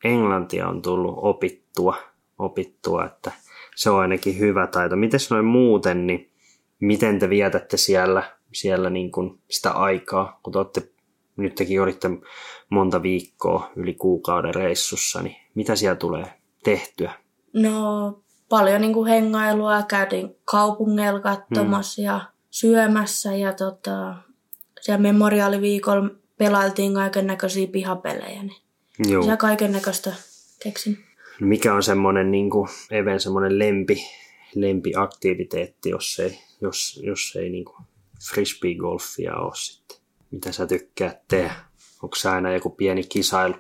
englantia 0.04 0.68
on 0.68 0.82
tullut 0.82 1.14
opittua, 1.16 1.96
opittua, 2.38 3.04
että 3.04 3.32
se 3.76 3.90
on 3.90 4.00
ainakin 4.00 4.38
hyvä 4.38 4.66
taito. 4.66 4.96
Miten 4.96 5.20
noin 5.30 5.44
muuten, 5.44 6.06
niin 6.06 6.30
miten 6.80 7.18
te 7.18 7.30
vietätte 7.30 7.76
siellä, 7.76 8.22
siellä 8.52 8.90
niin 8.90 9.12
kuin 9.12 9.38
sitä 9.50 9.70
aikaa, 9.70 10.40
kun 10.42 10.52
te 10.52 10.58
olette, 10.58 10.88
nyt 11.36 11.54
tekin 11.54 11.82
olitte 11.82 12.10
monta 12.70 13.02
viikkoa 13.02 13.70
yli 13.76 13.94
kuukauden 13.94 14.54
reissussa, 14.54 15.22
niin 15.22 15.36
mitä 15.54 15.76
siellä 15.76 15.96
tulee 15.96 16.32
tehtyä? 16.64 17.12
No 17.52 18.21
paljon 18.52 18.80
niin 18.80 18.92
kuin 18.92 19.08
hengailua, 19.08 19.82
käytiin 19.82 20.36
kaupungeilla 20.44 21.20
katsomassa 21.20 22.02
hmm. 22.02 22.06
ja 22.06 22.20
syömässä 22.50 23.36
ja 23.36 23.52
tota, 23.52 24.14
siellä 24.80 25.02
memoriaaliviikolla 25.02 26.10
pelailtiin 26.38 26.94
kaiken 26.94 27.26
näköisiä 27.26 27.66
pihapelejä. 27.66 28.42
Niin 28.42 28.62
Joo. 29.12 29.24
Ja 29.26 29.36
kaiken 29.36 29.72
näköistä 29.72 30.12
keksin. 30.62 30.98
No 31.40 31.46
mikä 31.46 31.74
on 31.74 31.82
semmoinen 31.82 32.30
niin 32.30 32.50
kuin, 32.50 32.68
Even 32.90 33.20
semmoinen 33.20 33.58
lempi, 33.58 34.04
lempiaktiviteetti, 34.54 35.90
jos 35.90 36.18
ei, 36.18 36.38
jos, 36.60 37.00
jos 37.02 37.36
ei 37.36 37.50
niin 37.50 37.64
kuin 37.64 37.76
frisbee-golfia 38.30 39.36
ole 39.36 39.54
sitten? 39.54 39.96
Mitä 40.30 40.52
sä 40.52 40.66
tykkäät 40.66 41.28
tehdä? 41.28 41.54
Onko 42.02 42.16
se 42.16 42.28
aina 42.28 42.52
joku 42.52 42.70
pieni 42.70 43.04
kisailu 43.04 43.54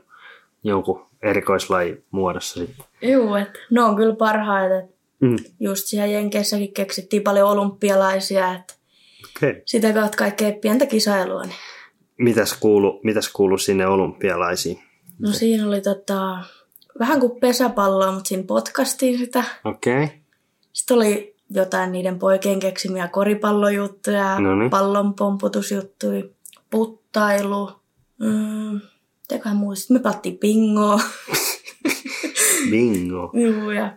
jonkun 0.64 1.11
erikoislaji 1.22 2.04
muodossa 2.10 2.60
sitten? 2.60 2.86
Joo, 3.02 3.36
että 3.36 3.58
ne 3.70 3.82
on 3.82 3.96
kyllä 3.96 4.16
parhaita. 4.16 4.92
Mm. 5.20 5.36
Just 5.60 5.86
siellä 5.86 6.06
Jenkeissäkin 6.06 6.74
keksittiin 6.74 7.22
paljon 7.22 7.48
olympialaisia, 7.48 8.54
että 8.54 8.74
okay. 9.36 9.62
sitä 9.64 9.92
kautta 9.92 10.16
kaikkea 10.16 10.52
pientä 10.52 10.86
kisailua. 10.86 11.42
Niin. 11.42 11.54
Mitäs 12.18 12.52
kuulu, 12.60 13.00
mitäs 13.02 13.28
kuulu 13.28 13.58
sinne 13.58 13.86
olympialaisiin? 13.86 14.82
No 15.18 15.32
siinä 15.32 15.66
oli 15.66 15.80
tota, 15.80 16.38
vähän 16.98 17.20
kuin 17.20 17.40
pesäpalloa, 17.40 18.12
mutta 18.12 18.28
siinä 18.28 18.44
potkastiin 18.46 19.18
sitä. 19.18 19.44
Okei. 19.64 20.04
Okay. 20.04 20.16
Sitten 20.72 20.96
oli 20.96 21.36
jotain 21.50 21.92
niiden 21.92 22.18
poikien 22.18 22.60
keksimiä 22.60 23.08
koripallojuttuja, 23.08 24.40
Noniin. 24.40 24.70
pallonpomputusjuttuja, 24.70 26.24
puttailu. 26.70 27.70
Mm, 28.18 28.80
mitäköhän 29.32 29.56
muista? 29.56 29.94
Me 29.94 30.00
pelattiin 30.00 30.38
bingoa. 30.38 31.00
Bingo. 32.70 33.30
Joo, 33.44 33.70
ja 33.70 33.96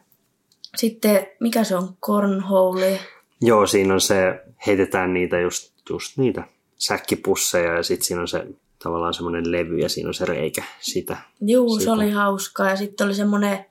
sitten 0.76 1.28
mikä 1.40 1.64
se 1.64 1.76
on? 1.76 1.98
Cornhole. 2.02 3.00
Joo, 3.42 3.68
siinä 3.68 3.94
on 3.94 4.02
se, 4.02 4.44
heitetään 4.68 5.14
niitä 5.14 5.40
just, 5.40 5.74
just 5.90 6.18
niitä 6.18 6.44
säkkipusseja 6.78 7.74
ja 7.74 7.84
sitten 7.84 8.06
siinä 8.06 8.22
on 8.22 8.28
se 8.28 8.48
tavallaan 8.84 9.14
semmoinen 9.14 9.52
levy 9.52 9.78
ja 9.78 9.90
siinä 9.90 10.08
on 10.08 10.14
se 10.14 10.26
reikä 10.26 10.64
sitä. 10.80 11.18
Joo, 11.42 11.80
se 11.80 11.92
oli 11.92 12.12
hauskaa 12.12 12.70
ja 12.70 12.76
sitten 12.76 13.06
oli 13.06 13.16
semmoinen 13.16 13.66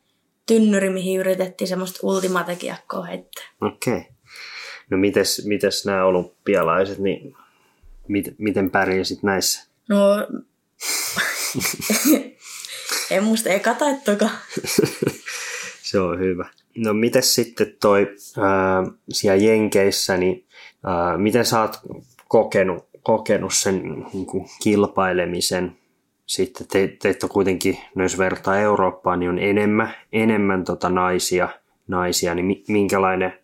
tynnyri, 0.46 0.90
mihin 0.90 1.20
yritettiin 1.20 1.68
semmoista 1.68 2.00
ultimatekiakkoa 2.02 3.04
heittää. 3.04 3.44
Okei. 3.60 3.96
Okay. 3.96 4.12
No 4.90 4.96
mites, 4.96 5.46
mites 5.46 5.86
nämä 5.86 6.04
olympialaiset, 6.04 6.98
niin 6.98 7.36
mit, 8.08 8.34
miten 8.38 8.70
pärjäsit 8.70 9.22
näissä? 9.22 9.68
No, 9.88 9.98
en 13.10 13.24
muista 13.24 13.48
eka 13.48 13.74
tai 13.74 13.96
toka. 14.04 14.30
se 15.90 16.00
on 16.00 16.18
hyvä. 16.18 16.48
No 16.76 16.94
mites 16.94 17.34
sitten 17.34 17.76
toi 17.80 18.06
ää, 18.38 18.84
siellä 19.08 19.42
Jenkeissä, 19.42 20.16
niin 20.16 20.46
ää, 20.84 21.18
miten 21.18 21.46
sä 21.46 21.60
oot 21.60 21.80
kokenut, 22.28 22.88
kokenut 23.02 23.54
sen 23.54 24.06
niin 24.12 24.26
kuin 24.26 24.46
kilpailemisen? 24.62 25.76
Sitten 26.26 26.66
te, 26.66 26.96
teitä 27.02 27.28
kuitenkin, 27.28 27.78
no 27.94 28.02
jos 28.02 28.18
vertaa 28.18 28.58
Eurooppaan, 28.58 29.20
niin 29.20 29.30
on 29.30 29.38
enemmän, 29.38 29.94
enemmän 30.12 30.64
tota 30.64 30.88
naisia, 30.88 31.48
naisia, 31.88 32.34
niin 32.34 32.62
minkälainen 32.68 33.38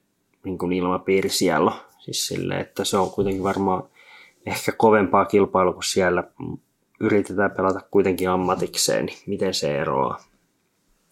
niin 0.45 0.59
kuin 0.59 0.73
ilmapiiri 0.73 1.29
siellä 1.29 1.71
on? 1.71 1.81
Siis 1.99 2.27
sille, 2.27 2.61
että 2.61 2.85
se 2.85 2.97
on 2.97 3.11
kuitenkin 3.11 3.43
varmaan 3.43 3.83
ehkä 4.47 4.73
kovempaa 4.73 5.25
kilpailua 5.25 5.73
kuin 5.73 5.85
siellä 5.85 6.25
yritetään 7.01 7.51
pelata 7.51 7.81
kuitenkin 7.91 8.31
ammatikseen, 8.31 9.07
niin 9.07 9.23
miten 9.27 9.55
se 9.55 9.79
eroaa? 9.79 10.25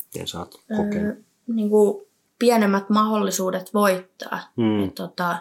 Miten 0.05 0.29
sä 0.29 0.39
oot 0.39 0.55
kokenut? 0.77 1.17
Öö, 1.17 1.23
niin 1.47 1.71
kuin 1.71 2.07
pienemmät 2.39 2.91
mahdollisuudet 2.91 3.75
voittaa. 3.75 4.41
Mm. 4.57 4.85
Et, 4.85 4.95
tota, 4.95 5.39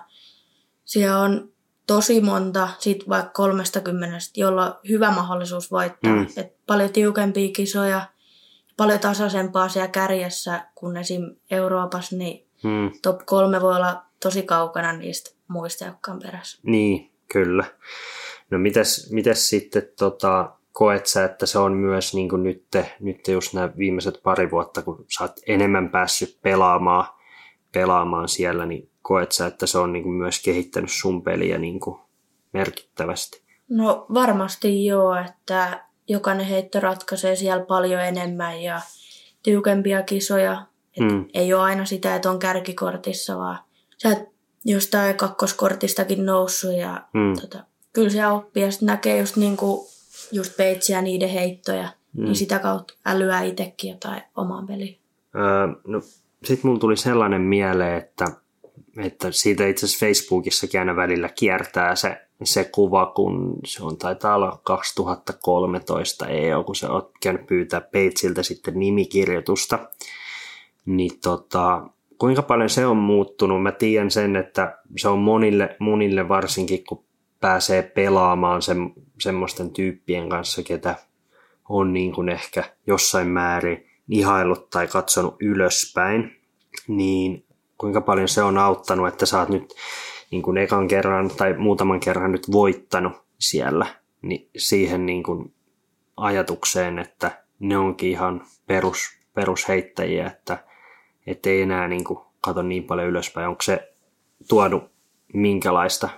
siellä 0.85 1.19
on 1.19 1.49
tosi 1.87 2.21
monta, 2.21 2.69
sit 2.79 3.09
vaikka 3.09 3.31
30, 3.31 4.17
jolla 4.35 4.65
on 4.65 4.73
hyvä 4.89 5.11
mahdollisuus 5.11 5.71
voittaa. 5.71 6.15
Mm. 6.15 6.27
Et 6.37 6.65
paljon 6.65 6.89
tiukempia 6.89 7.51
kisoja, 7.51 8.01
paljon 8.77 8.99
tasaisempaa 8.99 9.69
siellä 9.69 9.87
kärjessä 9.87 10.67
kuin 10.75 10.97
esim. 10.97 11.35
Euroopassa, 11.51 12.15
niin 12.15 12.47
mm. 12.63 12.91
top 13.01 13.25
kolme 13.25 13.61
voi 13.61 13.75
olla 13.75 14.03
tosi 14.23 14.43
kaukana 14.43 14.93
niistä 14.93 15.31
muista, 15.47 15.85
jotka 15.85 16.11
on 16.11 16.19
perässä. 16.19 16.59
Niin, 16.63 17.11
kyllä. 17.31 17.63
No 18.51 18.57
mitäs, 18.57 19.11
mitäs 19.11 19.49
sitten 19.49 19.89
tota, 19.99 20.51
koet 20.71 21.05
sä, 21.05 21.25
että 21.25 21.45
se 21.45 21.59
on 21.59 21.73
myös 21.73 22.13
niin 22.13 22.29
kuin 22.29 22.43
nyt, 22.43 22.65
nyt 22.99 23.27
just 23.27 23.53
nämä 23.53 23.69
viimeiset 23.77 24.19
pari 24.23 24.51
vuotta, 24.51 24.81
kun 24.81 25.05
sä 25.17 25.23
oot 25.23 25.39
enemmän 25.47 25.89
päässyt 25.89 26.37
pelaamaan, 26.41 27.05
pelaamaan 27.71 28.29
siellä, 28.29 28.65
niin 28.65 28.89
koet 29.01 29.31
sä, 29.31 29.45
että 29.45 29.65
se 29.65 29.77
on 29.77 29.93
niin 29.93 30.03
kuin 30.03 30.15
myös 30.15 30.43
kehittänyt 30.43 30.91
sun 30.91 31.23
peliä 31.23 31.57
niin 31.57 31.79
kuin 31.79 31.99
merkittävästi? 32.53 33.41
No 33.69 34.05
varmasti 34.13 34.85
joo, 34.85 35.15
että 35.15 35.85
jokainen 36.07 36.45
heitto 36.45 36.79
ratkaisee 36.79 37.35
siellä 37.35 37.65
paljon 37.65 38.01
enemmän 38.01 38.61
ja 38.61 38.81
tiukempia 39.43 40.03
kisoja. 40.03 40.65
mm. 40.99 41.25
Ei 41.33 41.53
ole 41.53 41.63
aina 41.63 41.85
sitä, 41.85 42.15
että 42.15 42.31
on 42.31 42.39
kärkikortissa, 42.39 43.37
vaan 43.37 43.59
sä 43.97 44.09
et 44.09 44.29
jostain 44.65 45.17
kakkoskortistakin 45.17 46.25
noussut 46.25 46.77
ja 46.77 47.01
mm. 47.13 47.33
tota, 47.41 47.63
kyllä 47.93 48.09
se 48.09 48.27
oppii 48.27 48.63
ja 48.63 48.71
sitten 48.71 48.87
näkee 48.87 49.19
just, 49.19 49.35
niin 49.35 49.57
kuin, 49.57 49.87
just 50.31 50.57
peitsiä 50.57 51.01
niiden 51.01 51.29
heittoja, 51.29 51.89
mm. 52.13 52.23
niin 52.23 52.35
sitä 52.35 52.59
kautta 52.59 52.93
älyää 53.05 53.43
itsekin 53.43 53.91
jotain 53.91 54.21
omaan 54.35 54.67
peliin. 54.67 54.97
Öö, 55.35 55.67
no, 55.87 56.01
sitten 56.43 56.69
mulla 56.69 56.79
tuli 56.79 56.97
sellainen 56.97 57.41
mieleen, 57.41 57.97
että, 57.97 58.25
että 58.97 59.31
siitä 59.31 59.67
itse 59.67 59.85
asiassa 59.85 60.05
Facebookissakin 60.05 60.79
aina 60.79 60.95
välillä 60.95 61.29
kiertää 61.29 61.95
se, 61.95 62.21
se 62.43 62.63
kuva, 62.63 63.05
kun 63.05 63.59
se 63.65 63.83
on 63.83 63.97
taitaa 63.97 64.35
olla 64.35 64.59
2013 64.63 66.27
EU, 66.27 66.63
kun 66.63 66.75
se 66.75 66.87
on 66.87 67.09
käynyt 67.21 67.45
pyytää 67.45 67.81
Peitsiltä 67.81 68.43
sitten 68.43 68.79
nimikirjoitusta. 68.79 69.79
Niin 70.85 71.19
tota, 71.23 71.87
kuinka 72.17 72.41
paljon 72.41 72.69
se 72.69 72.85
on 72.85 72.97
muuttunut? 72.97 73.63
Mä 73.63 73.71
tiedän 73.71 74.11
sen, 74.11 74.35
että 74.35 74.77
se 74.97 75.07
on 75.07 75.19
monille, 75.19 75.75
monille 75.79 76.29
varsinkin, 76.29 76.83
kun 76.83 77.03
pääsee 77.39 77.83
pelaamaan 77.83 78.61
se, 78.61 78.73
semmoisten 79.19 79.69
tyyppien 79.69 80.29
kanssa, 80.29 80.63
ketä 80.63 80.95
on 81.69 81.93
niin 81.93 82.13
kuin 82.13 82.29
ehkä 82.29 82.63
jossain 82.87 83.27
määrin 83.27 83.89
ihaillut 84.09 84.69
tai 84.69 84.87
katsonut 84.87 85.35
ylöspäin, 85.41 86.41
niin 86.87 87.45
kuinka 87.77 88.01
paljon 88.01 88.27
se 88.27 88.43
on 88.43 88.57
auttanut, 88.57 89.07
että 89.07 89.25
sä 89.25 89.39
oot 89.39 89.49
nyt 89.49 89.73
niin 90.31 90.41
kuin 90.41 90.57
ekan 90.57 90.87
kerran 90.87 91.29
tai 91.29 91.53
muutaman 91.53 91.99
kerran 91.99 92.31
nyt 92.31 92.51
voittanut 92.51 93.13
siellä, 93.39 93.85
niin 94.21 94.49
siihen 94.57 95.05
niin 95.05 95.23
kuin 95.23 95.53
ajatukseen, 96.17 96.99
että 96.99 97.43
ne 97.59 97.77
onkin 97.77 98.09
ihan 98.09 98.45
perus, 98.67 98.99
perusheittäjiä, 99.33 100.27
että 101.27 101.49
ei 101.49 101.61
enää 101.61 101.87
niin 101.87 102.03
kuin 102.03 102.19
kato 102.41 102.61
niin 102.61 102.83
paljon 102.83 103.07
ylöspäin. 103.07 103.47
Onko 103.47 103.61
se 103.61 103.93
tuonut 104.49 104.91
minkälaista, 105.33 106.09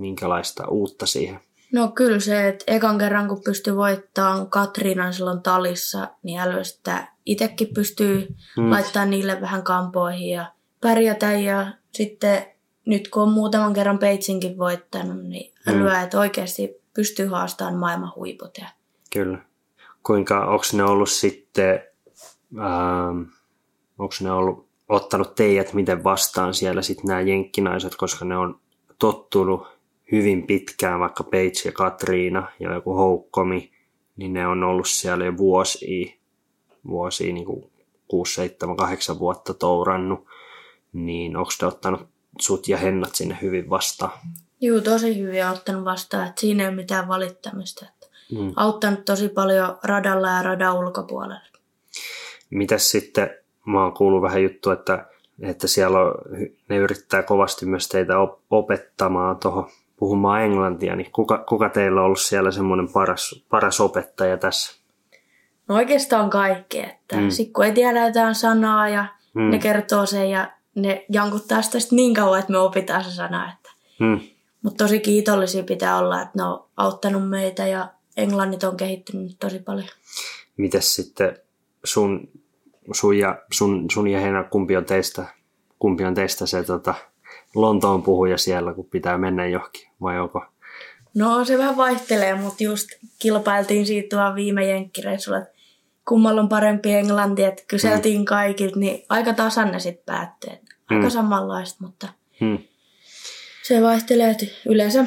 minkälaista 0.00 0.68
uutta 0.68 1.06
siihen? 1.06 1.40
No 1.72 1.88
kyllä 1.88 2.20
se, 2.20 2.48
että 2.48 2.64
ekan 2.66 2.98
kerran 2.98 3.28
kun 3.28 3.42
pystyy 3.44 3.76
voittamaan 3.76 4.50
Katriinan 4.50 5.12
silloin 5.12 5.42
talissa, 5.42 6.08
niin 6.22 6.40
että 6.60 7.08
itsekin 7.26 7.68
pystyy 7.74 8.28
hmm. 8.56 8.70
laittamaan 8.70 9.10
niille 9.10 9.40
vähän 9.40 9.62
kampoihin 9.62 10.30
ja 10.30 10.52
pärjätä. 10.80 11.32
Ja 11.32 11.66
sitten 11.92 12.46
nyt 12.86 13.08
kun 13.08 13.22
on 13.22 13.32
muutaman 13.32 13.72
kerran 13.72 13.98
Peitsinkin 13.98 14.58
voittanut, 14.58 15.24
niin 15.24 15.54
älyä, 15.66 15.94
hmm. 15.94 16.04
että 16.04 16.20
oikeasti 16.20 16.80
pystyy 16.94 17.26
haastamaan 17.26 17.76
maailman 17.76 18.12
huiput. 18.16 18.58
Ja... 18.58 18.66
Kyllä. 19.12 19.38
Kuinka, 20.02 20.46
onko 20.46 20.64
ne 20.72 20.84
ollut 20.84 21.10
sitten, 21.10 21.82
ähm, 22.58 23.22
onko 23.98 24.14
ne 24.20 24.32
ollut 24.32 24.68
ottanut 24.88 25.34
teidät 25.34 25.72
miten 25.72 26.04
vastaan 26.04 26.54
siellä 26.54 26.82
sitten 26.82 27.06
nämä 27.06 27.20
jenkkinaiset, 27.20 27.96
koska 27.96 28.24
ne 28.24 28.36
on 28.36 28.60
tottunut 28.98 29.79
hyvin 30.12 30.46
pitkään, 30.46 31.00
vaikka 31.00 31.24
Page 31.24 31.62
ja 31.64 31.72
Katriina 31.72 32.52
ja 32.60 32.74
joku 32.74 32.94
Houkkomi, 32.94 33.72
niin 34.16 34.32
ne 34.32 34.46
on 34.46 34.64
ollut 34.64 34.88
siellä 34.88 35.24
jo 35.24 35.36
vuosia, 35.36 36.12
vuosia 36.86 37.32
niin 37.32 37.46
kuin 37.46 37.70
6, 38.08 38.34
7, 38.34 38.76
8 38.76 39.18
vuotta 39.18 39.54
tourannut, 39.54 40.26
niin 40.92 41.36
onko 41.36 41.50
te 41.58 41.66
ottanut 41.66 42.08
sut 42.40 42.68
ja 42.68 42.76
Hennat 42.76 43.14
sinne 43.14 43.38
hyvin 43.42 43.70
vastaan? 43.70 44.12
Joo, 44.60 44.80
tosi 44.80 45.18
hyvin 45.18 45.46
ottanut 45.46 45.84
vastaan, 45.84 46.28
että 46.28 46.40
siinä 46.40 46.62
ei 46.62 46.68
ole 46.68 46.76
mitään 46.76 47.08
valittamista. 47.08 47.86
Että 47.88 48.06
mm. 48.32 48.52
Auttanut 48.56 49.04
tosi 49.04 49.28
paljon 49.28 49.78
radalla 49.82 50.28
ja 50.28 50.42
radan 50.42 50.78
ulkopuolella. 50.78 51.40
Mitäs 52.50 52.90
sitten, 52.90 53.30
mä 53.66 53.82
oon 53.82 53.94
kuullut 53.94 54.22
vähän 54.22 54.42
juttu, 54.42 54.70
että, 54.70 55.06
että 55.40 55.66
siellä 55.68 56.00
on, 56.00 56.14
ne 56.68 56.76
yrittää 56.76 57.22
kovasti 57.22 57.66
myös 57.66 57.88
teitä 57.88 58.14
opettamaan 58.50 59.36
tuohon 59.36 59.70
puhumaan 60.00 60.42
englantia, 60.42 60.96
niin 60.96 61.12
kuka, 61.12 61.44
kuka 61.48 61.68
teillä 61.68 62.00
on 62.00 62.04
ollut 62.04 62.20
siellä 62.20 62.50
semmoinen 62.50 62.92
paras, 62.92 63.44
paras 63.48 63.80
opettaja 63.80 64.36
tässä? 64.36 64.80
No 65.68 65.74
oikeastaan 65.74 66.30
kaikki, 66.30 66.78
että 66.78 67.16
mm. 67.16 67.30
sit 67.30 67.52
kun 67.52 67.64
ei 67.64 67.72
tiedä 67.72 68.06
jotain 68.06 68.34
sanaa 68.34 68.88
ja 68.88 69.06
mm. 69.34 69.50
ne 69.50 69.58
kertoo 69.58 70.06
sen 70.06 70.30
ja 70.30 70.52
ne 70.74 71.04
jankuttaa 71.12 71.62
sitä 71.62 71.78
niin 71.90 72.14
kauan, 72.14 72.38
että 72.38 72.52
me 72.52 72.58
opitaan 72.58 73.04
se 73.04 73.10
sana. 73.10 73.52
Että. 73.52 73.70
Mm. 74.00 74.20
Mutta 74.62 74.84
tosi 74.84 75.00
kiitollisia 75.00 75.62
pitää 75.62 75.98
olla, 75.98 76.22
että 76.22 76.32
ne 76.36 76.44
on 76.44 76.64
auttanut 76.76 77.28
meitä 77.28 77.66
ja 77.66 77.88
englannit 78.16 78.64
on 78.64 78.76
kehittynyt 78.76 79.36
tosi 79.40 79.58
paljon. 79.58 79.88
Mites 80.56 80.94
sitten 80.94 81.36
sun, 81.84 82.28
sun, 82.92 83.18
ja, 83.18 83.42
sun, 83.52 83.90
sun 83.92 84.08
ja 84.08 84.20
Heina, 84.20 84.44
kumpi 84.44 84.76
on 84.76 84.84
teistä, 84.84 85.24
kumpi 85.78 86.04
on 86.04 86.14
teistä 86.14 86.46
se 86.46 86.62
tota, 86.62 86.94
Lontoon 87.54 88.02
puhuja 88.02 88.38
siellä, 88.38 88.74
kun 88.74 88.86
pitää 88.90 89.18
mennä 89.18 89.46
johonkin, 89.46 89.88
vai 90.00 90.20
onko? 90.20 90.44
No 91.14 91.44
se 91.44 91.58
vähän 91.58 91.76
vaihtelee, 91.76 92.34
mutta 92.34 92.64
just 92.64 92.88
kilpailtiin 93.18 93.86
siitä 93.86 94.16
vaan 94.16 94.34
viime 94.34 94.64
jenkkireissulla, 94.68 95.38
että 95.38 95.54
kummalla 96.08 96.40
on 96.40 96.48
parempi 96.48 96.92
englanti, 96.92 97.44
että 97.44 97.62
kyseltiin 97.68 98.20
mm. 98.20 98.24
kaikilta, 98.24 98.78
niin 98.78 99.04
aika 99.08 99.32
tasan 99.32 99.72
ne 99.72 99.78
sitten 99.78 100.04
päättyi. 100.06 100.50
Aika 100.90 101.04
mm. 101.04 101.10
samanlaista, 101.10 101.84
mutta 101.84 102.08
mm. 102.40 102.58
se 103.62 103.82
vaihtelee, 103.82 104.36
yleensä, 104.68 105.06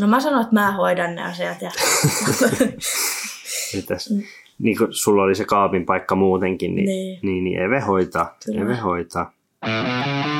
no 0.00 0.06
mä 0.06 0.20
sanon, 0.20 0.40
että 0.40 0.54
mä 0.54 0.72
hoidan 0.72 1.14
ne 1.14 1.22
asiat. 1.22 1.62
Ja... 1.62 1.70
Mitäs? 3.74 4.14
Niin 4.58 4.78
kuin 4.78 4.92
sulla 4.92 5.22
oli 5.22 5.34
se 5.34 5.44
kaapin 5.44 5.86
paikka 5.86 6.14
muutenkin, 6.14 6.74
niin, 6.74 6.86
niin. 6.86 7.18
niin, 7.22 7.44
niin 7.44 7.62
Eve 7.62 7.80
hoitaa. 7.80 8.36
Kyllä. 8.44 8.62
Eve 8.62 8.76
hoitaa. 8.76 9.32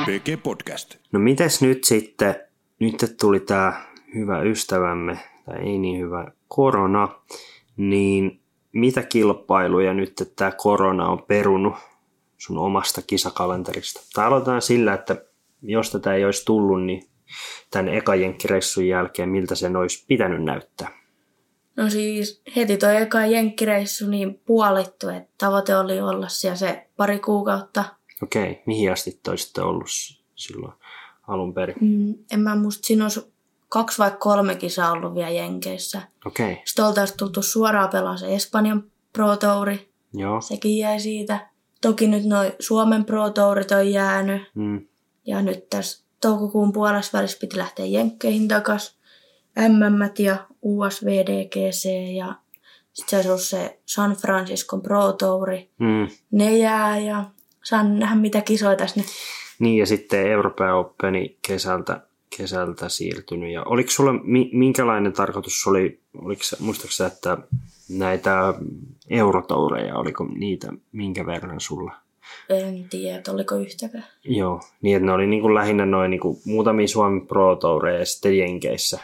PG 0.09 0.43
Podcast. 0.43 0.95
No 1.11 1.19
mites 1.19 1.61
nyt 1.61 1.83
sitten, 1.83 2.35
nyt 2.79 3.15
tuli 3.19 3.39
tämä 3.39 3.85
hyvä 4.15 4.41
ystävämme, 4.41 5.19
tai 5.45 5.59
ei 5.59 5.77
niin 5.77 5.99
hyvä, 6.01 6.31
korona, 6.47 7.09
niin 7.77 8.41
mitä 8.71 9.03
kilpailuja 9.03 9.93
nyt 9.93 10.13
tämä 10.35 10.51
korona 10.51 11.07
on 11.07 11.23
perunut 11.23 11.73
sun 12.37 12.57
omasta 12.57 13.01
kisakalenterista? 13.01 14.01
Tai 14.13 14.25
aloitetaan 14.25 14.61
sillä, 14.61 14.93
että 14.93 15.25
jos 15.61 15.91
tätä 15.91 16.13
ei 16.13 16.25
olisi 16.25 16.45
tullut, 16.45 16.83
niin 16.83 17.03
tämän 17.71 17.89
ekajenkkireissun 17.89 18.87
jälkeen, 18.87 19.29
miltä 19.29 19.55
sen 19.55 19.75
olisi 19.75 20.05
pitänyt 20.07 20.43
näyttää? 20.43 20.89
No 21.77 21.89
siis 21.89 22.41
heti 22.55 22.77
toi 22.77 22.95
eka 22.95 23.25
jenkkireissu 23.25 24.07
niin 24.07 24.41
puolittu, 24.45 25.09
että 25.09 25.33
tavoite 25.37 25.75
oli 25.75 26.01
olla 26.01 26.27
siellä 26.27 26.55
se 26.57 26.87
pari 26.97 27.19
kuukautta– 27.19 27.83
Okei, 28.23 28.63
mihin 28.65 28.91
asti 28.91 29.19
te 29.23 29.31
olisitte 29.31 29.61
ollut 29.61 29.87
silloin 30.35 30.73
alun 31.27 31.53
perin? 31.53 31.75
Mm, 31.81 32.15
en 32.31 32.39
mä 32.39 32.55
muista, 32.55 32.87
siinä 32.87 33.05
olisi 33.05 33.33
kaksi 33.69 33.97
vai 33.97 34.11
kolme 34.19 34.55
kisaa 34.55 34.91
ollut 34.91 35.15
vielä 35.15 35.29
Jenkeissä. 35.29 36.01
Okei. 36.25 36.61
Sitten 36.65 36.85
oltaisiin 36.85 37.17
tultu 37.17 37.41
suoraan 37.41 37.89
pelaamaan 37.89 38.17
se 38.17 38.35
Espanjan 38.35 38.83
Pro 39.13 39.37
Touri. 39.37 39.89
Joo. 40.13 40.41
Sekin 40.41 40.77
jäi 40.77 40.99
siitä. 40.99 41.49
Toki 41.81 42.07
nyt 42.07 42.25
noin 42.25 42.51
Suomen 42.59 43.05
Pro 43.05 43.29
Tourit 43.29 43.71
on 43.71 43.91
jäänyt. 43.91 44.41
Mm. 44.55 44.87
Ja 45.25 45.41
nyt 45.41 45.69
tässä 45.69 46.05
toukokuun 46.21 46.73
puolessa 46.73 47.17
välissä 47.17 47.37
piti 47.41 47.57
lähteä 47.57 47.85
Jenkkeihin 47.85 48.47
takas. 48.47 48.99
MM 49.55 50.23
ja 50.23 50.47
USVDGC 50.61 51.89
ja 52.15 52.35
sitten 52.93 53.23
se 53.23 53.31
on 53.31 53.39
se 53.39 53.79
San 53.85 54.11
Francisco 54.11 54.77
Pro 54.77 55.13
Touri. 55.13 55.69
Mm. 55.79 56.07
Ne 56.31 56.57
jää 56.57 56.99
ja 56.99 57.25
saan 57.69 57.99
nähdä 57.99 58.15
mitä 58.15 58.41
kisoja 58.41 58.75
tässä 58.75 58.99
nyt. 58.99 59.07
Niin 59.59 59.77
ja 59.77 59.85
sitten 59.85 60.27
Euroopan 60.27 60.73
Openi 60.73 61.37
kesältä, 61.47 62.01
kesältä 62.37 62.89
siirtynyt. 62.89 63.53
Ja 63.53 63.63
oliko 63.63 63.89
sulla, 63.89 64.13
minkälainen 64.53 65.13
tarkoitus 65.13 65.67
oli, 65.67 65.99
oliko, 66.17 66.41
muistaaksä, 66.59 67.05
että 67.05 67.37
näitä 67.89 68.53
eurotoureja, 69.09 69.95
oliko 69.95 70.23
niitä 70.23 70.73
minkä 70.91 71.25
verran 71.25 71.59
sulla? 71.59 71.95
En 72.49 72.89
tiedä, 72.89 73.21
oliko 73.33 73.55
yhtäkään. 73.55 74.05
Joo, 74.23 74.61
niin 74.81 74.95
että 74.95 75.05
ne 75.05 75.11
oli 75.11 75.27
niin 75.27 75.41
kuin 75.41 75.55
lähinnä 75.55 75.85
noin 75.85 76.11
niin 76.11 76.21
kuin 76.21 76.37
muutamia 76.45 76.87
Suomen 76.87 77.27
Pro 77.27 77.55
Toureja 77.55 77.99
ja 77.99 78.05
sitten 78.05 78.37
Jenkeissä, 78.37 78.99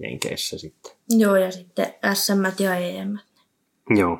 Jenkeissä 0.00 0.58
sitten. 0.58 0.92
Joo, 1.10 1.36
ja 1.36 1.50
sitten 1.50 1.94
SM 2.14 2.62
ja 2.62 2.76
EM. 2.76 3.18
Joo. 3.96 4.18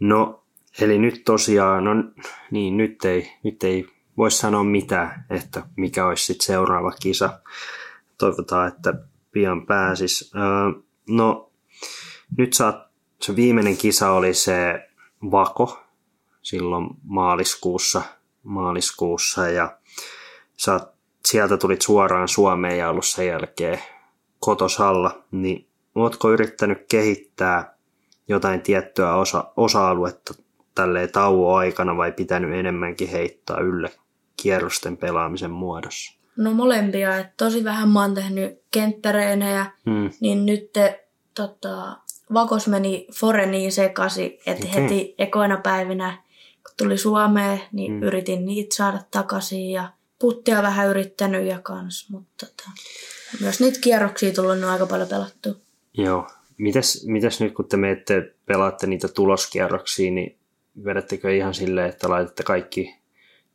No, 0.00 0.45
Eli 0.80 0.98
nyt 0.98 1.24
tosiaan, 1.24 1.84
no 1.84 1.90
niin, 2.50 2.76
nyt 2.76 3.04
ei, 3.04 3.32
nyt 3.42 3.64
ei 3.64 3.86
voi 4.16 4.30
sanoa 4.30 4.64
mitään, 4.64 5.24
että 5.30 5.62
mikä 5.76 6.06
olisi 6.06 6.24
sitten 6.26 6.46
seuraava 6.46 6.90
kisa. 6.90 7.40
Toivotaan, 8.18 8.68
että 8.68 8.94
pian 9.32 9.66
pääsis. 9.66 10.32
Öö, 10.34 10.82
no, 11.08 11.50
nyt 12.38 12.52
saat, 12.52 12.76
se 13.20 13.36
viimeinen 13.36 13.76
kisa 13.76 14.10
oli 14.10 14.34
se 14.34 14.88
Vako 15.30 15.80
silloin 16.42 16.88
maaliskuussa, 17.02 18.02
maaliskuussa 18.42 19.48
ja 19.48 19.78
saat, 20.56 20.96
sieltä 21.24 21.56
tulit 21.56 21.82
suoraan 21.82 22.28
Suomeen 22.28 22.78
ja 22.78 22.90
ollut 22.90 23.06
sen 23.06 23.26
jälkeen 23.26 23.78
kotosalla, 24.40 25.24
niin 25.30 25.68
ootko 25.94 26.30
yrittänyt 26.30 26.78
kehittää 26.88 27.76
jotain 28.28 28.60
tiettyä 28.60 29.14
osa, 29.14 29.52
osa-aluetta 29.56 30.34
tälleen 30.76 31.12
tauon 31.12 31.58
aikana 31.58 31.96
vai 31.96 32.12
pitänyt 32.12 32.54
enemmänkin 32.54 33.08
heittää 33.08 33.56
ylle 33.56 33.90
kierrosten 34.36 34.96
pelaamisen 34.96 35.50
muodossa? 35.50 36.16
No 36.36 36.52
molempia, 36.52 37.18
että 37.18 37.32
tosi 37.36 37.64
vähän 37.64 37.88
mä 37.88 38.02
oon 38.02 38.14
tehnyt 38.14 38.62
kenttäreenejä, 38.70 39.66
hmm. 39.86 40.10
niin 40.20 40.46
nyt 40.46 40.72
te, 40.72 41.06
tota, 41.34 41.96
Vakos 42.34 42.68
meni 42.68 43.06
Fore 43.14 43.46
niin 43.46 43.72
sekasi, 43.72 44.38
että 44.46 44.66
okay. 44.68 44.82
heti 44.82 45.14
ekoina 45.18 45.56
päivinä, 45.56 46.22
kun 46.62 46.74
tuli 46.76 46.98
Suomeen, 46.98 47.60
niin 47.72 47.92
hmm. 47.92 48.02
yritin 48.02 48.46
niitä 48.46 48.76
saada 48.76 49.00
takaisin 49.10 49.70
ja 49.70 49.88
puttia 50.18 50.62
vähän 50.62 50.88
yrittänyt 50.88 51.46
ja 51.46 51.60
kans, 51.60 52.10
mutta 52.10 52.46
tota, 52.46 52.70
myös 53.40 53.60
niitä 53.60 53.80
kierroksia 53.80 54.32
tullut 54.32 54.64
aika 54.64 54.86
paljon 54.86 55.08
pelattu. 55.08 55.56
Joo. 55.98 56.26
Mitäs, 56.58 57.04
mitäs 57.06 57.40
nyt 57.40 57.54
kun 57.54 57.68
te 57.68 57.76
menette 57.76 58.34
pelaatte 58.46 58.86
niitä 58.86 59.08
tuloskierroksia, 59.08 60.10
niin 60.10 60.38
vedättekö 60.84 61.36
ihan 61.36 61.54
silleen, 61.54 61.88
että 61.88 62.10
laitatte 62.10 62.42
kaikki 62.42 62.96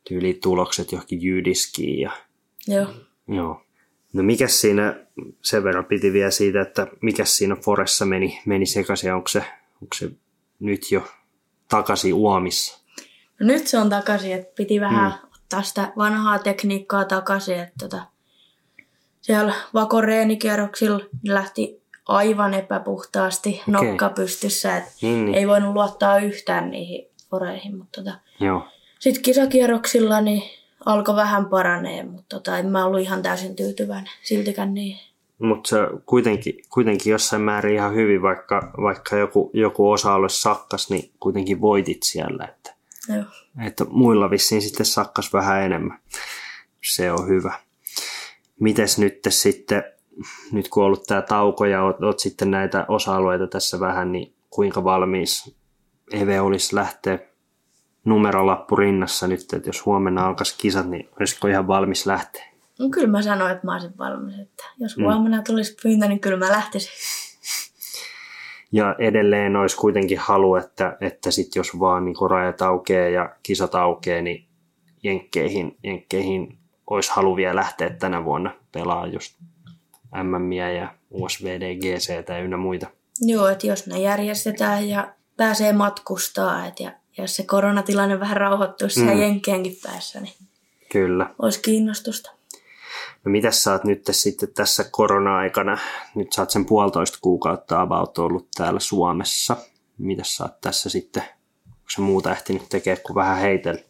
tyylitulokset 0.08 0.92
johonkin 0.92 1.22
jyydiskiin? 1.22 2.00
Ja... 2.00 2.10
Joo. 2.68 2.86
Joo. 3.28 3.62
No 4.12 4.22
mikä 4.22 4.48
siinä, 4.48 5.06
sen 5.42 5.64
verran 5.64 5.84
piti 5.84 6.12
vielä 6.12 6.30
siitä, 6.30 6.60
että 6.60 6.86
mikä 7.00 7.24
siinä 7.24 7.56
Foressa 7.56 8.06
meni, 8.06 8.40
meni 8.46 8.66
sekaisin, 8.66 9.14
onko 9.14 9.28
se, 9.28 9.38
onko 9.82 9.94
se 9.94 10.10
nyt 10.60 10.92
jo 10.92 11.02
takaisin 11.68 12.14
Uomissa? 12.14 12.82
No 13.40 13.46
nyt 13.46 13.66
se 13.66 13.78
on 13.78 13.90
takaisin, 13.90 14.32
että 14.32 14.52
piti 14.56 14.80
vähän 14.80 15.12
mm. 15.12 15.28
ottaa 15.34 15.62
sitä 15.62 15.92
vanhaa 15.96 16.38
tekniikkaa 16.38 17.04
takaisin, 17.04 17.58
että 17.58 17.74
tota, 17.78 18.06
siellä 19.20 19.54
vakoreenikierroksilla 19.74 21.04
lähti 21.28 21.82
aivan 22.08 22.54
epäpuhtaasti 22.54 23.62
okay. 23.68 23.88
nokka 23.88 24.08
pystyssä, 24.08 24.76
että 24.76 24.90
Niin, 25.02 25.24
niin. 25.24 25.34
ei 25.34 25.48
voinut 25.48 25.74
luottaa 25.74 26.18
yhtään 26.18 26.70
niihin 26.70 27.11
foreihin, 27.32 27.76
mutta 27.76 28.02
tota, 28.02 28.18
Joo. 28.40 28.68
sitten 28.98 29.22
kisakierroksilla 29.22 30.20
niin 30.20 30.42
alkoi 30.86 31.16
vähän 31.16 31.46
paranee, 31.46 32.02
mutta 32.02 32.36
tota, 32.36 32.58
en 32.58 32.66
mä 32.66 32.84
ollut 32.84 33.00
ihan 33.00 33.22
täysin 33.22 33.56
tyytyväinen 33.56 34.12
siltikään 34.22 34.74
niin. 34.74 34.98
Mutta 35.38 35.68
se 35.68 35.76
kuitenkin, 36.06 36.54
kuitenkin 36.68 37.10
jossain 37.10 37.42
määrin 37.42 37.74
ihan 37.74 37.94
hyvin, 37.94 38.22
vaikka, 38.22 38.72
vaikka 38.82 39.16
joku, 39.16 39.50
joku 39.54 39.90
osa-alue 39.90 40.28
sakkas, 40.28 40.90
niin 40.90 41.10
kuitenkin 41.20 41.60
voitit 41.60 42.02
siellä. 42.02 42.44
Että, 42.44 42.74
Joo. 43.08 43.24
että 43.66 43.84
muilla 43.84 44.30
vissiin 44.30 44.62
sitten 44.62 44.86
sakkas 44.86 45.32
vähän 45.32 45.62
enemmän. 45.62 45.98
Se 46.84 47.12
on 47.12 47.28
hyvä. 47.28 47.54
Mites 48.60 48.98
nyt 48.98 49.18
sitten, 49.28 49.84
nyt 50.52 50.68
kun 50.68 50.82
on 50.82 50.86
ollut 50.86 51.04
tämä 51.06 51.22
tauko 51.22 51.64
ja 51.64 51.82
oot, 51.82 52.02
oot 52.02 52.18
sitten 52.18 52.50
näitä 52.50 52.84
osa-alueita 52.88 53.46
tässä 53.46 53.80
vähän, 53.80 54.12
niin 54.12 54.34
kuinka 54.50 54.84
valmis 54.84 55.56
Eve 56.12 56.40
olisi 56.40 56.74
lähteä 56.74 57.18
numerolappu 58.04 58.76
rinnassa 58.76 59.26
nyt, 59.26 59.52
että 59.52 59.68
jos 59.68 59.86
huomenna 59.86 60.26
alkaisi 60.26 60.54
kisat, 60.58 60.86
niin 60.86 61.08
olisiko 61.20 61.48
ihan 61.48 61.66
valmis 61.66 62.06
lähteä? 62.06 62.44
No, 62.78 62.88
kyllä 62.88 63.08
mä 63.08 63.22
sanoin, 63.22 63.52
että 63.52 63.66
mä 63.66 63.72
olisin 63.72 63.98
valmis, 63.98 64.38
että 64.38 64.64
jos 64.78 64.96
huomenna 64.96 65.42
tulisi 65.42 65.76
pyyntö, 65.82 66.08
niin 66.08 66.20
kyllä 66.20 66.36
mä 66.36 66.48
lähtisin. 66.48 66.92
Ja 68.74 68.96
edelleen 68.98 69.56
olisi 69.56 69.76
kuitenkin 69.76 70.18
halu, 70.18 70.54
että, 70.54 70.96
että 71.00 71.30
sit 71.30 71.56
jos 71.56 71.80
vaan 71.80 72.04
niin 72.04 72.30
rajat 72.30 72.62
aukeaa 72.62 73.08
ja 73.08 73.36
kisat 73.42 73.74
aukeaa, 73.74 74.22
niin 74.22 74.46
jenkkeihin, 75.02 75.76
jenkkeihin 75.84 76.58
olisi 76.90 77.12
halu 77.12 77.36
vielä 77.36 77.56
lähteä 77.56 77.90
tänä 77.90 78.24
vuonna 78.24 78.54
pelaa 78.72 79.06
just 79.06 79.38
MMiä 80.22 80.70
ja 80.70 80.94
USVD, 81.10 81.76
GC 81.76 82.24
tai 82.26 82.40
ynnä 82.40 82.56
muita. 82.56 82.86
Joo, 83.20 83.48
että 83.48 83.66
jos 83.66 83.86
ne 83.86 83.98
järjestetään 83.98 84.88
ja 84.88 85.14
pääsee 85.36 85.72
matkustaa, 85.72 86.66
et 86.66 86.80
ja 86.80 86.92
jos 87.18 87.36
se 87.36 87.42
koronatilanne 87.42 88.20
vähän 88.20 88.36
rauhoittuisi 88.36 89.00
mm. 89.00 89.06
siellä 89.06 89.22
Jenkkeenkin 89.22 89.76
päässä, 89.82 90.20
niin 90.20 90.34
Kyllä. 90.92 91.34
olisi 91.38 91.62
kiinnostusta. 91.62 92.30
No 93.24 93.30
mitäs 93.30 93.62
sä 93.62 93.72
oot 93.72 93.84
nyt 93.84 94.02
sitten 94.10 94.54
tässä 94.54 94.84
korona-aikana, 94.90 95.78
nyt 96.14 96.32
sä 96.32 96.42
oot 96.42 96.50
sen 96.50 96.64
puolitoista 96.66 97.18
kuukautta 97.20 97.80
about 97.80 98.18
ollut 98.18 98.48
täällä 98.56 98.80
Suomessa. 98.80 99.56
Mitäs 99.98 100.36
sä 100.36 100.44
oot 100.44 100.60
tässä 100.60 100.90
sitten, 100.90 101.22
onko 101.66 101.90
se 101.90 102.00
muuta 102.00 102.30
ehtinyt 102.32 102.68
tekemään 102.68 103.02
kuin 103.02 103.14
vähän 103.14 103.38
heitellä? 103.38 103.80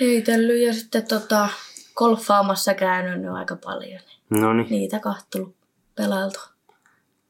Heitellyt 0.00 0.62
ja 0.66 0.74
sitten 0.74 1.06
tota, 1.06 1.48
golfaamassa 1.96 2.74
käynyt 2.74 3.20
nyt 3.20 3.32
aika 3.32 3.56
paljon. 3.56 4.00
Niin 4.30 4.42
No 4.42 4.52
niin, 4.52 4.66
niitä 4.70 5.00
kahtelu 5.00 5.54
pelailtu. 5.94 6.40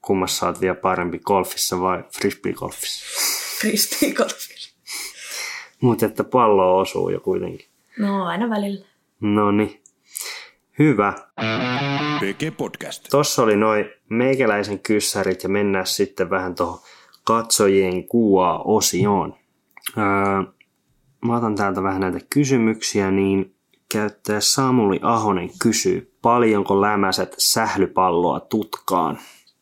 kummassa 0.03 0.47
oot 0.47 0.61
vielä 0.61 0.75
parempi 0.75 1.19
golfissa 1.19 1.81
vai 1.81 2.05
frisbee-golfissa? 2.13 3.05
Frisbeegolfilla. 3.61 4.69
Mutta 5.81 6.07
että 6.07 6.25
pallo 6.25 6.79
osuu 6.79 7.09
jo 7.09 7.21
kuitenkin. 7.21 7.67
No 7.99 8.27
aina 8.27 8.51
välillä. 8.51 8.87
No 9.21 9.51
niin. 9.51 9.83
Hyvä. 10.79 11.13
PG 12.21 12.57
Podcast. 12.57 13.07
Tossa 13.11 13.43
oli 13.43 13.57
noin 13.57 13.85
meikäläisen 14.11 14.79
kyssärit 14.79 15.43
ja 15.43 15.49
mennään 15.49 15.87
sitten 15.87 16.31
vähän 16.31 16.55
tuohon 16.55 16.81
katsojien 17.25 18.09
kuva 18.09 18.63
osioon. 18.65 19.35
Öö, 19.99 20.05
mä 21.25 21.37
otan 21.37 21.55
täältä 21.55 21.83
vähän 21.83 22.01
näitä 22.01 22.19
kysymyksiä, 22.31 23.11
niin 23.11 23.55
käyttäjä 23.93 24.41
Samuli 24.41 24.99
Ahonen 25.03 25.51
kysyy, 25.63 26.15
paljonko 26.23 26.81
lämäset 26.81 27.35
sählypalloa 27.39 28.41
tutkaan? 28.41 29.19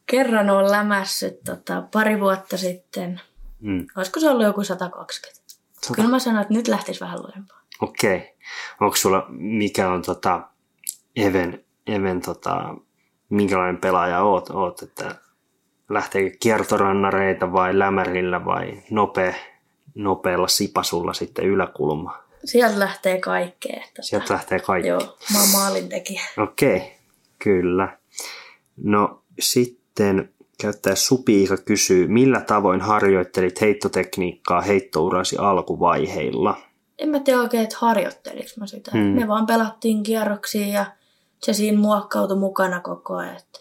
Kerran 0.07 0.51
on 0.51 0.71
lämässyt 0.71 1.45
tota, 1.45 1.83
pari 1.93 2.21
vuotta 2.21 2.57
sitten. 2.57 3.21
Mm. 3.61 3.87
Olisiko 3.97 4.21
se 4.21 4.31
ollut 4.31 4.45
joku 4.45 4.65
120? 4.65 5.47
Kyllä 5.95 6.09
mä 6.09 6.19
sanoin, 6.19 6.43
että 6.43 6.55
nyt 6.55 6.69
lähtisi 6.69 7.01
vähän 7.01 7.23
lujempaa. 7.23 7.61
Okei. 7.81 8.17
Okay. 8.17 8.29
Onko 8.81 8.97
sulla, 8.97 9.27
mikä 9.29 9.91
on 9.91 10.03
tota, 10.03 10.41
Even, 11.17 11.65
Even 11.87 12.21
tota, 12.21 12.75
minkälainen 13.29 13.81
pelaaja 13.81 14.23
oot, 14.23 14.51
oot 14.51 14.83
että 14.83 15.15
lähteekö 15.89 16.37
kiertorannareita 16.41 17.53
vai 17.53 17.79
lämärillä 17.79 18.45
vai 18.45 18.83
nopea, 18.91 19.35
nopealla 19.95 20.49
sipasulla 20.49 21.13
sitten 21.13 21.45
yläkulma? 21.45 22.19
Sieltä 22.45 22.79
lähtee 22.79 23.21
kaikkea. 23.21 23.81
Tota, 23.81 24.03
Sieltä 24.03 24.35
lähtee 24.35 24.59
kaikki. 24.59 24.89
Joo, 24.89 25.17
mä 25.33 25.41
oon 25.41 25.49
maalintekijä. 25.53 26.23
Okei, 26.39 26.77
okay. 26.77 26.89
kyllä. 27.39 27.99
No 28.77 29.23
sitten 29.41 30.35
käyttäjä 30.61 30.95
Supiika 30.95 31.57
kysyy, 31.57 32.09
millä 32.09 32.41
tavoin 32.41 32.81
harjoittelit 32.81 33.61
heittotekniikkaa 33.61 34.61
heittourasi 34.61 35.37
alkuvaiheilla? 35.39 36.57
En 36.99 37.09
mä 37.09 37.21
tiedä 37.21 37.41
oikein, 37.41 37.63
että 37.63 37.77
harjoitteliko 37.79 38.49
mä 38.61 38.67
sitä. 38.67 38.91
Hmm. 38.91 39.01
Me 39.01 39.29
vaan 39.29 39.47
pelattiin 39.47 40.03
kierroksia 40.03 40.67
ja 40.67 40.87
se 41.43 41.53
siinä 41.53 41.79
muokkautui 41.79 42.37
mukana 42.37 42.81
koko 42.81 43.17
ajan. 43.17 43.39
Sitten 43.39 43.61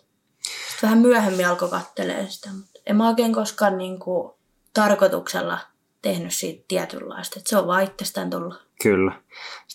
vähän 0.82 0.98
myöhemmin 0.98 1.48
alkoi 1.48 1.70
kattelee 1.70 2.26
sitä, 2.30 2.50
mutta 2.54 2.80
en 2.86 2.96
mä 2.96 3.08
oikein 3.08 3.34
koskaan 3.34 3.78
niin 3.78 4.00
kuin, 4.00 4.34
tarkoituksella 4.74 5.60
tehnyt 6.02 6.34
siitä 6.34 6.66
tietynlaista. 6.68 7.40
Että 7.40 7.50
se 7.50 7.58
on 7.58 7.68
vaan 7.68 7.84
itsestään 7.84 8.30
tullut. 8.30 8.66
Kyllä. 8.82 9.12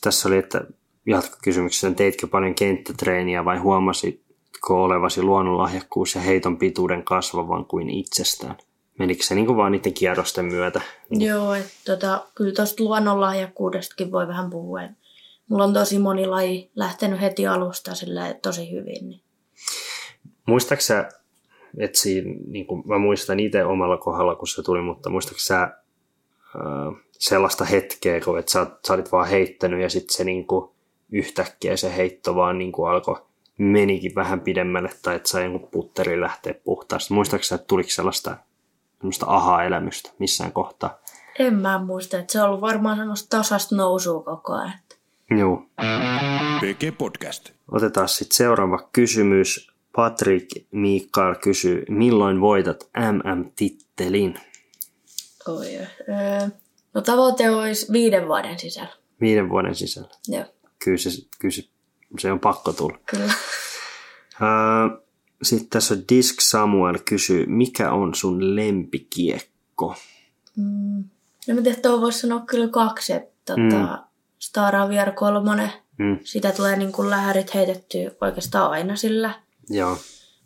Tässä 0.01 0.29
oli, 0.29 0.37
että 0.37 0.65
jatkokysymyksessä, 1.07 1.91
teitkö 1.91 2.27
paljon 2.27 2.55
kenttätreeniä 2.55 3.45
vai 3.45 3.59
huomasitko 4.69 4.85
olevasi 4.85 5.23
luonnonlahjakkuus 5.23 6.15
ja 6.15 6.21
heiton 6.21 6.59
pituuden 6.59 7.03
kasvavan 7.03 7.65
kuin 7.65 7.91
itsestään? 7.91 8.57
Menikö 8.99 9.25
se 9.25 9.35
niin 9.35 9.47
kuin 9.47 9.57
vaan 9.57 9.73
niiden 9.73 9.95
kierrosten 9.95 10.45
myötä? 10.45 10.81
Joo, 11.11 11.55
että 11.55 11.73
tota, 11.85 12.27
kyllä 12.35 12.53
tuosta 12.53 12.85
luonnonlahjakkuudestakin 12.85 14.13
voi 14.13 14.29
vähän 14.29 14.51
puhua. 14.51 14.81
Mulla 15.49 15.65
on 15.65 15.73
tosi 15.73 15.99
moni 15.99 16.27
laji 16.27 16.71
lähtenyt 16.75 17.21
heti 17.21 17.47
alusta 17.47 17.95
sillä 17.95 18.35
tosi 18.43 18.71
hyvin. 18.71 19.09
Niin. 19.09 19.21
Muistaaksä 20.47 20.87
sä, 20.87 21.09
että 21.79 21.99
siinä, 21.99 22.35
niin 22.47 22.67
kuin 22.67 22.83
mä 22.87 22.99
muistan 22.99 23.41
itse 23.41 23.65
omalla 23.65 23.97
kohdalla, 23.97 24.35
kun 24.35 24.49
se 24.49 24.63
tuli, 24.63 24.83
mutta 24.83 25.11
muistaaksä 25.11 25.47
sä 25.47 25.63
äh, 25.63 25.73
sellaista 27.11 27.65
hetkeä, 27.65 28.21
kun 28.21 28.39
että 28.39 28.53
sä, 28.53 28.67
sä 28.87 28.95
olit 28.95 29.13
vaan 29.13 29.29
heittänyt 29.29 29.83
ja 29.83 29.89
sitten 29.89 30.17
se 30.17 30.25
niin 30.25 30.47
kuin, 30.47 30.71
yhtäkkiä 31.13 31.77
se 31.77 31.97
heitto 31.97 32.35
vaan 32.35 32.59
niin 32.59 32.73
kuin 32.73 32.91
alkoi 32.91 33.30
menikin 33.61 34.15
vähän 34.15 34.41
pidemmälle 34.41 34.91
tai 35.03 35.17
että 35.17 35.29
sai 35.29 35.45
jonkun 35.45 35.69
putteri 35.71 36.21
lähteä 36.21 36.55
puhtaasti. 36.55 37.15
Muistaaksä 37.15 37.49
sä, 37.49 37.55
että 37.55 37.67
tuliko 37.67 37.91
sellaista, 37.91 38.37
sellaista 38.99 39.27
aha-elämystä 39.29 40.11
missään 40.19 40.53
kohtaa? 40.53 40.99
En 41.39 41.55
mä 41.55 41.79
muista, 41.79 42.19
että 42.19 42.33
se 42.33 42.43
on 42.43 42.49
ollut 42.49 42.61
varmaan 42.61 42.97
semmoista 42.97 43.37
tasasta 43.37 43.77
nousua 43.77 44.23
koko 44.23 44.53
ajan. 44.53 44.73
Joo. 45.39 45.67
PG 46.61 46.99
Podcast. 46.99 47.51
Otetaan 47.73 48.09
sitten 48.09 48.37
seuraava 48.37 48.89
kysymys. 48.93 49.71
Patrick 49.97 50.51
Mikael 50.71 51.35
kysyy, 51.35 51.85
milloin 51.89 52.41
voitat 52.41 52.91
MM-tittelin? 53.13 54.35
Oi, 55.49 55.77
öö, 55.77 55.87
no 56.95 57.01
tavoite 57.01 57.51
olisi 57.51 57.93
viiden 57.93 58.29
vuoden 58.29 58.59
sisällä. 58.59 58.93
Viiden 59.21 59.49
vuoden 59.49 59.75
sisällä. 59.75 60.09
Joo, 60.29 60.45
Kyllä 60.85 60.99
se, 60.99 61.11
kyllä 61.39 61.53
se, 61.53 61.63
se 62.19 62.33
on 62.33 62.41
pakko 62.41 62.73
tulla. 62.73 62.99
kyllä. 63.07 63.33
Sitten 65.43 65.69
tässä 65.69 65.97
Disk 66.09 66.41
Samuel 66.41 66.99
kysyy, 67.05 67.47
mikä 67.47 67.91
on 67.93 68.15
sun 68.15 68.57
lempikiekko? 68.57 69.95
Mm. 70.57 71.05
No 71.49 71.55
mä 71.55 71.63
tiedän, 71.63 71.83
tuohon 71.83 72.01
voisi 72.01 72.19
sanoa 72.19 72.41
kyllä 72.41 72.69
kaksi. 72.69 73.13
Että, 73.13 73.55
tota, 73.55 73.77
Mm. 73.97 73.99
Star 74.39 74.77
Aviar 74.77 75.13
3, 75.13 75.73
Mm, 75.99 76.19
sitä 76.25 76.53
tulee 76.53 76.77
niin 76.77 76.93
kuin 76.93 77.11
lähärit 77.11 77.55
heitettyä 77.55 78.11
oikeastaan 78.21 78.71
aina 78.71 78.97
sillä. 78.97 79.35
joo, 79.69 79.99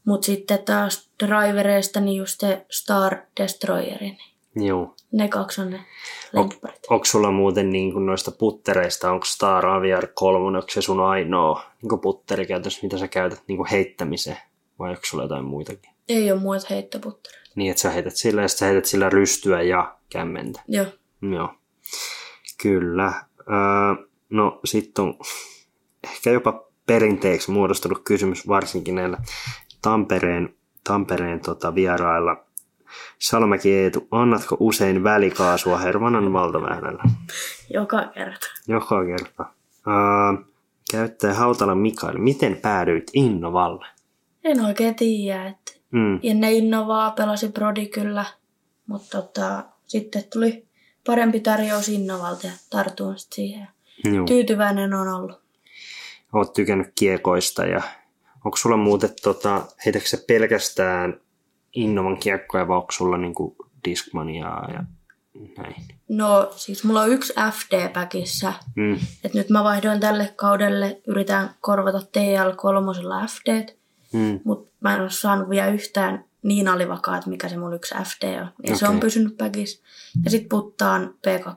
Mutta 0.04 0.26
sitten 0.26 0.58
taas 0.58 1.08
drivereista 1.26 2.00
niin 2.00 2.18
just 2.18 2.40
se 2.40 2.66
Star 2.70 3.16
Destroyerin. 3.40 4.18
joo. 4.56 4.94
Ne 5.12 5.28
kaksi 5.28 5.60
on 5.60 5.70
ne 5.70 5.80
lempparit. 6.34 6.80
Onko 6.90 7.04
sulla 7.04 7.30
muuten 7.30 7.70
niin 7.70 7.92
kuin 7.92 8.06
noista 8.06 8.30
puttereista, 8.30 9.12
onko 9.12 9.24
Star 9.24 9.66
Aviar 9.66 10.06
3, 10.14 10.46
onko 10.46 10.68
se 10.70 10.82
sun 10.82 11.00
ainoa 11.00 11.62
niin 11.82 12.00
putteri 12.00 12.46
käytössä, 12.46 12.80
mitä 12.82 12.98
sä 12.98 13.08
käytät 13.08 13.42
niin 13.48 13.56
kuin 13.56 13.70
heittämiseen? 13.70 14.38
Vai 14.78 14.90
onko 14.90 15.02
sulla 15.04 15.24
jotain 15.24 15.44
muitakin? 15.44 15.90
Ei 16.08 16.32
ole 16.32 16.40
muita 16.40 16.66
heittoputtereita. 16.70 17.50
Niin, 17.54 17.70
että 17.70 17.80
sä 17.80 17.90
heität 17.90 18.16
sillä 18.16 18.42
ja 18.42 18.48
sä 18.48 18.66
heität 18.66 18.84
sillä 18.84 19.10
rystyä 19.10 19.62
ja 19.62 19.96
kämmentä. 20.12 20.62
Joo. 20.68 20.86
Joo, 21.22 21.54
kyllä. 22.62 23.12
Öö, 23.38 24.06
no 24.30 24.60
sitten 24.64 25.04
on 25.04 25.18
ehkä 26.04 26.30
jopa 26.30 26.68
perinteeksi 26.86 27.50
muodostunut 27.50 28.02
kysymys 28.04 28.48
varsinkin 28.48 28.94
näillä 28.94 29.18
Tampereen, 29.82 30.54
Tampereen 30.84 31.40
tota, 31.40 31.74
vierailla. 31.74 32.43
Salomäki 33.18 33.74
Eetu, 33.74 34.08
annatko 34.10 34.56
usein 34.60 35.04
välikaasua 35.04 35.78
Hermanan 35.78 36.32
valtaväylällä? 36.32 37.02
Joka 37.70 38.04
kerta. 38.14 38.46
Joka 38.68 39.04
kerta. 39.04 39.42
Uh, 39.86 40.46
käyttäjä 40.90 41.34
Hautala 41.34 41.74
Mikael, 41.74 42.18
miten 42.18 42.56
päädyit 42.56 43.10
Innovalle? 43.12 43.86
En 44.44 44.60
oikein 44.64 44.94
tiedä, 44.94 45.46
että 45.46 45.74
Mm. 45.90 46.20
ennen 46.22 46.52
Innovaa 46.52 47.10
pelasi 47.10 47.48
Brody 47.48 47.86
kyllä, 47.86 48.24
mutta 48.86 49.22
tota, 49.22 49.64
sitten 49.86 50.24
tuli 50.32 50.66
parempi 51.06 51.40
tarjous 51.40 51.88
Innovalta 51.88 52.46
ja 52.46 52.52
tartuin 52.70 53.18
sitten 53.18 53.34
siihen. 53.34 53.68
Juu. 54.04 54.26
Tyytyväinen 54.26 54.94
on 54.94 55.08
ollut. 55.08 55.40
Oot 56.32 56.52
tykännyt 56.52 56.92
kiekoista 56.94 57.66
ja 57.66 57.82
onko 58.44 58.56
sulla 58.56 58.76
muuten, 58.76 59.10
tota, 59.22 59.62
heitäkö 59.84 60.06
se 60.06 60.24
pelkästään 60.28 61.20
Innovan 61.74 62.16
kiekkoja 62.18 62.68
vai 62.68 62.76
onko 62.76 62.92
sulla 62.92 63.16
niinku 63.18 63.56
Discmaniaa 63.84 64.70
ja 64.72 64.84
näin? 65.58 65.74
No 66.08 66.52
siis 66.56 66.84
mulla 66.84 67.00
on 67.02 67.10
yksi 67.12 67.32
FD-päkissä, 67.52 68.52
Mm. 68.76 68.94
että 69.24 69.38
nyt 69.38 69.50
mä 69.50 69.64
vaihdoin 69.64 70.00
tälle 70.00 70.32
kaudelle, 70.36 71.00
yritän 71.06 71.50
korvata 71.60 71.98
TL3 71.98 73.26
FD, 73.28 73.66
Mm. 74.12 74.40
mutta 74.44 74.72
mä 74.80 74.94
en 74.94 75.00
ole 75.00 75.10
saanut 75.10 75.50
vielä 75.50 75.68
yhtään 75.68 76.24
niin 76.42 76.68
alivakaat, 76.68 77.26
mikä 77.26 77.48
se 77.48 77.56
mun 77.56 77.74
yksi 77.74 77.94
FD 77.94 78.40
on. 78.40 78.48
Ja 78.68 78.76
se 78.76 78.88
on 78.88 79.00
pysynyt 79.00 79.36
päkissä. 79.36 79.82
Ja 80.24 80.30
sit 80.30 80.48
puttaan 80.48 81.14
P2. 81.14 81.50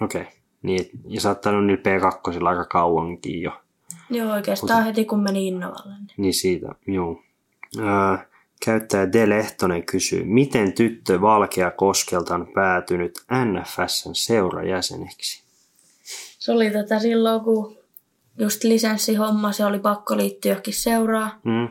Okei. 0.00 0.20
Okay. 0.20 0.24
Niin, 0.62 0.90
ja 1.08 1.20
sä 1.20 1.28
oot 1.28 1.44
niillä 1.44 2.10
P2 2.40 2.46
aika 2.48 2.64
kauankin 2.64 3.42
jo. 3.42 3.52
Joo, 4.10 4.32
oikeastaan 4.32 4.84
heti 4.84 5.04
kun 5.04 5.22
meni 5.22 5.48
Innovalle. 5.48 5.94
Niin. 5.98 6.08
Niin 6.16 6.34
siitä, 6.34 6.74
juu. 6.86 7.22
Ää, 7.82 8.26
käyttäjä 8.64 9.12
De 9.12 9.28
Lehtonen 9.28 9.86
kysyy, 9.86 10.24
miten 10.24 10.72
tyttö 10.72 11.20
Valkea 11.20 11.70
Koskelta 11.70 12.34
on 12.34 12.52
päätynyt 12.54 13.12
NFSn 13.44 14.14
seurajäseneksi? 14.14 15.42
Se 16.38 16.52
oli 16.52 16.70
tätä 16.70 16.98
silloin, 16.98 17.40
kun 17.40 17.76
just 18.38 18.64
lisenssihomma, 18.64 19.52
se 19.52 19.64
oli 19.64 19.78
pakko 19.78 20.16
liittyä 20.16 20.52
johonkin 20.52 20.74
seuraa. 20.74 21.40
Mm. 21.44 21.68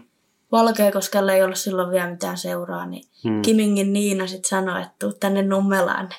Valkeakoskella 0.52 1.34
ei 1.34 1.44
ollut 1.44 1.58
silloin 1.58 1.92
vielä 1.92 2.12
mitään 2.12 2.38
seuraa, 2.38 2.86
niin 2.86 3.12
Mm. 3.24 3.42
Kimingin 3.42 3.94
Niina 3.94 4.28
sitten 4.28 4.50
sanoi, 4.50 4.82
että 4.82 4.96
tuu 5.00 5.14
tänne 5.14 5.42
Nummelaan. 5.42 6.10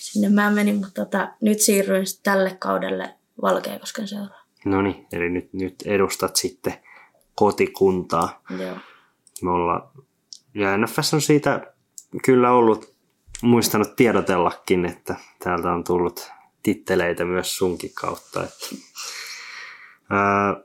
Sinne 0.00 0.28
mä 0.28 0.50
menin, 0.50 0.74
mutta 0.74 1.04
tota, 1.04 1.28
nyt 1.40 1.60
siirryin 1.60 2.06
tälle 2.22 2.56
kaudelle 2.58 3.14
Valkeakosken 3.42 4.08
seuraan. 4.08 4.46
No 4.64 4.82
niin, 4.82 5.06
eli 5.12 5.30
nyt, 5.30 5.52
nyt 5.52 5.74
edustat 5.84 6.36
sitten 6.36 6.74
kotikuntaa. 7.34 8.42
Joo. 8.58 8.76
Me 9.42 9.50
ollaan, 9.50 9.82
ja 10.54 10.76
NFS 10.76 11.14
on 11.14 11.20
siitä 11.20 11.74
kyllä 12.24 12.52
ollut 12.52 12.96
muistanut 13.42 13.96
tiedotellakin, 13.96 14.84
että 14.84 15.14
täältä 15.44 15.72
on 15.72 15.84
tullut 15.84 16.32
titteleitä 16.62 17.24
myös 17.24 17.56
sunkin 17.58 17.90
kautta. 17.94 18.44
Että. 18.44 18.66
Ää, 20.10 20.56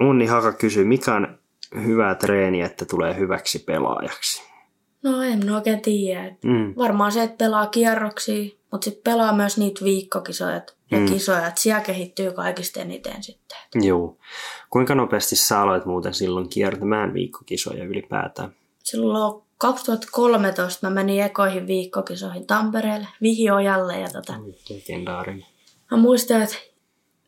Unni 0.00 0.26
Haka 0.26 0.52
kysyy, 0.52 0.84
mikä 0.84 1.14
on 1.14 1.38
hyvä 1.84 2.14
treeni, 2.14 2.60
että 2.60 2.84
tulee 2.84 3.16
hyväksi 3.16 3.58
pelaajaksi? 3.58 4.42
No 5.02 5.22
en 5.22 5.50
oikein 5.50 5.80
tiedä. 5.80 6.36
Mm. 6.44 6.74
Varmaan 6.76 7.12
se, 7.12 7.22
että 7.22 7.44
pelaa 7.44 7.66
kierroksia, 7.66 8.59
mutta 8.72 8.84
sitten 8.84 9.12
pelaa 9.12 9.32
myös 9.32 9.58
niitä 9.58 9.84
viikkokisoja 9.84 10.62
ja 10.90 10.98
Mm. 10.98 11.06
kisoja, 11.06 11.46
että 11.48 11.60
siellä 11.60 11.80
kehittyy 11.80 12.32
kaikista 12.32 12.80
eniten 12.80 13.22
sitten. 13.22 13.58
Joo. 13.74 14.16
Kuinka 14.70 14.94
nopeasti 14.94 15.36
sä 15.36 15.60
aloit 15.60 15.84
muuten 15.84 16.14
silloin 16.14 16.48
kiertämään 16.48 17.14
viikkokisoja 17.14 17.84
ylipäätään? 17.84 18.54
Silloin 18.84 19.42
2013 19.58 20.86
mä 20.86 20.94
menin 20.94 21.22
ekoihin 21.22 21.66
viikkokisoihin 21.66 22.46
Tampereelle, 22.46 23.06
Vihiojalle 23.22 24.00
ja 24.00 24.08
tota, 24.10 24.34
Legendaarinen. 24.70 25.46
Mä 25.90 25.96
muistan, 25.96 26.42
että 26.42 26.56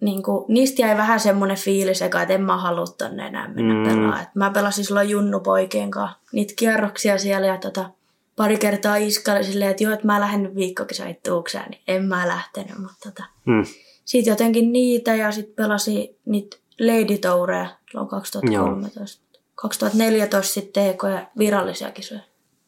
niinku, 0.01 0.45
niistä 0.49 0.83
jäi 0.83 0.97
vähän 0.97 1.21
semmoinen 1.21 1.57
fiilis 1.57 2.03
eka, 2.03 2.23
että 2.23 2.35
en 2.35 2.43
mä 2.43 2.57
halua 2.57 2.87
tonne 2.99 3.27
enää 3.27 3.49
mennä 3.49 3.75
Mm. 3.75 3.81
mm. 3.81 3.89
pelaa. 3.89 4.23
Et 4.23 4.29
mä 4.35 4.51
pelasin 4.51 4.85
silloin 4.85 5.11
junnupoikien 5.11 5.91
kanssa 5.91 6.17
niitä 6.33 6.55
kierroksia 6.57 7.19
siellä 7.19 7.47
ja 7.47 7.59
tota, 7.59 7.91
pari 8.37 8.57
kertaa 8.57 8.97
iskaili 8.97 9.45
silleen, 9.45 9.71
että 9.71 9.85
joo, 9.85 9.93
että 9.93 10.07
mä 10.07 10.21
lähden 10.21 10.43
nyt 10.43 10.55
viikkokisoihin 10.55 11.17
tuukseen, 11.25 11.71
niin 11.71 11.83
en 11.89 12.05
mä 12.05 12.29
lähtenyt. 12.29 12.79
Mutta 12.79 12.97
tota, 13.05 13.25
Mm. 13.47 13.65
sitten 14.05 14.33
jotenkin 14.33 14.73
niitä 14.73 15.15
ja 15.15 15.33
sitten 15.33 15.55
pelasin 15.55 16.09
niitä 16.25 16.57
Lady 16.81 17.19
Toureja 17.19 17.67
silloin 17.91 18.09
2013. 18.09 19.23
2014 19.55 20.53
sitten 20.55 20.85
tekoja 20.87 21.27
virallisia 21.39 21.91
kisoja. 21.91 22.21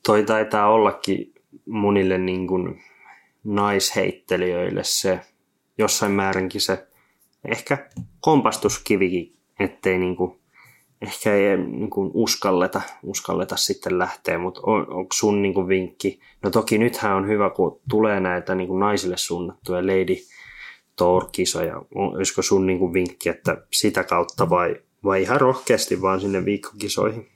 Toi 0.06 0.22
taitaa 0.24 0.68
ollakin 0.68 1.34
monille 1.66 2.18
niin 2.18 2.46
kuin 2.46 2.82
naisheittelijöille 3.44 4.84
se 4.84 5.20
jossain 5.78 6.12
määrinkin 6.12 6.60
se 6.60 6.86
ehkä 7.44 7.90
kompastuskivikin, 8.20 9.36
ettei 9.60 9.98
niin 9.98 10.16
kuin, 10.16 10.38
ehkä 11.07 11.34
ei 11.34 11.57
niin 11.57 11.90
kuin 11.90 12.11
uskalleta, 12.14 12.80
uskalleta 13.02 13.57
sitten 13.57 13.98
lähteä, 13.98 14.38
mutta 14.38 14.61
on, 14.62 14.80
onko 14.80 15.12
sun 15.14 15.42
niin 15.42 15.55
kuin 15.55 15.68
vinkki? 15.68 16.20
No 16.42 16.50
toki 16.50 16.78
nythän 16.78 17.16
on 17.16 17.28
hyvä, 17.28 17.50
kun 17.50 17.80
tulee 17.90 18.20
näitä 18.20 18.55
niin 18.55 18.68
kuin 18.68 18.80
naisille 18.80 19.16
suunnattuja 19.16 19.86
Lady 19.86 20.16
Tour-kisoja. 20.96 21.82
Olisiko 21.94 22.42
sun 22.42 22.66
niin 22.66 22.78
kuin 22.78 22.92
vinkki, 22.92 23.28
että 23.28 23.57
sitä 23.72 24.05
kautta 24.05 24.50
vai, 24.50 24.76
vai 25.05 25.22
ihan 25.22 25.40
rohkeasti 25.40 26.02
vaan 26.02 26.20
sinne 26.20 26.44
viikkokisoihin? 26.44 27.28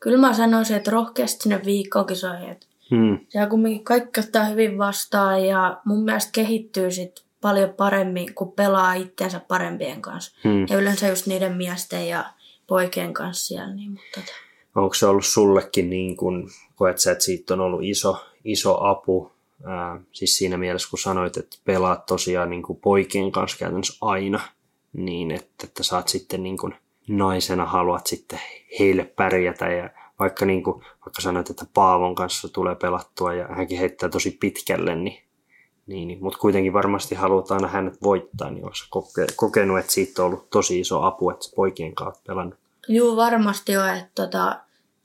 Kyllä 0.00 0.18
mä 0.18 0.34
sanoisin, 0.34 0.76
että 0.76 0.90
rohkeasti 0.90 1.42
sinne 1.42 1.60
viikkokisoihin. 1.64 2.56
Hmm. 2.90 3.18
siellä 3.28 3.50
kumminkin 3.50 3.84
kaikki 3.84 4.20
ottaa 4.20 4.44
hyvin 4.44 4.78
vastaan 4.78 5.44
ja 5.44 5.80
mun 5.84 6.04
mielestä 6.04 6.32
kehittyy 6.32 6.90
sit 6.90 7.24
paljon 7.40 7.70
paremmin, 7.70 8.34
kun 8.34 8.52
pelaa 8.52 8.94
itseensä 8.94 9.40
parempien 9.48 10.02
kanssa. 10.02 10.38
Hmm. 10.44 10.66
Ja 10.70 10.78
yleensä 10.78 11.08
just 11.08 11.26
niiden 11.26 11.56
miesten 11.56 12.08
ja 12.08 12.24
poikien 12.68 13.14
kanssa 13.14 13.46
siellä. 13.46 13.74
Niin, 13.74 13.90
mutta 13.90 14.06
tota. 14.14 14.32
Onko 14.74 14.94
se 14.94 15.06
ollut 15.06 15.26
sullekin 15.26 15.90
niin 15.90 16.16
kuin, 16.16 16.48
koet 16.74 16.98
sä, 16.98 17.12
että 17.12 17.24
siitä 17.24 17.54
on 17.54 17.60
ollut 17.60 17.80
iso, 17.82 18.24
iso 18.44 18.84
apu, 18.84 19.32
ää, 19.64 20.00
siis 20.12 20.36
siinä 20.36 20.56
mielessä 20.56 20.90
kun 20.90 20.98
sanoit, 20.98 21.36
että 21.36 21.56
pelaat 21.64 22.06
tosiaan 22.06 22.50
niin 22.50 22.62
poikien 22.82 23.32
kanssa 23.32 23.58
käytännössä 23.58 23.98
aina, 24.00 24.40
niin 24.92 25.30
että, 25.30 25.66
että 25.66 25.82
saat 25.82 26.08
sitten 26.08 26.42
niin 26.42 26.58
kuin 26.58 26.74
naisena 27.08 27.64
haluat 27.64 28.06
sitten 28.06 28.40
heille 28.78 29.04
pärjätä 29.04 29.68
ja 29.68 29.90
vaikka, 30.18 30.46
niin 30.46 30.62
kuin, 30.62 30.80
vaikka 30.84 31.20
sanoit, 31.20 31.50
että 31.50 31.66
Paavon 31.74 32.14
kanssa 32.14 32.48
tulee 32.48 32.74
pelattua 32.74 33.34
ja 33.34 33.48
hänkin 33.48 33.78
heittää 33.78 34.08
tosi 34.08 34.30
pitkälle, 34.30 34.94
niin, 34.94 35.22
niin, 35.88 36.08
niin 36.08 36.18
mutta 36.22 36.38
kuitenkin 36.38 36.72
varmasti 36.72 37.14
halutaan 37.14 37.60
aina 37.64 37.72
hänet 37.72 38.02
voittaa, 38.02 38.50
niin 38.50 38.64
koke, 38.90 39.26
kokenut, 39.36 39.78
että 39.78 39.92
siitä 39.92 40.22
on 40.22 40.26
ollut 40.26 40.50
tosi 40.50 40.80
iso 40.80 41.02
apu, 41.02 41.30
että 41.30 41.46
poikien 41.56 41.94
kanssa 41.94 42.22
pelannut? 42.26 42.58
Juu, 42.88 43.16
varmasti 43.16 43.76
on, 43.76 43.88
että 43.88 44.10
tota, 44.14 44.60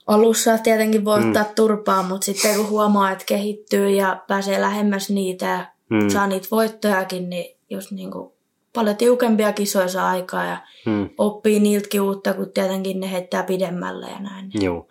alussa 0.07 0.57
tietenkin 0.57 1.05
voi 1.05 1.19
ottaa 1.27 1.45
turpaa, 1.55 2.03
mutta 2.03 2.25
sitten 2.25 2.55
kun 2.55 2.69
huomaa, 2.69 3.11
että 3.11 3.25
kehittyy 3.25 3.89
ja 3.89 4.21
pääsee 4.27 4.61
lähemmäs 4.61 5.09
niitä 5.09 5.45
ja 5.45 5.65
Mm. 5.89 6.09
saa 6.09 6.27
niitä 6.27 6.47
voittojakin, 6.51 7.29
niin 7.29 7.57
just 7.69 7.91
niin 7.91 8.11
kuin 8.11 8.31
paljon 8.73 8.95
tiukempia 8.95 9.53
kisoja 9.53 9.87
saa 9.87 10.09
aikaa 10.09 10.45
ja 10.45 10.57
Hmm. 10.85 11.09
oppii 11.17 11.59
niiltäkin 11.59 12.01
uutta, 12.01 12.33
kun 12.33 12.51
tietenkin 12.53 12.99
ne 12.99 13.11
heittää 13.11 13.43
pidemmälle 13.43 14.05
ja 14.09 14.19
näin. 14.19 14.51
Joo. 14.53 14.87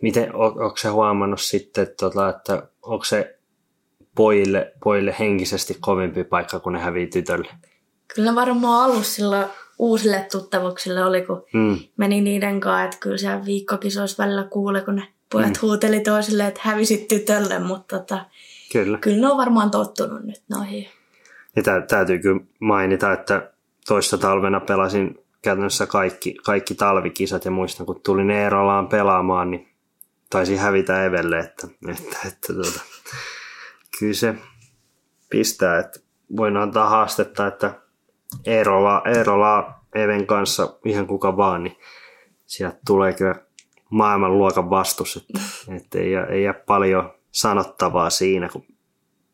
Miten, 0.00 0.34
on, 0.36 0.46
onko 0.62 0.76
se 0.76 0.88
huomannut 0.88 1.40
sitten, 1.40 1.86
tota, 2.00 2.28
että 2.28 2.62
onko 2.82 3.04
se 3.04 3.38
pojille, 4.16 4.72
pojille 4.84 5.14
henkisesti 5.18 5.76
kovempi 5.80 6.24
paikka, 6.24 6.60
kun 6.60 6.72
ne 6.72 6.78
hävii 6.78 7.06
tytölle? 7.06 7.48
Kyllä 8.14 8.34
varmaan 8.34 8.84
alussa 8.84 9.48
uusille 9.78 10.26
tuttavuuksille 10.32 11.04
oli, 11.04 11.22
kun 11.22 11.44
Mm. 11.52 11.78
meni 11.96 12.20
niiden 12.20 12.60
kanssa, 12.60 12.84
että 12.84 12.96
kyllä 13.00 13.16
siellä 13.16 13.44
viikkokisoissa 13.44 14.22
välillä 14.24 14.44
kuuli, 14.44 14.80
kun 14.80 14.96
ne 14.96 15.08
pojat 15.32 15.48
mm. 15.48 15.54
huuteli 15.62 16.00
toisille, 16.00 16.46
että 16.46 16.60
hävisit 16.64 17.08
tytölle, 17.08 17.58
mutta 17.58 17.98
tota, 17.98 18.26
Kyllä. 18.72 18.98
kyllä 18.98 19.20
ne 19.20 19.28
on 19.28 19.36
varmaan 19.36 19.70
tottunut 19.70 20.22
nyt 20.22 20.42
noihin. 20.50 20.88
Ja 21.56 21.62
tä, 21.62 21.80
täytyy 21.80 22.18
kyllä 22.18 22.40
mainita, 22.60 23.12
että 23.12 23.50
toissa 23.86 24.18
talvena 24.18 24.60
pelasin 24.60 25.18
käytännössä 25.42 25.86
kaikki, 25.86 26.34
kaikki 26.34 26.74
talvikisat 26.74 27.44
ja 27.44 27.50
muistan, 27.50 27.86
kun 27.86 28.00
tulin 28.00 28.30
Eerolaan 28.30 28.88
pelaamaan, 28.88 29.50
niin 29.50 29.68
taisin 30.30 30.58
hävitä 30.58 31.04
Evelle, 31.04 31.38
että, 31.38 31.68
että, 31.88 32.16
että 32.28 32.52
tuota, 32.52 32.80
kyllä 34.02 34.14
se 34.14 34.34
pistää, 35.30 35.78
että 35.78 36.00
voin 36.36 36.56
antaa 36.56 36.88
haastetta, 36.88 37.46
että 37.46 37.74
Eerola, 38.46 39.02
Eerola 39.04 39.74
Even 39.94 40.26
kanssa 40.26 40.78
ihan 40.84 41.06
kuka 41.06 41.36
vaan, 41.36 41.64
niin 41.64 41.76
sieltä 42.46 42.78
tulee 42.86 43.12
kyllä 43.12 43.34
maailmanluokan 43.90 44.70
vastus, 44.70 45.16
että, 45.16 45.40
että 45.76 45.98
ei, 45.98 46.12
jää- 46.12 46.26
ei 46.26 46.42
jää 46.42 46.54
paljon 46.54 47.14
sanottavaa 47.30 48.10
siinä, 48.10 48.48
kun 48.48 48.66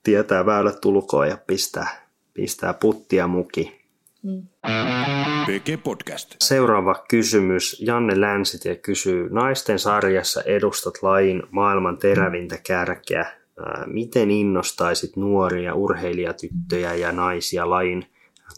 tietää 0.02 0.46
väylät 0.46 0.80
tulkoon 0.80 1.28
ja 1.28 1.38
pistää, 1.46 2.08
pistää 2.34 2.74
puttia 2.74 3.26
muki. 3.26 3.80
PG 5.46 5.82
Podcast. 5.84 6.36
Seuraava 6.40 7.04
kysymys. 7.10 7.80
Janne 7.80 8.20
Länsitie 8.20 8.76
kysyy, 8.76 9.28
naisten 9.30 9.78
sarjassa 9.78 10.42
edustat 10.42 10.94
lajin 11.02 11.42
maailman 11.50 11.98
terävintä 11.98 12.58
kärkeä. 12.66 13.38
Miten 13.86 14.30
innostaisit 14.30 15.16
nuoria 15.16 15.74
urheilijatyttöjä 15.74 16.94
ja 16.94 17.12
naisia 17.12 17.70
lajin 17.70 18.06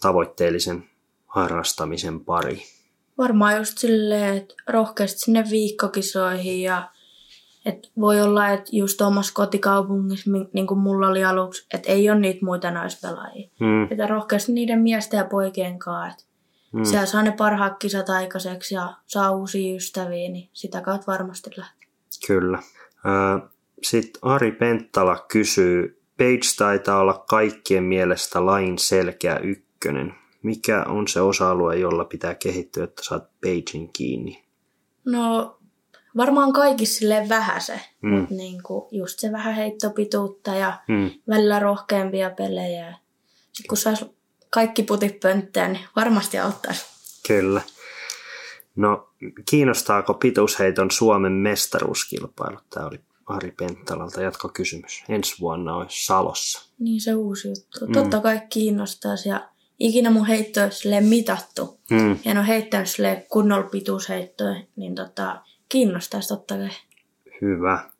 tavoitteellisen 0.00 0.84
harrastamisen 1.26 2.24
pari? 2.24 2.62
Varmaan 3.18 3.56
just 3.56 3.78
silleen, 3.78 4.36
että 4.36 4.54
rohkeasti 4.68 5.18
sinne 5.20 5.44
viikkokisoihin 5.50 6.62
ja 6.62 6.90
että 7.66 7.88
voi 8.00 8.20
olla, 8.20 8.48
että 8.48 8.70
just 8.72 9.00
omassa 9.00 9.34
kotikaupungissa, 9.34 10.30
niin 10.52 10.66
kuin 10.66 10.80
mulla 10.80 11.08
oli 11.08 11.24
aluksi, 11.24 11.66
että 11.74 11.92
ei 11.92 12.10
ole 12.10 12.20
niitä 12.20 12.44
muita 12.44 12.70
naispelaajia. 12.70 13.50
Hmm. 13.60 13.82
Että 13.82 14.06
rohkeasti 14.06 14.52
niiden 14.52 14.78
miesten 14.78 15.18
ja 15.18 15.24
poikien 15.24 15.78
kanssa, 15.78 16.12
että 16.12 16.30
Hmm. 16.72 16.84
siellä 16.84 17.06
saa 17.06 17.22
ne 17.22 17.32
parhaat 17.32 17.78
kisat 17.78 18.08
aikaiseksi 18.08 18.74
ja 18.74 18.94
saa 19.06 19.30
uusia 19.30 19.76
ystäviä, 19.76 20.28
niin 20.28 20.50
sitä 20.52 20.80
kautta 20.80 21.12
varmasti 21.12 21.50
lähtee. 21.56 21.88
Kyllä. 22.26 22.58
Sitten 23.82 24.24
Ari 24.24 24.52
Penttala 24.52 25.24
kysyy, 25.32 26.02
Page 26.18 26.40
taitaa 26.58 27.00
olla 27.00 27.24
kaikkien 27.28 27.84
mielestä 27.84 28.46
lain 28.46 28.78
selkeä 28.78 29.38
ykkönen. 29.38 30.14
Mikä 30.42 30.84
on 30.88 31.08
se 31.08 31.20
osa-alue, 31.20 31.76
jolla 31.76 32.04
pitää 32.04 32.34
kehittyä, 32.34 32.84
että 32.84 33.02
saat 33.04 33.24
Pagein 33.40 33.92
kiinni? 33.92 34.44
No 35.04 35.56
varmaan 36.16 36.52
kaikissa 36.52 36.98
silleen 36.98 37.28
vähän 37.28 37.60
se, 37.60 37.80
Mm. 38.02 38.14
mm. 38.14 38.26
niin 38.30 38.62
kuin 38.62 38.84
just 38.92 39.18
se 39.18 39.32
vähän 39.32 39.54
heittopituutta 39.54 40.54
ja 40.54 40.78
Hmm. 40.88 41.10
välillä 41.28 41.58
rohkeampia 41.58 42.30
pelejä. 42.30 42.94
Sitten 43.52 43.68
kun 43.68 43.76
saisi 43.76 44.04
kaikki 44.50 44.82
putit 44.82 45.20
pönttään, 45.20 45.72
niin 45.72 45.84
varmasti 45.96 46.38
auttaisi. 46.38 46.86
Kyllä. 47.28 47.62
No, 48.76 49.08
kiinnostaako 49.50 50.14
pituusheiton 50.14 50.90
Suomen 50.90 51.32
mestaruuskilpailu? 51.32 52.58
Tämä 52.70 52.86
oli 52.86 53.00
Ari 53.26 53.50
Penttalalta 53.50 54.22
jatkokysymys. 54.22 55.04
Ensi 55.08 55.40
vuonna 55.40 55.76
olisi 55.76 56.06
Salossa. 56.06 56.70
Niin 56.78 57.00
se 57.00 57.14
uusi 57.14 57.48
juttu. 57.48 57.86
Mm. 57.86 57.92
Totta 57.92 58.20
kai 58.20 58.40
kiinnostaisi 58.48 59.28
ja 59.28 59.48
ikinä 59.78 60.10
mun 60.10 60.26
heitto 60.26 60.62
olisi 60.62 60.78
silleen 60.78 61.04
mitattu. 61.04 61.80
Hmm. 61.90 62.10
Ja 62.10 62.30
en 62.30 62.38
ole 62.38 62.46
heittänyt 62.46 62.88
silleen 62.88 63.24
kunnolla 63.28 63.68
pituusheittoja, 63.68 64.62
niin 64.76 64.94
tota, 64.94 65.40
kiinnostaisi 65.68 66.28
totta 66.28 66.54
kai. 66.54 66.70
Hyvä. 67.40 67.90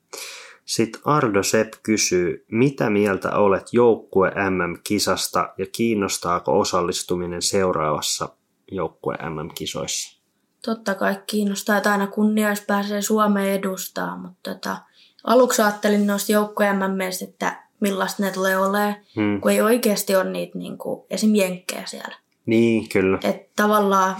Sitten 0.65 1.01
Ardo 1.05 1.43
Sepp 1.43 1.73
kysyy, 1.83 2.45
mitä 2.51 2.91
mieltä 2.91 3.31
olet 3.37 3.67
joukkue 3.73 4.31
MM-kisasta 4.51 5.55
ja 5.59 5.67
kiinnostaako 5.73 6.59
osallistuminen 6.59 7.43
seuraavassa 7.43 8.29
joukkue 8.71 9.15
MM-kisoissa? 9.15 10.21
Totta 10.65 10.95
kai 10.95 11.17
kiinnostaa, 11.27 11.77
että 11.77 11.93
aina 11.93 12.07
kunnia, 12.07 12.51
jos 12.51 12.61
pääsee 12.61 13.03
Suomeen 13.03 13.53
edustaa, 13.53 14.17
mutta 14.17 14.55
tota, 14.55 14.77
aluksi 15.25 15.63
ajattelin 15.63 16.07
noista 16.07 16.33
joukkojen 16.33 16.77
MMistä, 16.77 17.25
että 17.25 17.63
millaista 17.81 18.23
ne 18.23 18.31
tulee 18.31 18.59
olemaan, 18.59 18.97
Hmm. 19.17 19.41
kun 19.41 19.51
ei 19.51 19.61
oikeasti 19.61 20.17
ole 20.17 20.31
niitä 20.31 20.59
niin 20.59 20.79
kuin, 20.79 21.07
esim. 21.11 21.35
jenkkejä 21.35 21.87
siellä. 21.87 22.15
Niin, 22.47 22.89
kyllä. 22.89 23.19
Että 23.25 23.53
tavallaan, 23.57 24.17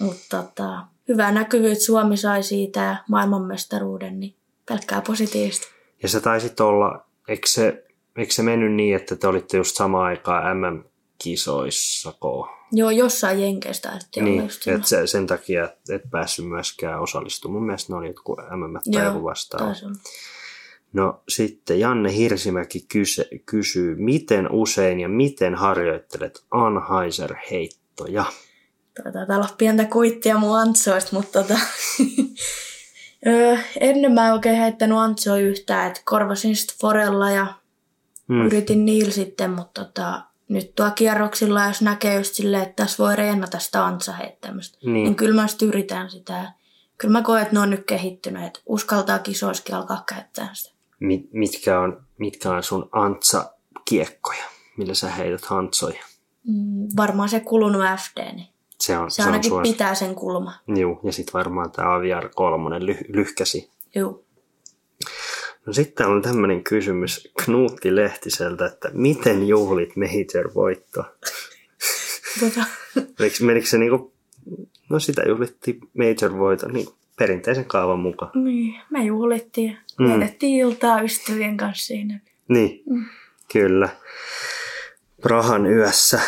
mutta 0.00 0.42
tota, 0.42 0.86
hyvä 1.08 1.32
näkyvyys 1.32 1.86
Suomi 1.86 2.16
sai 2.16 2.42
siitä 2.42 2.80
ja 2.80 2.96
maailmanmestaruuden, 3.08 4.20
niin 4.20 4.36
pelkkää 4.68 5.00
positiivista. 5.06 5.66
Ja 6.02 6.08
sä 6.08 6.20
taisit 6.20 6.60
olla, 6.60 7.06
eikö 7.28 7.46
se, 7.46 7.84
eikö 8.16 8.32
se 8.32 8.42
mennyt 8.42 8.72
niin, 8.72 8.96
että 8.96 9.16
te 9.16 9.26
olitte 9.28 9.56
just 9.56 9.76
samaan 9.76 10.04
aikaan 10.04 10.46
MM-kisoissako? 11.14 12.48
Joo, 12.72 12.90
jossain 12.90 13.40
jenkeistä 13.40 13.92
että 13.92 14.22
Niin, 14.22 14.50
että 14.66 14.88
se, 14.88 15.06
sen 15.06 15.26
takia 15.26 15.64
et, 15.64 15.90
et 15.90 16.10
päässyt 16.10 16.48
myöskään 16.48 17.00
osallistumaan. 17.00 17.54
Mun 17.54 17.66
mielestä 17.66 17.92
ne 17.92 17.98
oli 17.98 18.06
jotkut 18.06 18.38
MM 18.38 18.92
tai 18.92 19.04
joku 19.04 19.18
olla. 19.18 19.92
No 20.92 21.22
sitten 21.28 21.80
Janne 21.80 22.16
Hirsimäki 22.16 22.84
kyse, 22.92 23.28
kysyy, 23.46 23.94
miten 23.98 24.52
usein 24.52 25.00
ja 25.00 25.08
miten 25.08 25.54
harjoittelet 25.54 26.44
Anheuser-heittoja? 26.50 28.24
Taitaa 29.02 29.36
olla 29.36 29.48
pientä 29.58 29.84
kuittia 29.84 30.38
mun 30.38 30.58
antsoista, 30.58 31.16
mutta 31.16 31.42
tota, 31.42 31.58
ennen 33.80 34.12
mä 34.12 34.26
en 34.26 34.32
oikein 34.32 34.56
heittänyt 34.56 34.98
antsoa 34.98 35.36
yhtään, 35.36 35.86
että 35.86 36.00
korvasin 36.04 36.56
sitten 36.56 36.76
Forella 36.80 37.30
ja 37.30 37.54
mm. 38.28 38.46
yritin 38.46 38.84
niillä 38.84 39.12
sitten, 39.12 39.50
mutta 39.50 39.84
tota, 39.84 40.22
nyt 40.48 40.74
tuo 40.74 40.90
kierroksilla, 40.94 41.66
jos 41.66 41.82
näkee 41.82 42.14
just 42.14 42.34
silleen, 42.34 42.62
että 42.62 42.82
tässä 42.84 43.04
voi 43.04 43.16
reenata 43.16 43.58
sitä 43.58 43.84
antsa 43.86 44.12
heittämistä, 44.12 44.78
Niin. 44.84 44.92
niin. 44.92 45.14
kyllä 45.14 45.40
mä 45.42 45.46
sitten 45.48 45.68
yritän 45.68 46.10
sitä. 46.10 46.52
Kyllä 46.98 47.12
mä 47.12 47.22
koen, 47.22 47.42
että 47.42 47.54
ne 47.54 47.60
on 47.60 47.70
nyt 47.70 47.84
kehittyneet, 47.86 48.46
että 48.46 48.60
uskaltaa 48.66 49.18
kisoiskin 49.18 49.74
alkaa 49.74 50.04
käyttää 50.08 50.48
sitä. 50.52 50.74
Mi- 51.00 51.28
mitkä, 51.32 51.80
on, 51.80 52.02
mitkä 52.18 52.50
on 52.50 52.62
sun 52.62 52.88
Antsa-kiekkoja, 52.92 54.44
millä 54.76 54.94
sä 54.94 55.10
heität 55.10 55.44
hantsoja? 55.44 56.00
Mm, 56.46 56.86
varmaan 56.96 57.28
se 57.28 57.40
kulunut 57.40 57.82
FD, 57.82 58.34
niin 58.34 58.48
Se 58.80 58.98
on, 58.98 59.10
se, 59.10 59.14
se 59.16 59.22
ainakin 59.22 59.50
suos- 59.50 59.62
pitää 59.68 59.94
sen 59.94 60.14
kulma. 60.14 60.52
Juu, 60.76 61.00
ja 61.02 61.12
sitten 61.12 61.32
varmaan 61.32 61.70
tämä 61.70 61.94
Aviar 61.94 62.28
3 62.34 62.78
ly- 62.78 63.04
lyhkäsi. 63.08 63.70
Juu. 63.94 64.24
No 65.66 65.72
sitten 65.72 66.06
on 66.06 66.22
tämmöinen 66.22 66.64
kysymys 66.64 67.32
Knuutti 67.44 67.96
Lehtiseltä, 67.96 68.66
että 68.66 68.90
miten 68.92 69.48
juhlit 69.48 69.96
major-voittoa? 69.96 71.04
Tota, 72.40 72.64
Menikö, 73.18 73.44
menikö 73.44 73.66
se 73.66 73.78
niinku, 73.78 74.12
no 74.90 74.98
sitä 75.00 75.22
juhlittiin 75.28 75.80
major-voiton 75.98 76.72
niin 76.72 76.88
perinteisen 77.18 77.64
kaavan 77.64 77.98
mukaan. 77.98 78.44
niin, 78.44 78.74
me 78.90 79.04
juhlittiin. 79.04 79.78
Mm. 79.98 80.06
Mm. 80.06 80.10
Vietettiin 80.18 80.56
iltaa 80.60 81.00
ystävien 81.00 81.56
kanssa 81.56 81.86
siinä. 81.86 82.20
Niin, 82.48 82.82
Mm. 82.90 83.04
kyllä. 83.52 83.88
Prahan 85.22 85.66
yössä. 85.66 86.20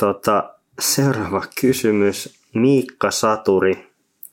Tota, 0.00 0.54
seuraava 0.80 1.42
kysymys. 1.60 2.38
Miikka 2.54 3.10
Saturi. 3.10 3.86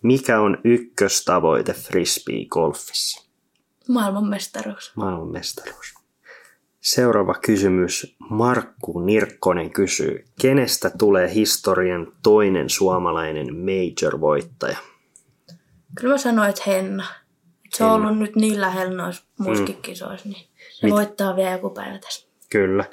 Mikä 0.03 0.39
on 0.39 0.57
ykköstavoite 0.63 1.73
frisbee-golfissa? 1.73 3.30
Maailmanmestaruus. 3.91 4.91
Maailmanmestaruus. 4.95 5.93
Seuraava 6.81 7.33
kysymys. 7.33 8.15
Markku 8.29 8.99
Nirkkonen 8.99 9.71
kysyy, 9.71 10.25
kenestä 10.41 10.89
tulee 10.89 11.33
historian 11.33 12.13
toinen 12.23 12.69
suomalainen 12.69 13.47
major-voittaja? 13.55 14.77
Kyllä 15.95 16.13
mä 16.13 16.17
sanoin, 16.17 16.49
että 16.49 16.63
Henna. 16.67 17.05
Se 17.69 17.83
on 17.83 18.05
ollut 18.05 18.19
nyt 18.19 18.35
niin 18.35 18.61
lähellä 18.61 19.03
noissa 19.03 19.23
muissakin 19.39 19.81
kisoissa, 19.81 20.29
niin 20.29 20.47
se 20.71 20.87
Mit- 20.87 20.93
voittaa 20.93 21.35
vielä 21.35 21.51
joku 21.51 21.69
päivä 21.69 21.99
tässä. 21.99 22.27
Kyllä. 22.49 22.83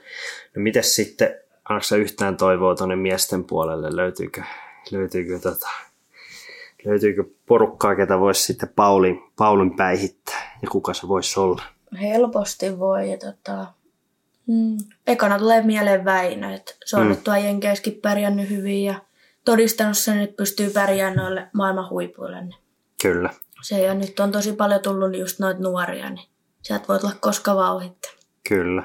No 0.57 0.63
mites 0.63 0.95
sitten, 0.95 1.35
annatko 1.69 1.95
yhtään 1.95 2.37
toivoa 2.37 2.75
tuonne 2.75 2.97
miesten 2.97 3.45
puolelle? 3.45 3.97
Löytyykö, 3.97 4.43
löytyykö, 4.91 5.39
tota, 5.39 5.69
löytyykö 6.89 7.25
porukkaa, 7.47 7.97
ketä 7.97 8.21
voisi 8.21 8.43
sitten 8.43 8.69
Paulin, 8.77 9.23
Paulin 9.37 9.77
päihittää? 9.77 10.59
Ja 10.63 10.69
kuka 10.71 10.95
se 10.95 11.09
voisi 11.09 11.41
olla? 11.41 11.63
Helposti 12.01 12.79
voi. 12.79 13.11
Ja 13.11 13.19
tota, 13.19 13.67
mm, 14.47 14.77
ekana 15.07 15.39
tulee 15.39 15.63
mieleen 15.63 16.05
Väinö, 16.05 16.55
että 16.55 16.75
se 16.85 16.97
on 16.97 17.03
Mm. 17.03 17.09
nyt 17.09 17.25
tuo 17.25 17.35
Jenkeissäkin 17.37 17.99
pärjännyt 18.03 18.51
hyvin 18.51 18.85
ja 18.85 18.95
todistanut 19.45 19.99
sen, 19.99 20.21
että 20.21 20.37
pystyy 20.37 20.71
pärjäämään 20.71 21.17
noille 21.19 21.49
maailman 21.53 21.91
huipuille. 21.91 22.41
Niin 22.41 22.59
Kyllä. 23.03 23.31
se 23.63 23.81
ja 23.83 23.95
nyt 23.95 24.21
on 24.21 24.33
tosi 24.33 24.53
paljon 24.53 24.81
tullut 24.81 25.17
just 25.17 25.39
noita 25.39 25.61
nuoria, 25.61 26.11
niin 26.11 26.29
sieltä 26.63 26.85
voi 26.89 26.99
tulla 26.99 27.15
koska 27.21 27.55
vauhittaa. 27.57 28.11
Kyllä. 28.49 28.83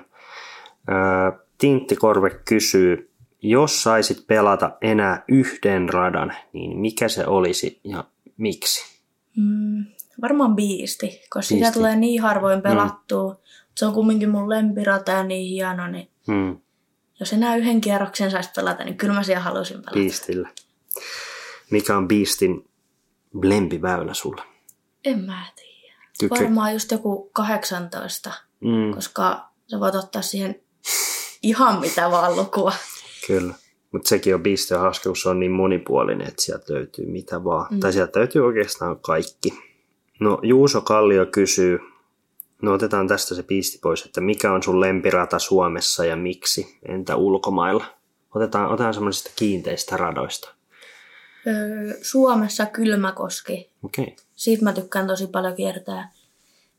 Öö, 0.90 1.32
Tintti 1.58 1.96
Korve 1.96 2.30
kysyy, 2.30 3.12
jos 3.44 3.84
saisit 3.84 4.28
pelata 4.28 4.72
enää 4.82 5.24
yhden 5.28 5.90
radan, 5.90 6.36
niin 6.54 6.78
mikä 6.78 7.08
se 7.08 7.26
olisi 7.28 7.80
ja 7.84 8.04
miksi? 8.38 9.00
Mm, 9.38 9.86
varmaan 10.22 10.56
biisti, 10.56 11.08
koska 11.08 11.38
Biisti. 11.40 11.56
sitä 11.56 11.72
tulee 11.72 11.96
niin 11.96 12.22
harvoin 12.22 12.62
pelattua. 12.62 13.40
Se 13.78 13.86
on 13.86 13.94
kumminkin 13.94 14.30
mun 14.30 14.50
lempirata 14.50 15.12
ja 15.12 15.24
niin 15.24 15.50
hieno, 15.50 15.88
niin 15.88 16.10
Hmm, 16.28 16.58
jos 17.20 17.34
enää 17.34 17.56
yhden 17.56 17.82
kierroksen 17.82 18.32
saisi 18.32 18.50
pelata, 18.56 18.84
niin 18.84 18.98
kyllä 18.98 19.14
mä 19.14 19.24
siellä 19.24 19.44
halusin 19.44 19.78
pelata. 19.78 20.00
Beastillä. 20.00 20.50
Mikä 21.72 21.98
on 21.98 22.08
Beastin 22.08 22.70
lempiväylä 23.44 24.14
sulle? 24.14 24.42
En 25.06 25.20
mä 25.20 25.46
tiedä. 25.56 25.94
Tykkää- 26.20 26.40
Varmaan 26.40 26.74
just 26.74 26.92
joku 26.92 27.30
18, 27.34 28.32
Mm, 28.60 28.94
koska 28.96 29.50
sä 29.68 29.80
voit 29.80 29.96
ottaa 29.96 30.22
siihen 30.22 30.56
ihan 31.44 31.80
mitä 31.80 32.12
vaan 32.12 32.36
lukua. 32.36 32.74
Kyllä. 33.28 33.54
Mutta 33.92 34.10
sekin 34.10 34.36
on 34.36 34.42
on 34.42 34.92
kun 35.04 35.18
se 35.18 35.30
on 35.30 35.40
niin 35.40 35.52
monipuolinen, 35.52 36.28
että 36.28 36.42
sieltä 36.42 36.74
löytyy 36.74 37.06
mitä 37.06 37.44
vaan. 37.44 37.74
Mm. 37.74 37.80
Tai 37.80 37.94
sieltä 37.94 38.20
löytyy 38.20 38.46
oikeastaan 38.46 39.00
kaikki. 39.00 39.54
No 40.20 40.40
Juuso 40.44 40.82
Kallio 40.82 41.26
kysyy, 41.26 41.80
no 42.62 42.74
otetaan 42.74 43.08
tästä 43.08 43.36
se 43.36 43.44
piisti 43.44 43.80
pois, 43.82 44.06
että 44.06 44.22
mikä 44.22 44.54
on 44.54 44.64
sun 44.64 44.82
lempirata 44.82 45.40
Suomessa 45.40 46.06
ja 46.06 46.16
miksi? 46.16 46.80
Entä 46.88 47.16
ulkomailla? 47.16 47.86
Otetaan, 48.36 48.72
otetaan 48.72 48.94
semmoisista 48.94 49.32
kiinteistä 49.36 49.98
radoista. 49.98 50.54
Öö, 51.48 51.94
Suomessa 52.02 52.66
Kylmäkoski. 52.66 53.72
Okei. 53.84 54.04
Okay. 54.04 54.16
Siitä 54.36 54.64
mä 54.64 54.74
tykkään 54.74 55.08
tosi 55.08 55.28
paljon 55.28 55.56
kiertää. 55.56 56.12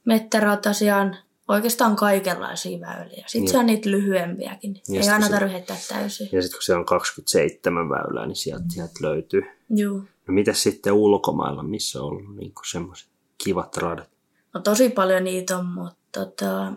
Metsäratasiaan 0.05 1.17
oikeastaan 1.49 1.97
kaikenlaisia 1.97 2.81
väyliä. 2.81 3.25
Sitten 3.27 3.41
Niin. 3.41 3.49
se 3.51 3.59
on 3.59 3.67
niitä 3.67 3.91
lyhyempiäkin. 3.91 4.75
Ja 4.89 5.01
Ei 5.01 5.09
aina 5.09 5.27
se- 5.27 5.33
tarvitse 5.33 5.53
heittää 5.57 5.77
täysin. 5.89 6.29
Ja 6.33 6.43
sitten 6.43 6.57
kun 6.59 6.63
siellä 6.63 6.81
on 6.81 6.87
27 6.87 7.89
väylää, 7.89 8.27
niin 8.27 8.37
sieltä, 8.37 8.65
sieltä 8.69 8.93
löytyy. 9.03 9.43
Juu. 9.71 9.99
No 9.99 10.35
mitä 10.35 10.53
sitten 10.53 10.93
ulkomailla, 10.93 11.63
missä 11.63 12.03
on 12.03 12.07
ollut 12.09 12.37
niin 12.37 12.53
semmoiset 12.71 13.09
kivat 13.45 13.77
radat? 13.77 14.09
No 14.55 14.61
tosi 14.61 14.89
paljon 14.91 15.25
niitä 15.25 15.59
on, 15.59 15.67
mutta 15.67 15.97
tota, 16.13 16.73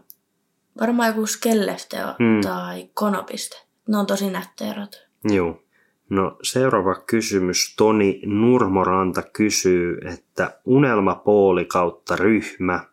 varmaan 0.81 1.07
joku 1.09 1.25
Skellefte 1.27 1.97
Mm. 2.19 2.41
tai 2.41 2.89
Konopiste. 2.93 3.57
Ne 3.87 3.97
on 3.97 4.05
tosi 4.05 4.29
nättejä 4.29 4.73
ratoja. 4.73 5.03
Joo. 5.23 5.61
No 6.09 6.37
seuraava 6.43 6.95
kysymys. 6.95 7.73
Toni 7.77 8.21
Nurmoranta 8.25 9.21
kysyy, 9.33 9.97
että 10.13 10.59
unelmapooli 10.65 11.65
kautta 11.65 12.15
ryhmä, 12.15 12.83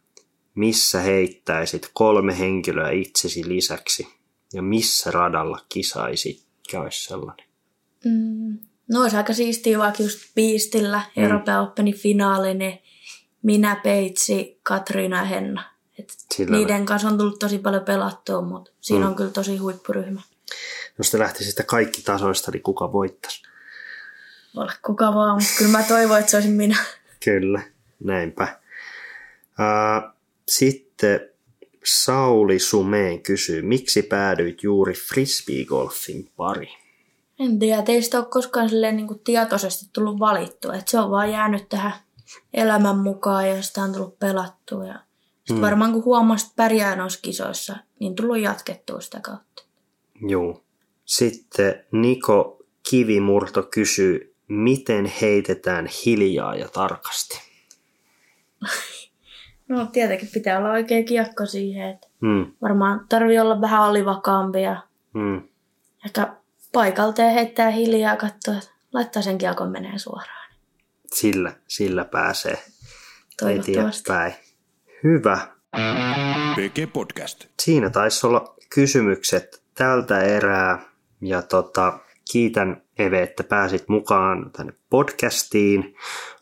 missä 0.55 1.00
heittäisit 1.00 1.90
kolme 1.92 2.38
henkilöä 2.38 2.90
itsesi 2.90 3.48
lisäksi 3.48 4.09
ja 4.52 4.62
missä 4.62 5.11
radalla 5.11 5.61
kisaisit, 5.68 6.46
mikä 6.59 6.80
olisi 6.80 7.05
sellainen? 7.05 7.46
Mm. 8.05 8.59
No 8.92 9.02
olisi 9.02 9.16
aika 9.16 9.32
siistiä 9.32 9.78
vaikka 9.78 10.02
just 10.02 10.34
Beastillä, 10.34 11.02
mm. 11.16 11.22
Euroopan 11.22 11.61
Openin 11.61 11.94
finaali, 11.94 12.55
niin 12.55 12.78
minä, 13.42 13.76
Peitsi, 13.76 14.61
Katriina 14.62 15.16
ja 15.16 15.24
Henna. 15.24 15.64
Et 15.98 16.14
Sillä 16.34 16.57
niiden 16.57 16.86
kanssa 16.86 17.09
on 17.09 17.18
tullut 17.18 17.38
tosi 17.38 17.59
paljon 17.59 17.84
pelattua, 17.84 18.42
mutta 18.42 18.70
siinä 18.80 19.05
mm. 19.05 19.11
on 19.11 19.16
kyllä 19.16 19.30
tosi 19.30 19.57
huippuryhmä. 19.57 20.20
Jos 20.98 21.11
te 21.11 21.18
lähtisitte 21.18 21.62
kaikki 21.62 22.02
tasoista, 22.02 22.50
niin 22.50 22.62
kuka 22.62 22.92
voittaisi? 22.92 23.42
Voi 24.57 24.62
olla 24.62 24.72
kuka 24.86 25.14
vaan, 25.14 25.34
mutta 25.34 25.55
kyllä 25.59 25.70
mä 25.70 25.82
toivon, 25.82 26.18
että 26.18 26.30
se 26.30 26.36
olisin 26.36 26.52
minä. 26.52 26.76
Kyllä, 27.24 27.62
näinpä. 28.05 28.61
Ää, 29.59 30.13
sitten 30.49 31.20
Sauli 31.84 32.59
Sumeen 32.59 33.22
kysyy, 33.22 33.62
miksi 33.62 34.03
päädyit 34.03 34.62
juuri 34.62 34.95
frisbeegolfin 34.95 36.30
pari? 36.36 36.68
En 37.38 37.59
tiedä, 37.59 37.78
että 37.78 37.92
ei 37.92 38.03
sitä 38.03 38.18
ole 38.18 38.26
koskaan 38.30 38.68
silleen 38.68 38.97
niin 38.97 39.20
tietoisesti 39.24 39.86
tullut 39.92 40.18
valittua. 40.18 40.74
Että 40.74 40.90
se 40.90 40.99
on 40.99 41.11
vaan 41.11 41.32
jäänyt 41.32 41.68
tähän 41.68 41.92
elämän 42.55 42.99
mukaan 42.99 43.49
ja 43.49 43.62
sitä 43.62 43.82
on 43.82 43.92
tullut 43.92 44.18
pelattua. 44.18 44.86
Ja 44.86 45.01
sitten 45.38 45.57
mm. 45.57 45.61
varmaan 45.61 45.92
kun 45.92 46.05
huomasi, 46.05 46.47
että 46.47 46.57
pärjää 46.57 46.97
noissa 46.97 47.20
kisoissa, 47.22 47.76
niin 48.01 48.14
tullut 48.14 48.38
jatkettua 48.38 49.01
sitä 49.01 49.20
kautta. 49.20 49.62
Joo. 50.28 50.64
Sitten 51.05 51.84
Niko 51.92 52.64
Kivimurto 52.90 53.62
kysyy, 53.62 54.34
miten 54.49 55.12
heitetään 55.20 55.86
hiljaa 55.86 56.55
ja 56.55 56.68
tarkasti? 56.68 57.40
No 59.68 59.86
tietenkin 59.86 60.28
pitää 60.34 60.58
olla 60.58 60.70
oikea 60.70 61.02
kiekko 61.04 61.46
siihen. 61.46 61.90
Että 61.90 62.06
Mm, 62.20 62.46
varmaan 62.62 63.06
tarvii 63.08 63.38
olla 63.38 63.60
vähän 63.60 63.80
alivakaampi 63.82 64.62
ja 64.62 64.76
mm, 65.14 65.42
ehkä 66.06 66.36
paikalta 66.72 67.22
ja 67.22 67.30
heittää 67.30 67.70
hiljaa 67.70 68.10
ja 68.12 68.16
katsoa, 68.16 68.54
että 68.54 68.70
laittaa 68.92 69.22
sen 69.22 69.38
kiekon 69.38 69.70
menee 69.70 69.98
suoraan. 69.98 70.50
sillä, 71.14 71.52
sillä 71.68 72.04
pääsee 72.04 72.58
Toivottavasti. 73.40 74.02
eteenpäin. 74.02 74.34
Hyvä. 75.04 75.38
PG 76.54 76.92
Podcast. 76.92 77.44
Siinä 77.62 77.90
taisi 77.90 78.26
olla 78.26 78.54
kysymykset 78.74 79.62
tältä 79.74 80.20
erää. 80.20 80.78
Ja 81.20 81.42
tota, 81.42 81.98
kiitän 82.32 82.82
Eve, 82.98 83.22
että 83.22 83.44
pääsit 83.44 83.88
mukaan 83.88 84.50
tänne 84.56 84.72
podcastiin. 84.90 85.94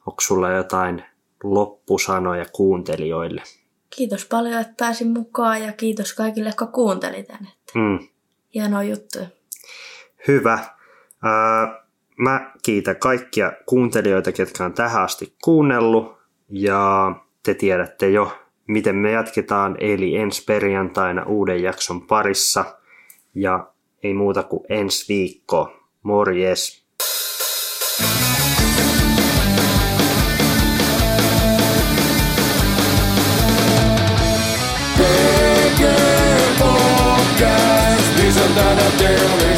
Onko 0.06 0.20
sulla 0.20 0.50
jotain 0.50 1.04
loppusanoja 1.42 2.44
kuuntelijoille? 2.52 3.42
Kiitos 3.96 4.26
paljon, 4.26 4.60
että 4.60 4.74
pääsin 4.78 5.08
mukaan 5.08 5.62
ja 5.62 5.72
kiitos 5.72 6.14
kaikille, 6.14 6.48
jotka 6.48 6.66
kuunteli 6.66 7.22
tänne. 7.22 7.48
Mm, 7.74 7.98
Hienoa 8.54 8.82
juttuja. 8.82 9.26
hyvä. 10.28 10.58
Ää, 11.22 11.82
mä 12.18 12.52
kiitän 12.62 12.96
kaikkia 12.96 13.52
kuuntelijoita, 13.66 14.32
ketkä 14.32 14.64
on 14.64 14.72
tähän 14.72 15.02
asti 15.02 15.34
kuunnellut. 15.44 16.16
Ja 16.48 17.14
te 17.42 17.54
tiedätte 17.54 18.10
jo, 18.10 18.32
miten 18.68 18.96
me 18.96 19.10
jatketaan, 19.12 19.76
eli 19.80 20.16
ensi 20.16 20.44
perjantaina 20.44 21.24
uuden 21.26 21.62
jakson 21.62 22.06
parissa. 22.06 22.64
Ja 23.34 23.72
ei 24.02 24.14
muuta 24.14 24.42
kuin 24.42 24.64
ensi 24.68 25.08
viikko. 25.08 25.72
Morjes! 26.02 26.81
down 38.98 39.51